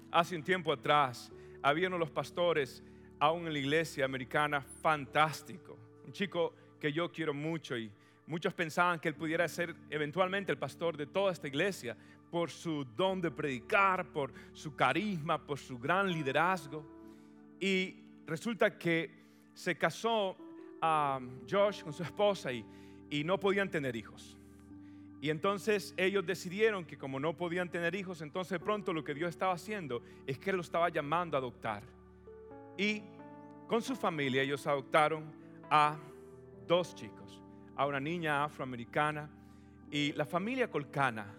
Hace 0.10 0.38
un 0.38 0.44
tiempo 0.44 0.72
atrás, 0.72 1.34
había 1.62 1.90
uno 1.90 1.98
de 1.98 2.00
los 2.00 2.12
pastores, 2.12 2.82
aún 3.20 3.46
en 3.46 3.52
la 3.52 3.60
iglesia 3.60 4.06
americana, 4.06 4.62
fantástico. 4.62 5.78
Un 6.06 6.14
chico 6.14 6.54
que 6.80 6.94
yo 6.94 7.12
quiero 7.12 7.34
mucho 7.34 7.78
y 7.78 7.92
Muchos 8.28 8.54
pensaban 8.54 9.00
que 9.00 9.08
él 9.08 9.16
pudiera 9.16 9.48
ser 9.48 9.74
eventualmente 9.90 10.52
el 10.52 10.58
pastor 10.58 10.98
de 10.98 11.08
toda 11.08 11.32
esta 11.32 11.48
iglesia, 11.48 11.96
por 12.30 12.52
su 12.52 12.84
don 12.84 13.22
de 13.22 13.32
predicar, 13.32 14.12
por 14.12 14.34
su 14.52 14.76
carisma, 14.76 15.38
por 15.46 15.58
su 15.58 15.80
gran 15.80 16.12
liderazgo. 16.12 16.86
Y 17.60 17.96
resulta 18.26 18.78
que 18.78 19.10
se 19.54 19.78
casó 19.78 20.38
a 20.82 21.20
Josh 21.50 21.84
con 21.84 21.94
su 21.94 22.04
esposa 22.04 22.52
y, 22.52 22.66
no 23.24 23.40
podían 23.40 23.72
tener 23.72 23.96
hijos. 23.96 24.38
Y 25.22 25.30
entonces 25.30 25.94
ellos 25.98 26.26
decidieron 26.26 26.86
que 26.86 26.98
como 26.98 27.20
no 27.20 27.36
podían 27.36 27.70
tener 27.70 27.96
hijos, 27.96 28.22
entonces 28.22 28.60
pronto 28.60 28.94
lo 28.94 29.04
que 29.04 29.14
Dios 29.14 29.30
estaba 29.30 29.54
haciendo 29.54 30.04
es 30.28 30.38
que 30.38 30.52
lo 30.52 30.62
estaba 30.62 30.90
llamando 30.90 31.38
a 31.38 31.40
adoptar. 31.40 31.84
Y 32.78 33.02
con 33.68 33.82
su 33.82 33.96
familia 33.96 34.44
ellos 34.44 34.68
adoptaron 34.68 35.32
a 35.72 35.98
dos 36.68 36.94
chicos, 36.94 37.42
a 37.78 37.86
una 37.86 38.00
niña 38.00 38.44
afroamericana 38.44 39.30
y 39.92 40.12
la 40.14 40.26
familia 40.26 40.70
Colcana. 40.70 41.34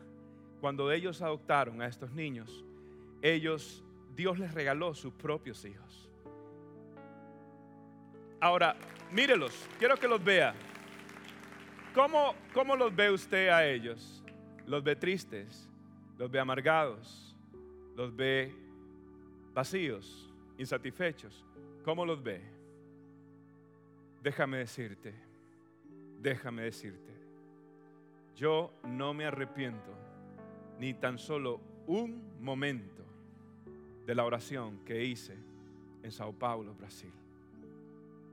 Cuando 0.60 0.90
ellos 0.90 1.20
adoptaron 1.20 1.82
a 1.82 1.86
estos 1.86 2.12
niños, 2.12 2.64
ellos, 3.20 3.84
Dios 4.14 4.38
les 4.38 4.54
regaló 4.54 4.94
sus 4.94 5.12
propios 5.12 5.64
hijos. 5.64 6.08
Ahora, 8.40 8.76
mírelos, 9.12 9.68
quiero 9.78 9.96
que 9.96 10.08
los 10.08 10.22
vea. 10.22 10.54
¿Cómo, 11.94 12.34
¿Cómo 12.54 12.76
los 12.76 12.94
ve 12.94 13.10
usted 13.10 13.48
a 13.48 13.66
ellos? 13.66 14.22
¿Los 14.66 14.82
ve 14.84 14.94
tristes? 14.94 15.68
¿Los 16.16 16.30
ve 16.30 16.38
amargados? 16.38 17.36
¿Los 17.96 18.14
ve 18.14 18.54
vacíos? 19.54 20.32
¿Insatisfechos? 20.56 21.44
¿Cómo 21.84 22.06
los 22.06 22.22
ve? 22.22 22.42
Déjame 24.22 24.58
decirte, 24.58 25.27
déjame 26.20 26.62
decirte, 26.62 27.12
yo 28.34 28.72
no 28.84 29.14
me 29.14 29.26
arrepiento 29.26 29.92
ni 30.78 30.94
tan 30.94 31.18
solo 31.18 31.60
un 31.86 32.40
momento 32.40 33.02
de 34.06 34.14
la 34.14 34.24
oración 34.24 34.84
que 34.84 35.04
hice 35.04 35.36
en 36.02 36.12
Sao 36.12 36.32
Paulo, 36.32 36.74
Brasil. 36.74 37.12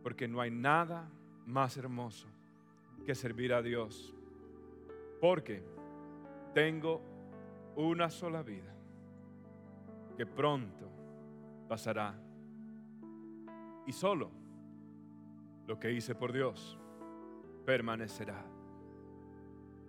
Porque 0.04 0.28
no 0.28 0.42
hay 0.42 0.52
nada 0.52 1.10
más 1.48 1.78
hermoso 1.78 2.28
que 3.06 3.16
servir 3.16 3.54
a 3.54 3.62
Dios. 3.62 4.14
Porque 5.20 5.64
tengo 6.54 7.02
una 7.76 8.10
sola 8.10 8.44
vida 8.44 8.74
que 10.16 10.26
pronto 10.26 10.90
pasará. 11.68 12.16
Y 13.88 13.92
solo 13.92 14.30
lo 15.68 15.80
que 15.80 15.92
hice 15.92 16.14
por 16.14 16.32
Dios 16.32 16.78
permanecerá. 17.66 18.44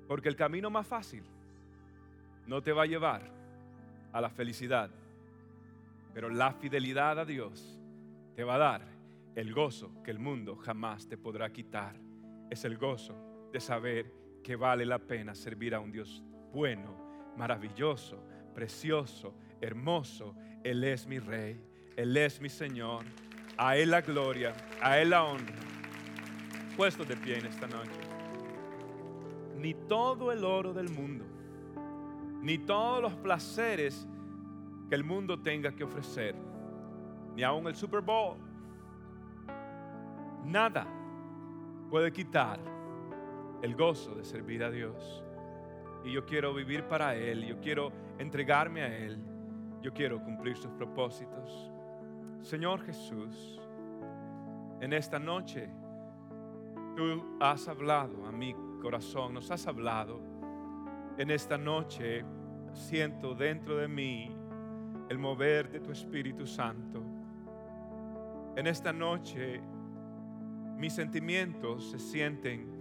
Porque 0.08 0.28
el 0.28 0.36
camino 0.36 0.70
más 0.70 0.86
fácil 0.86 1.24
no 2.46 2.62
te 2.62 2.72
va 2.72 2.82
a 2.82 2.86
llevar 2.86 3.22
a 4.12 4.20
la 4.20 4.30
felicidad, 4.30 4.90
pero 6.14 6.30
la 6.30 6.52
fidelidad 6.52 7.18
a 7.18 7.24
Dios 7.24 7.78
te 8.34 8.44
va 8.44 8.54
a 8.54 8.58
dar 8.58 8.82
el 9.34 9.52
gozo 9.52 10.02
que 10.02 10.10
el 10.10 10.18
mundo 10.18 10.56
jamás 10.56 11.06
te 11.08 11.18
podrá 11.18 11.52
quitar 11.52 11.94
es 12.50 12.64
el 12.64 12.78
gozo 12.78 13.48
de 13.52 13.60
saber 13.60 14.12
que 14.42 14.56
vale 14.56 14.86
la 14.86 14.98
pena 14.98 15.34
servir 15.34 15.74
a 15.74 15.80
un 15.80 15.92
Dios 15.92 16.22
bueno, 16.52 17.34
maravilloso, 17.36 18.22
precioso, 18.54 19.34
hermoso. 19.60 20.34
Él 20.64 20.84
es 20.84 21.06
mi 21.06 21.18
rey, 21.18 21.60
Él 21.96 22.16
es 22.16 22.40
mi 22.40 22.48
Señor. 22.48 23.04
A 23.58 23.76
Él 23.76 23.90
la 23.90 24.00
gloria, 24.00 24.54
a 24.80 24.98
Él 24.98 25.10
la 25.10 25.24
honra. 25.24 25.75
Puesto 26.76 27.04
de 27.06 27.16
pie 27.16 27.38
en 27.38 27.46
esta 27.46 27.66
noche. 27.66 28.00
Ni 29.56 29.72
todo 29.72 30.30
el 30.30 30.44
oro 30.44 30.74
del 30.74 30.90
mundo, 30.90 31.24
ni 32.42 32.58
todos 32.58 33.00
los 33.00 33.14
placeres 33.14 34.06
que 34.88 34.94
el 34.94 35.02
mundo 35.02 35.40
tenga 35.40 35.72
que 35.72 35.84
ofrecer, 35.84 36.36
ni 37.34 37.42
aun 37.42 37.66
el 37.66 37.74
Super 37.74 38.02
Bowl, 38.02 38.36
nada 40.44 40.86
puede 41.88 42.12
quitar 42.12 42.60
el 43.62 43.74
gozo 43.74 44.14
de 44.14 44.24
servir 44.24 44.62
a 44.62 44.70
Dios. 44.70 45.24
Y 46.04 46.12
yo 46.12 46.26
quiero 46.26 46.52
vivir 46.52 46.84
para 46.84 47.16
Él, 47.16 47.46
yo 47.46 47.58
quiero 47.58 47.90
entregarme 48.18 48.82
a 48.82 48.94
Él, 48.94 49.18
yo 49.80 49.94
quiero 49.94 50.22
cumplir 50.22 50.56
sus 50.58 50.70
propósitos. 50.72 51.72
Señor 52.42 52.82
Jesús, 52.84 53.60
en 54.80 54.92
esta 54.92 55.18
noche 55.18 55.70
tú 56.96 57.36
has 57.38 57.68
hablado 57.68 58.26
a 58.26 58.32
mi 58.32 58.54
corazón, 58.80 59.34
nos 59.34 59.50
has 59.50 59.66
hablado. 59.66 60.18
En 61.18 61.30
esta 61.30 61.58
noche 61.58 62.24
siento 62.72 63.34
dentro 63.34 63.76
de 63.76 63.86
mí 63.86 64.34
el 65.08 65.18
mover 65.18 65.70
de 65.70 65.80
tu 65.80 65.92
Espíritu 65.92 66.46
Santo. 66.46 67.02
En 68.56 68.66
esta 68.66 68.92
noche 68.92 69.60
mis 70.78 70.94
sentimientos 70.94 71.90
se 71.90 71.98
sienten 71.98 72.74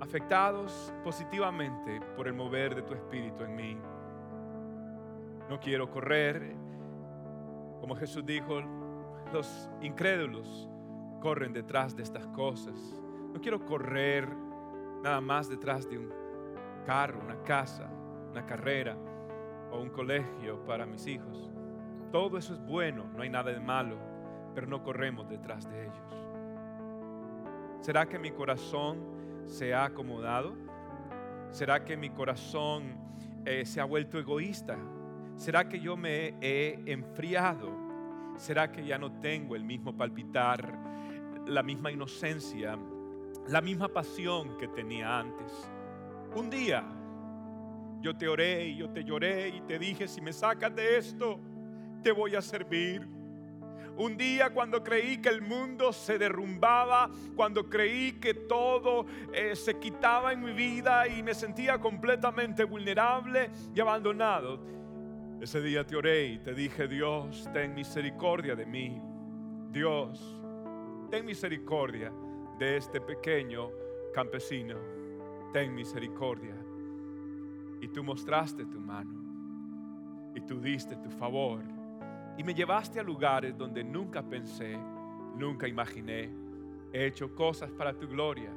afectados 0.00 0.92
positivamente 1.04 2.00
por 2.16 2.26
el 2.26 2.34
mover 2.34 2.74
de 2.74 2.82
tu 2.82 2.92
espíritu 2.94 3.44
en 3.44 3.54
mí. 3.54 3.76
No 5.48 5.60
quiero 5.60 5.90
correr, 5.90 6.56
como 7.80 7.94
Jesús 7.94 8.24
dijo, 8.26 8.60
los 9.32 9.70
incrédulos 9.80 10.68
corren 11.20 11.52
detrás 11.52 11.94
de 11.94 12.02
estas 12.02 12.26
cosas. 12.28 13.01
No 13.32 13.40
quiero 13.40 13.64
correr 13.64 14.28
nada 15.02 15.20
más 15.20 15.48
detrás 15.48 15.88
de 15.88 15.98
un 15.98 16.12
carro, 16.84 17.20
una 17.20 17.42
casa, 17.42 17.90
una 18.30 18.44
carrera 18.44 18.96
o 19.70 19.80
un 19.80 19.90
colegio 19.90 20.64
para 20.64 20.84
mis 20.84 21.06
hijos. 21.06 21.50
Todo 22.10 22.36
eso 22.36 22.52
es 22.52 22.60
bueno, 22.60 23.06
no 23.16 23.22
hay 23.22 23.30
nada 23.30 23.50
de 23.50 23.60
malo, 23.60 23.96
pero 24.54 24.66
no 24.66 24.82
corremos 24.82 25.28
detrás 25.28 25.68
de 25.68 25.84
ellos. 25.84 26.16
¿Será 27.80 28.06
que 28.06 28.18
mi 28.18 28.30
corazón 28.30 29.00
se 29.46 29.74
ha 29.74 29.86
acomodado? 29.86 30.54
¿Será 31.50 31.84
que 31.84 31.96
mi 31.96 32.10
corazón 32.10 32.96
eh, 33.46 33.64
se 33.64 33.80
ha 33.80 33.84
vuelto 33.84 34.18
egoísta? 34.18 34.76
¿Será 35.36 35.68
que 35.68 35.80
yo 35.80 35.96
me 35.96 36.34
he 36.40 36.82
enfriado? 36.86 37.70
¿Será 38.36 38.70
que 38.70 38.84
ya 38.84 38.98
no 38.98 39.20
tengo 39.20 39.56
el 39.56 39.64
mismo 39.64 39.96
palpitar, 39.96 40.78
la 41.46 41.62
misma 41.62 41.90
inocencia, 41.90 42.78
la 43.48 43.60
misma 43.60 43.88
pasión 43.88 44.56
que 44.56 44.68
tenía 44.68 45.18
antes? 45.18 45.70
Un 46.34 46.48
día 46.48 46.84
yo 48.02 48.16
te 48.16 48.28
oré 48.28 48.66
y 48.66 48.76
yo 48.76 48.90
te 48.90 49.04
lloré 49.04 49.48
y 49.48 49.60
te 49.62 49.78
dije, 49.78 50.08
si 50.08 50.20
me 50.20 50.32
sacas 50.32 50.74
de 50.74 50.98
esto, 50.98 51.38
te 52.02 52.10
voy 52.10 52.34
a 52.34 52.42
servir. 52.42 53.06
Un 53.96 54.16
día 54.16 54.50
cuando 54.50 54.82
creí 54.82 55.18
que 55.18 55.28
el 55.28 55.42
mundo 55.42 55.92
se 55.92 56.18
derrumbaba, 56.18 57.10
cuando 57.36 57.68
creí 57.68 58.12
que 58.12 58.34
todo 58.34 59.06
eh, 59.32 59.54
se 59.54 59.78
quitaba 59.78 60.32
en 60.32 60.42
mi 60.42 60.52
vida 60.52 61.06
y 61.06 61.22
me 61.22 61.34
sentía 61.34 61.78
completamente 61.78 62.64
vulnerable 62.64 63.50
y 63.74 63.80
abandonado. 63.80 64.60
Ese 65.40 65.60
día 65.60 65.86
te 65.86 65.94
oré 65.94 66.26
y 66.26 66.38
te 66.38 66.54
dije, 66.54 66.88
Dios, 66.88 67.48
ten 67.52 67.74
misericordia 67.74 68.56
de 68.56 68.66
mí. 68.66 69.00
Dios, 69.70 70.40
ten 71.10 71.24
misericordia 71.24 72.12
de 72.62 72.76
este 72.76 73.00
pequeño 73.00 73.72
campesino. 74.14 74.76
Ten 75.52 75.74
misericordia. 75.74 76.54
Y 77.80 77.88
tú 77.88 78.04
mostraste 78.04 78.64
tu 78.66 78.78
mano 78.78 80.30
y 80.32 80.40
tú 80.42 80.60
diste 80.60 80.94
tu 80.94 81.10
favor 81.10 81.60
y 82.38 82.44
me 82.44 82.54
llevaste 82.54 83.00
a 83.00 83.02
lugares 83.02 83.58
donde 83.58 83.82
nunca 83.82 84.22
pensé, 84.22 84.78
nunca 85.36 85.66
imaginé. 85.66 86.30
He 86.92 87.06
hecho 87.06 87.34
cosas 87.34 87.72
para 87.72 87.98
tu 87.98 88.06
gloria 88.06 88.52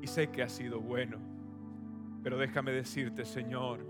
y 0.00 0.06
sé 0.06 0.30
que 0.30 0.42
ha 0.42 0.48
sido 0.48 0.80
bueno. 0.80 1.18
Pero 2.22 2.38
déjame 2.38 2.72
decirte, 2.72 3.26
Señor, 3.26 3.84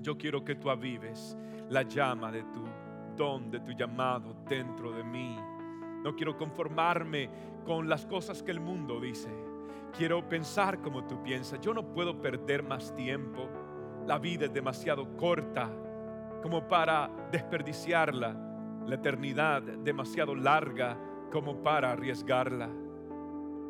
yo 0.00 0.16
quiero 0.16 0.42
que 0.42 0.54
tú 0.54 0.70
avives 0.70 1.36
la 1.68 1.82
llama 1.82 2.32
de 2.32 2.42
tu 2.44 2.64
don, 3.18 3.50
de 3.50 3.60
tu 3.60 3.72
llamado 3.72 4.34
dentro 4.48 4.92
de 4.92 5.04
mí. 5.04 5.51
No 6.02 6.14
quiero 6.16 6.36
conformarme 6.36 7.30
con 7.64 7.88
las 7.88 8.06
cosas 8.06 8.42
que 8.42 8.50
el 8.50 8.60
mundo 8.60 9.00
dice. 9.00 9.30
Quiero 9.96 10.28
pensar 10.28 10.80
como 10.80 11.04
tú 11.06 11.22
piensas. 11.22 11.60
Yo 11.60 11.74
no 11.74 11.92
puedo 11.92 12.20
perder 12.20 12.62
más 12.62 12.94
tiempo. 12.94 13.48
La 14.06 14.18
vida 14.18 14.46
es 14.46 14.52
demasiado 14.52 15.16
corta 15.16 15.70
como 16.42 16.66
para 16.66 17.08
desperdiciarla, 17.30 18.34
la 18.84 18.94
eternidad 18.96 19.62
demasiado 19.62 20.34
larga 20.34 20.98
como 21.30 21.62
para 21.62 21.92
arriesgarla. 21.92 22.68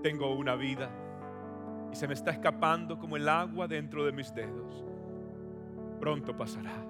Tengo 0.03 0.35
una 0.35 0.55
vida 0.57 0.91
y 1.93 1.97
se 1.97 2.09
me 2.09 2.15
está 2.15 2.31
escapando 2.31 2.99
como 2.99 3.17
el 3.17 3.29
agua 3.29 3.69
dentro 3.69 4.05
de 4.05 4.13
mis 4.13 4.35
dedos. 4.35 4.85
Pronto 6.01 6.35
pasará. 6.35 6.83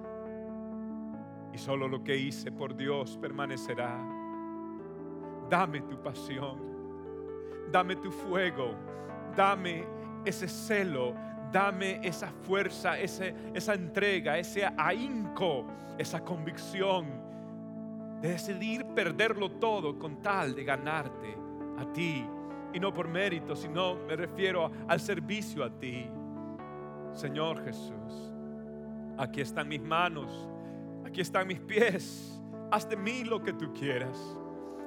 Y 1.53 1.57
solo 1.57 1.87
lo 1.87 2.03
que 2.03 2.17
hice 2.17 2.51
por 2.51 2.75
Dios 2.75 3.17
permanecerá. 3.17 4.22
Dame 5.49 5.81
tu 5.81 6.01
pasión, 6.01 6.59
dame 7.71 7.95
tu 7.95 8.11
fuego, 8.11 8.75
dame 9.35 9.85
ese 10.25 10.47
celo, 10.47 11.13
Dame 11.53 11.99
esa 12.01 12.31
fuerza, 12.31 12.99
ese, 12.99 13.35
esa 13.53 13.75
entrega, 13.75 14.39
ese 14.39 14.65
ahínco, 14.75 15.67
esa 15.99 16.23
convicción 16.25 17.05
de 18.21 18.29
decidir 18.29 18.83
perderlo 18.95 19.51
todo 19.51 19.99
con 19.99 20.19
tal 20.23 20.55
de 20.55 20.63
ganarte 20.63 21.37
a 21.77 21.85
ti. 21.93 22.25
Y 22.73 22.79
no 22.79 22.91
por 22.91 23.07
mérito, 23.07 23.55
sino 23.55 23.97
me 24.07 24.15
refiero 24.15 24.71
al 24.87 24.99
servicio 24.99 25.63
a 25.63 25.69
ti. 25.69 26.09
Señor 27.11 27.63
Jesús, 27.63 28.33
aquí 29.19 29.41
están 29.41 29.67
mis 29.67 29.83
manos, 29.83 30.49
aquí 31.05 31.21
están 31.21 31.47
mis 31.47 31.59
pies. 31.59 32.41
Haz 32.71 32.89
de 32.89 32.97
mí 32.97 33.23
lo 33.23 33.43
que 33.43 33.53
tú 33.53 33.71
quieras. 33.73 34.17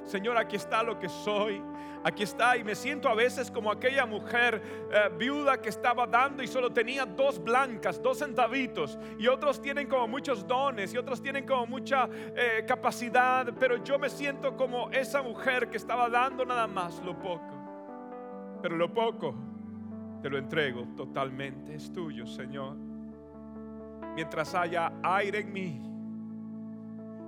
Señor, 0.07 0.37
aquí 0.37 0.55
está 0.55 0.81
lo 0.81 0.97
que 0.97 1.09
soy. 1.09 1.61
Aquí 2.03 2.23
está 2.23 2.55
y 2.55 2.63
me 2.63 2.73
siento 2.73 3.09
a 3.09 3.15
veces 3.15 3.51
como 3.51 3.69
aquella 3.69 4.05
mujer 4.05 4.61
eh, 4.89 5.09
viuda 5.17 5.61
que 5.61 5.67
estaba 5.67 6.07
dando 6.07 6.41
y 6.41 6.47
solo 6.47 6.71
tenía 6.71 7.05
dos 7.05 7.43
blancas, 7.43 8.01
dos 8.01 8.19
centavitos. 8.19 8.97
Y 9.19 9.27
otros 9.27 9.61
tienen 9.61 9.87
como 9.87 10.07
muchos 10.07 10.47
dones 10.47 10.93
y 10.93 10.97
otros 10.97 11.21
tienen 11.21 11.45
como 11.45 11.67
mucha 11.67 12.07
eh, 12.13 12.63
capacidad. 12.65 13.53
Pero 13.59 13.83
yo 13.83 13.99
me 13.99 14.09
siento 14.09 14.55
como 14.55 14.89
esa 14.91 15.21
mujer 15.21 15.69
que 15.69 15.75
estaba 15.75 16.07
dando 16.07 16.45
nada 16.45 16.67
más 16.67 17.03
lo 17.03 17.19
poco. 17.19 18.59
Pero 18.61 18.77
lo 18.77 18.93
poco 18.93 19.35
te 20.21 20.29
lo 20.29 20.37
entrego 20.37 20.87
totalmente. 20.95 21.75
Es 21.75 21.91
tuyo, 21.91 22.25
Señor. 22.25 22.77
Mientras 24.15 24.55
haya 24.55 24.93
aire 25.03 25.39
en 25.39 25.51
mí, 25.51 25.81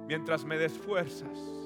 mientras 0.08 0.46
me 0.46 0.58
des 0.58 0.78
fuerzas 0.78 1.59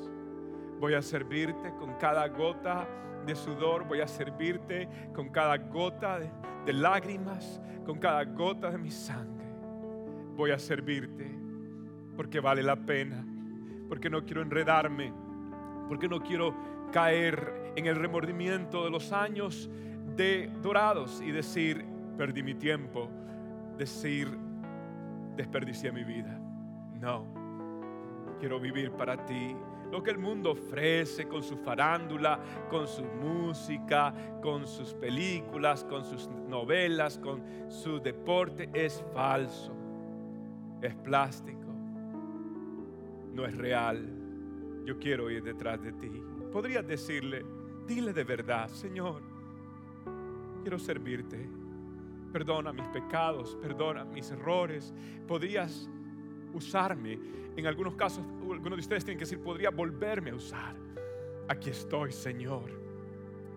Voy 0.84 0.96
a 0.96 1.02
servirte 1.02 1.74
con 1.80 1.94
cada 1.94 2.28
gota 2.28 2.86
de 3.26 3.34
sudor, 3.36 3.88
voy 3.88 4.02
a 4.02 4.08
servirte 4.08 4.90
con 5.16 5.30
cada 5.30 5.56
gota 5.56 6.20
de, 6.20 6.74
lágrimas, 6.74 7.62
con 7.86 8.00
cada 8.00 8.26
gota 8.26 8.70
de 8.70 8.78
mi 8.78 8.92
sangre. 8.92 9.46
Voy 10.36 10.52
a 10.52 10.60
servirte 10.60 11.40
porque 12.18 12.42
vale 12.42 12.62
la 12.62 12.76
pena, 12.76 13.26
porque 13.88 14.10
no 14.10 14.26
quiero 14.26 14.42
enredarme, 14.42 15.14
porque 15.88 16.10
no 16.10 16.22
quiero 16.22 16.54
caer 16.92 17.72
en 17.78 17.86
el 17.86 17.96
remordimiento 17.96 18.84
de 18.84 18.92
los 18.92 19.14
años 19.14 19.70
de 20.18 20.52
dorados 20.62 21.22
y 21.22 21.32
decir, 21.32 21.86
perdí 22.18 22.44
mi 22.44 22.56
tiempo, 22.56 23.10
decir, 23.78 24.38
desperdicié 25.38 25.94
mi 25.94 26.04
vida. 26.04 26.38
No, 27.00 28.36
quiero 28.38 28.60
vivir 28.60 28.92
para 28.92 29.26
ti 29.26 29.56
lo 29.94 30.02
que 30.02 30.10
el 30.10 30.18
mundo 30.18 30.54
ofrece 30.54 31.28
con 31.28 31.44
su 31.44 31.56
farándula, 31.56 32.40
con 32.68 32.88
su 32.88 33.04
música, 33.04 34.12
con 34.42 34.66
sus 34.66 34.92
películas, 34.96 35.84
con 35.84 36.04
sus 36.04 36.28
novelas, 36.50 37.20
con 37.20 37.44
su 37.70 38.00
deporte, 38.00 38.72
es 38.74 39.06
falso, 39.14 39.72
es 40.82 40.96
plástico, 40.96 41.68
no 43.34 43.46
es 43.46 43.56
real. 43.56 44.10
Yo 44.84 44.98
quiero 44.98 45.30
ir 45.30 45.44
detrás 45.44 45.80
de 45.84 45.94
ti. 45.94 46.24
Podrías 46.52 46.88
decirle, 46.88 47.46
dile 47.86 48.14
de 48.14 48.24
verdad, 48.24 48.70
Señor, 48.70 49.22
quiero 50.64 50.80
servirte. 50.80 51.48
Perdona 52.32 52.74
mis 52.74 52.88
pecados, 52.88 53.56
perdona 53.62 54.06
mis 54.06 54.32
errores. 54.32 54.92
Podrías 55.28 55.88
usarme. 56.54 57.20
En 57.56 57.68
algunos 57.68 57.96
casos, 57.96 58.24
algunos 58.42 58.78
de 58.78 58.82
ustedes 58.82 59.06
tienen 59.06 59.18
que 59.18 59.26
decir, 59.26 59.40
podría 59.40 59.70
volverme 59.70 60.32
a 60.32 60.36
usar. 60.36 60.76
Aquí 61.48 61.70
estoy, 61.70 62.12
Señor. 62.12 62.72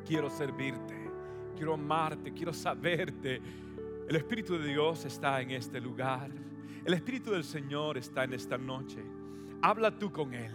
Quiero 0.07 0.31
servirte, 0.31 1.11
quiero 1.57 1.75
amarte, 1.75 2.33
quiero 2.33 2.53
saberte. 2.53 3.41
El 4.09 4.17
Espíritu 4.17 4.59
de 4.59 4.69
Dios 4.69 5.05
está 5.05 5.41
en 5.41 5.51
este 5.51 5.81
lugar. 5.81 6.31
El 6.85 6.95
Espíritu 6.95 7.33
del 7.33 7.45
Señor 7.45 7.99
está 7.99 8.25
en 8.25 8.35
esta 8.35 8.57
noche. 8.57 9.03
Habla 9.63 9.91
tú 9.91 10.13
con 10.13 10.35
Él. 10.35 10.53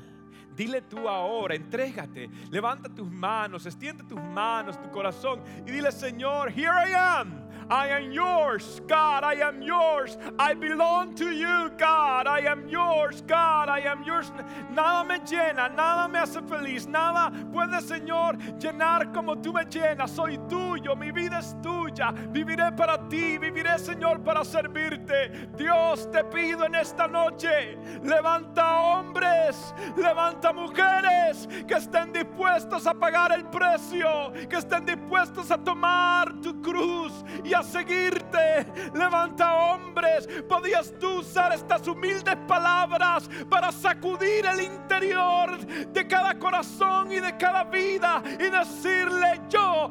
Dile 0.56 0.82
tú 0.82 1.08
ahora, 1.08 1.56
entrégate, 1.56 2.30
levanta 2.50 2.94
tus 2.94 3.10
manos, 3.10 3.66
extiende 3.66 4.04
tus 4.04 4.22
manos, 4.22 4.82
tu 4.82 4.92
corazón 4.92 5.42
y 5.66 5.72
dile, 5.72 5.92
Señor, 5.92 6.52
here 6.52 6.72
I 6.72 6.94
am. 6.94 7.41
I 7.70 7.88
am 7.88 8.12
yours, 8.12 8.82
God. 8.88 9.24
I 9.24 9.36
am 9.36 9.62
yours. 9.62 10.18
I 10.38 10.54
belong 10.54 11.16
to 11.16 11.32
you, 11.32 11.72
God. 11.78 12.28
I 12.28 12.40
am 12.40 12.68
yours, 12.68 13.22
God. 13.28 13.70
I 13.70 13.80
am 13.80 14.04
yours. 14.04 14.32
Nada 14.72 15.08
me 15.08 15.20
llena, 15.20 15.74
nada 15.74 16.08
me 16.08 16.20
hace 16.20 16.42
feliz. 16.42 16.88
Nada 16.88 17.32
puede, 17.52 17.82
Señor, 17.82 18.38
llenar 18.60 19.14
como 19.14 19.36
tú 19.36 19.54
me 19.54 19.66
llenas. 19.66 20.12
Soy 20.12 20.38
tuyo, 20.50 20.96
mi 20.96 21.12
vida 21.12 21.40
es 21.40 21.56
tuya. 21.62 22.12
Viviré 22.32 22.72
para 22.76 22.98
ti, 23.08 23.38
viviré, 23.38 23.80
Señor, 23.80 24.22
para 24.22 24.44
servirte. 24.44 25.50
Dios, 25.56 26.10
te 26.12 26.24
pido 26.26 26.66
en 26.66 26.76
esta 26.76 27.08
noche, 27.08 27.78
levanta 28.04 28.82
hombres, 28.82 29.74
levanta 29.96 30.52
mujeres 30.54 31.48
que 31.68 31.76
estén 31.76 32.12
dispuestos 32.12 32.86
a 32.88 32.94
pagar 32.94 33.32
el 33.32 33.46
precio, 33.46 34.34
que 34.50 34.58
estén 34.58 34.86
dispuestos 34.86 35.52
a 35.52 35.58
tomar 35.58 36.34
tu 36.42 36.62
cruz 36.62 37.24
y 37.44 37.54
a 37.54 37.64
seguirte. 37.64 38.66
Levanta 38.94 39.54
hombres. 39.54 40.28
Podías 40.48 40.94
tú 41.00 41.20
usar 41.20 41.54
estas 41.54 41.88
humildes 41.88 42.36
palabras 42.48 43.30
para 43.50 43.72
sacudir 43.72 44.46
el 44.46 44.62
interior 44.62 45.58
de 45.66 46.08
cada 46.08 46.38
corazón 46.38 47.12
y 47.12 47.20
de 47.20 47.36
cada 47.38 47.64
vida 47.66 48.22
y 48.26 48.50
decirle, 48.50 49.42
yo 49.50 49.90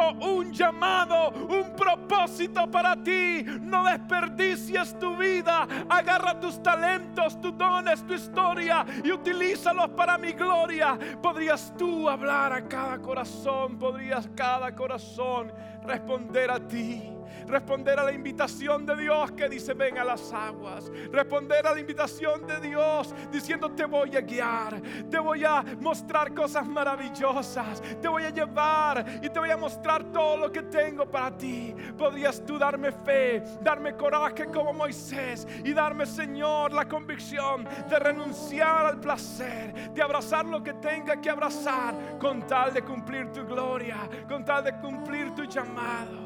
un 0.00 0.52
llamado, 0.52 1.30
un 1.30 1.74
propósito 1.76 2.70
para 2.70 2.96
ti. 2.96 3.44
No 3.60 3.84
desperdicies 3.84 4.98
tu 4.98 5.16
vida. 5.16 5.66
Agarra 5.88 6.38
tus 6.38 6.62
talentos, 6.62 7.40
tus 7.40 7.56
dones, 7.56 8.06
tu 8.06 8.14
historia 8.14 8.84
y 9.02 9.12
utilízalos 9.12 9.90
para 9.90 10.18
mi 10.18 10.32
gloria. 10.32 10.98
Podrías 11.22 11.72
tú 11.76 12.08
hablar 12.08 12.52
a 12.52 12.68
cada 12.68 12.98
corazón, 12.98 13.78
podrías 13.78 14.28
cada 14.34 14.74
corazón 14.74 15.52
responder 15.84 16.50
a 16.50 16.60
ti. 16.60 17.13
Responder 17.46 17.98
a 17.98 18.04
la 18.04 18.12
invitación 18.12 18.86
de 18.86 18.96
Dios 18.96 19.32
que 19.32 19.48
dice 19.48 19.74
ven 19.74 19.98
a 19.98 20.04
las 20.04 20.32
aguas. 20.32 20.90
Responder 21.12 21.66
a 21.66 21.72
la 21.72 21.80
invitación 21.80 22.46
de 22.46 22.60
Dios 22.60 23.14
diciendo 23.30 23.70
te 23.70 23.84
voy 23.84 24.16
a 24.16 24.20
guiar. 24.20 24.80
Te 25.10 25.18
voy 25.18 25.44
a 25.44 25.64
mostrar 25.80 26.34
cosas 26.34 26.66
maravillosas. 26.66 27.82
Te 28.00 28.08
voy 28.08 28.24
a 28.24 28.30
llevar 28.30 29.04
y 29.22 29.28
te 29.28 29.38
voy 29.38 29.50
a 29.50 29.56
mostrar 29.56 30.04
todo 30.04 30.36
lo 30.36 30.52
que 30.52 30.62
tengo 30.62 31.06
para 31.06 31.36
ti. 31.36 31.74
Podrías 31.96 32.44
tú 32.44 32.58
darme 32.58 32.92
fe, 32.92 33.42
darme 33.60 33.94
coraje 33.94 34.46
como 34.46 34.72
Moisés 34.72 35.46
y 35.64 35.72
darme 35.72 36.06
Señor 36.06 36.72
la 36.72 36.86
convicción 36.86 37.64
de 37.88 37.98
renunciar 37.98 38.86
al 38.86 39.00
placer, 39.00 39.92
de 39.92 40.02
abrazar 40.02 40.46
lo 40.46 40.62
que 40.62 40.74
tenga 40.74 41.20
que 41.20 41.30
abrazar 41.30 41.94
con 42.18 42.46
tal 42.46 42.72
de 42.72 42.82
cumplir 42.82 43.30
tu 43.32 43.44
gloria, 43.44 44.08
con 44.28 44.44
tal 44.44 44.64
de 44.64 44.76
cumplir 44.78 45.34
tu 45.34 45.44
llamado. 45.44 46.23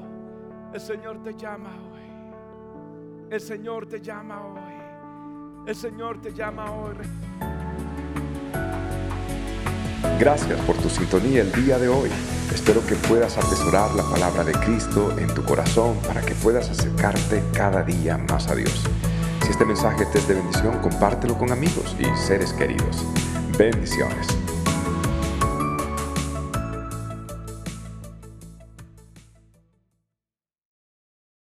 El 0.73 0.81
Señor 0.81 1.23
te 1.23 1.35
llama 1.35 1.71
hoy. 1.91 3.31
El 3.31 3.41
Señor 3.41 3.87
te 3.87 4.01
llama 4.01 4.45
hoy. 4.45 5.67
El 5.67 5.75
Señor 5.75 6.21
te 6.21 6.33
llama 6.33 6.71
hoy. 6.71 6.95
Gracias 10.21 10.61
por 10.67 10.77
tu 10.77 10.91
sintonía 10.91 11.41
el 11.41 11.53
día 11.53 11.79
de 11.79 11.89
hoy. 11.89 12.11
Espero 12.53 12.85
que 12.87 12.97
puedas 12.97 13.39
atesorar 13.39 13.95
la 13.95 14.03
palabra 14.05 14.45
de 14.45 14.53
Cristo 14.53 15.17
en 15.19 15.33
tu 15.35 15.43
corazón 15.43 15.97
para 16.07 16.21
que 16.21 16.35
puedas 16.35 16.69
acercarte 16.69 17.43
cada 17.55 17.83
día 17.83 18.19
más 18.19 18.49
a 18.49 18.55
Dios. 18.55 18.85
Si 19.43 19.51
este 19.51 19.65
mensaje 19.65 20.05
te 20.13 20.19
es 20.19 20.29
de 20.29 20.35
bendición, 20.35 20.79
compártelo 20.81 21.39
con 21.39 21.51
amigos 21.51 21.97
y 21.99 22.05
seres 22.17 22.53
queridos. 22.53 23.07
Bendiciones. 23.57 24.27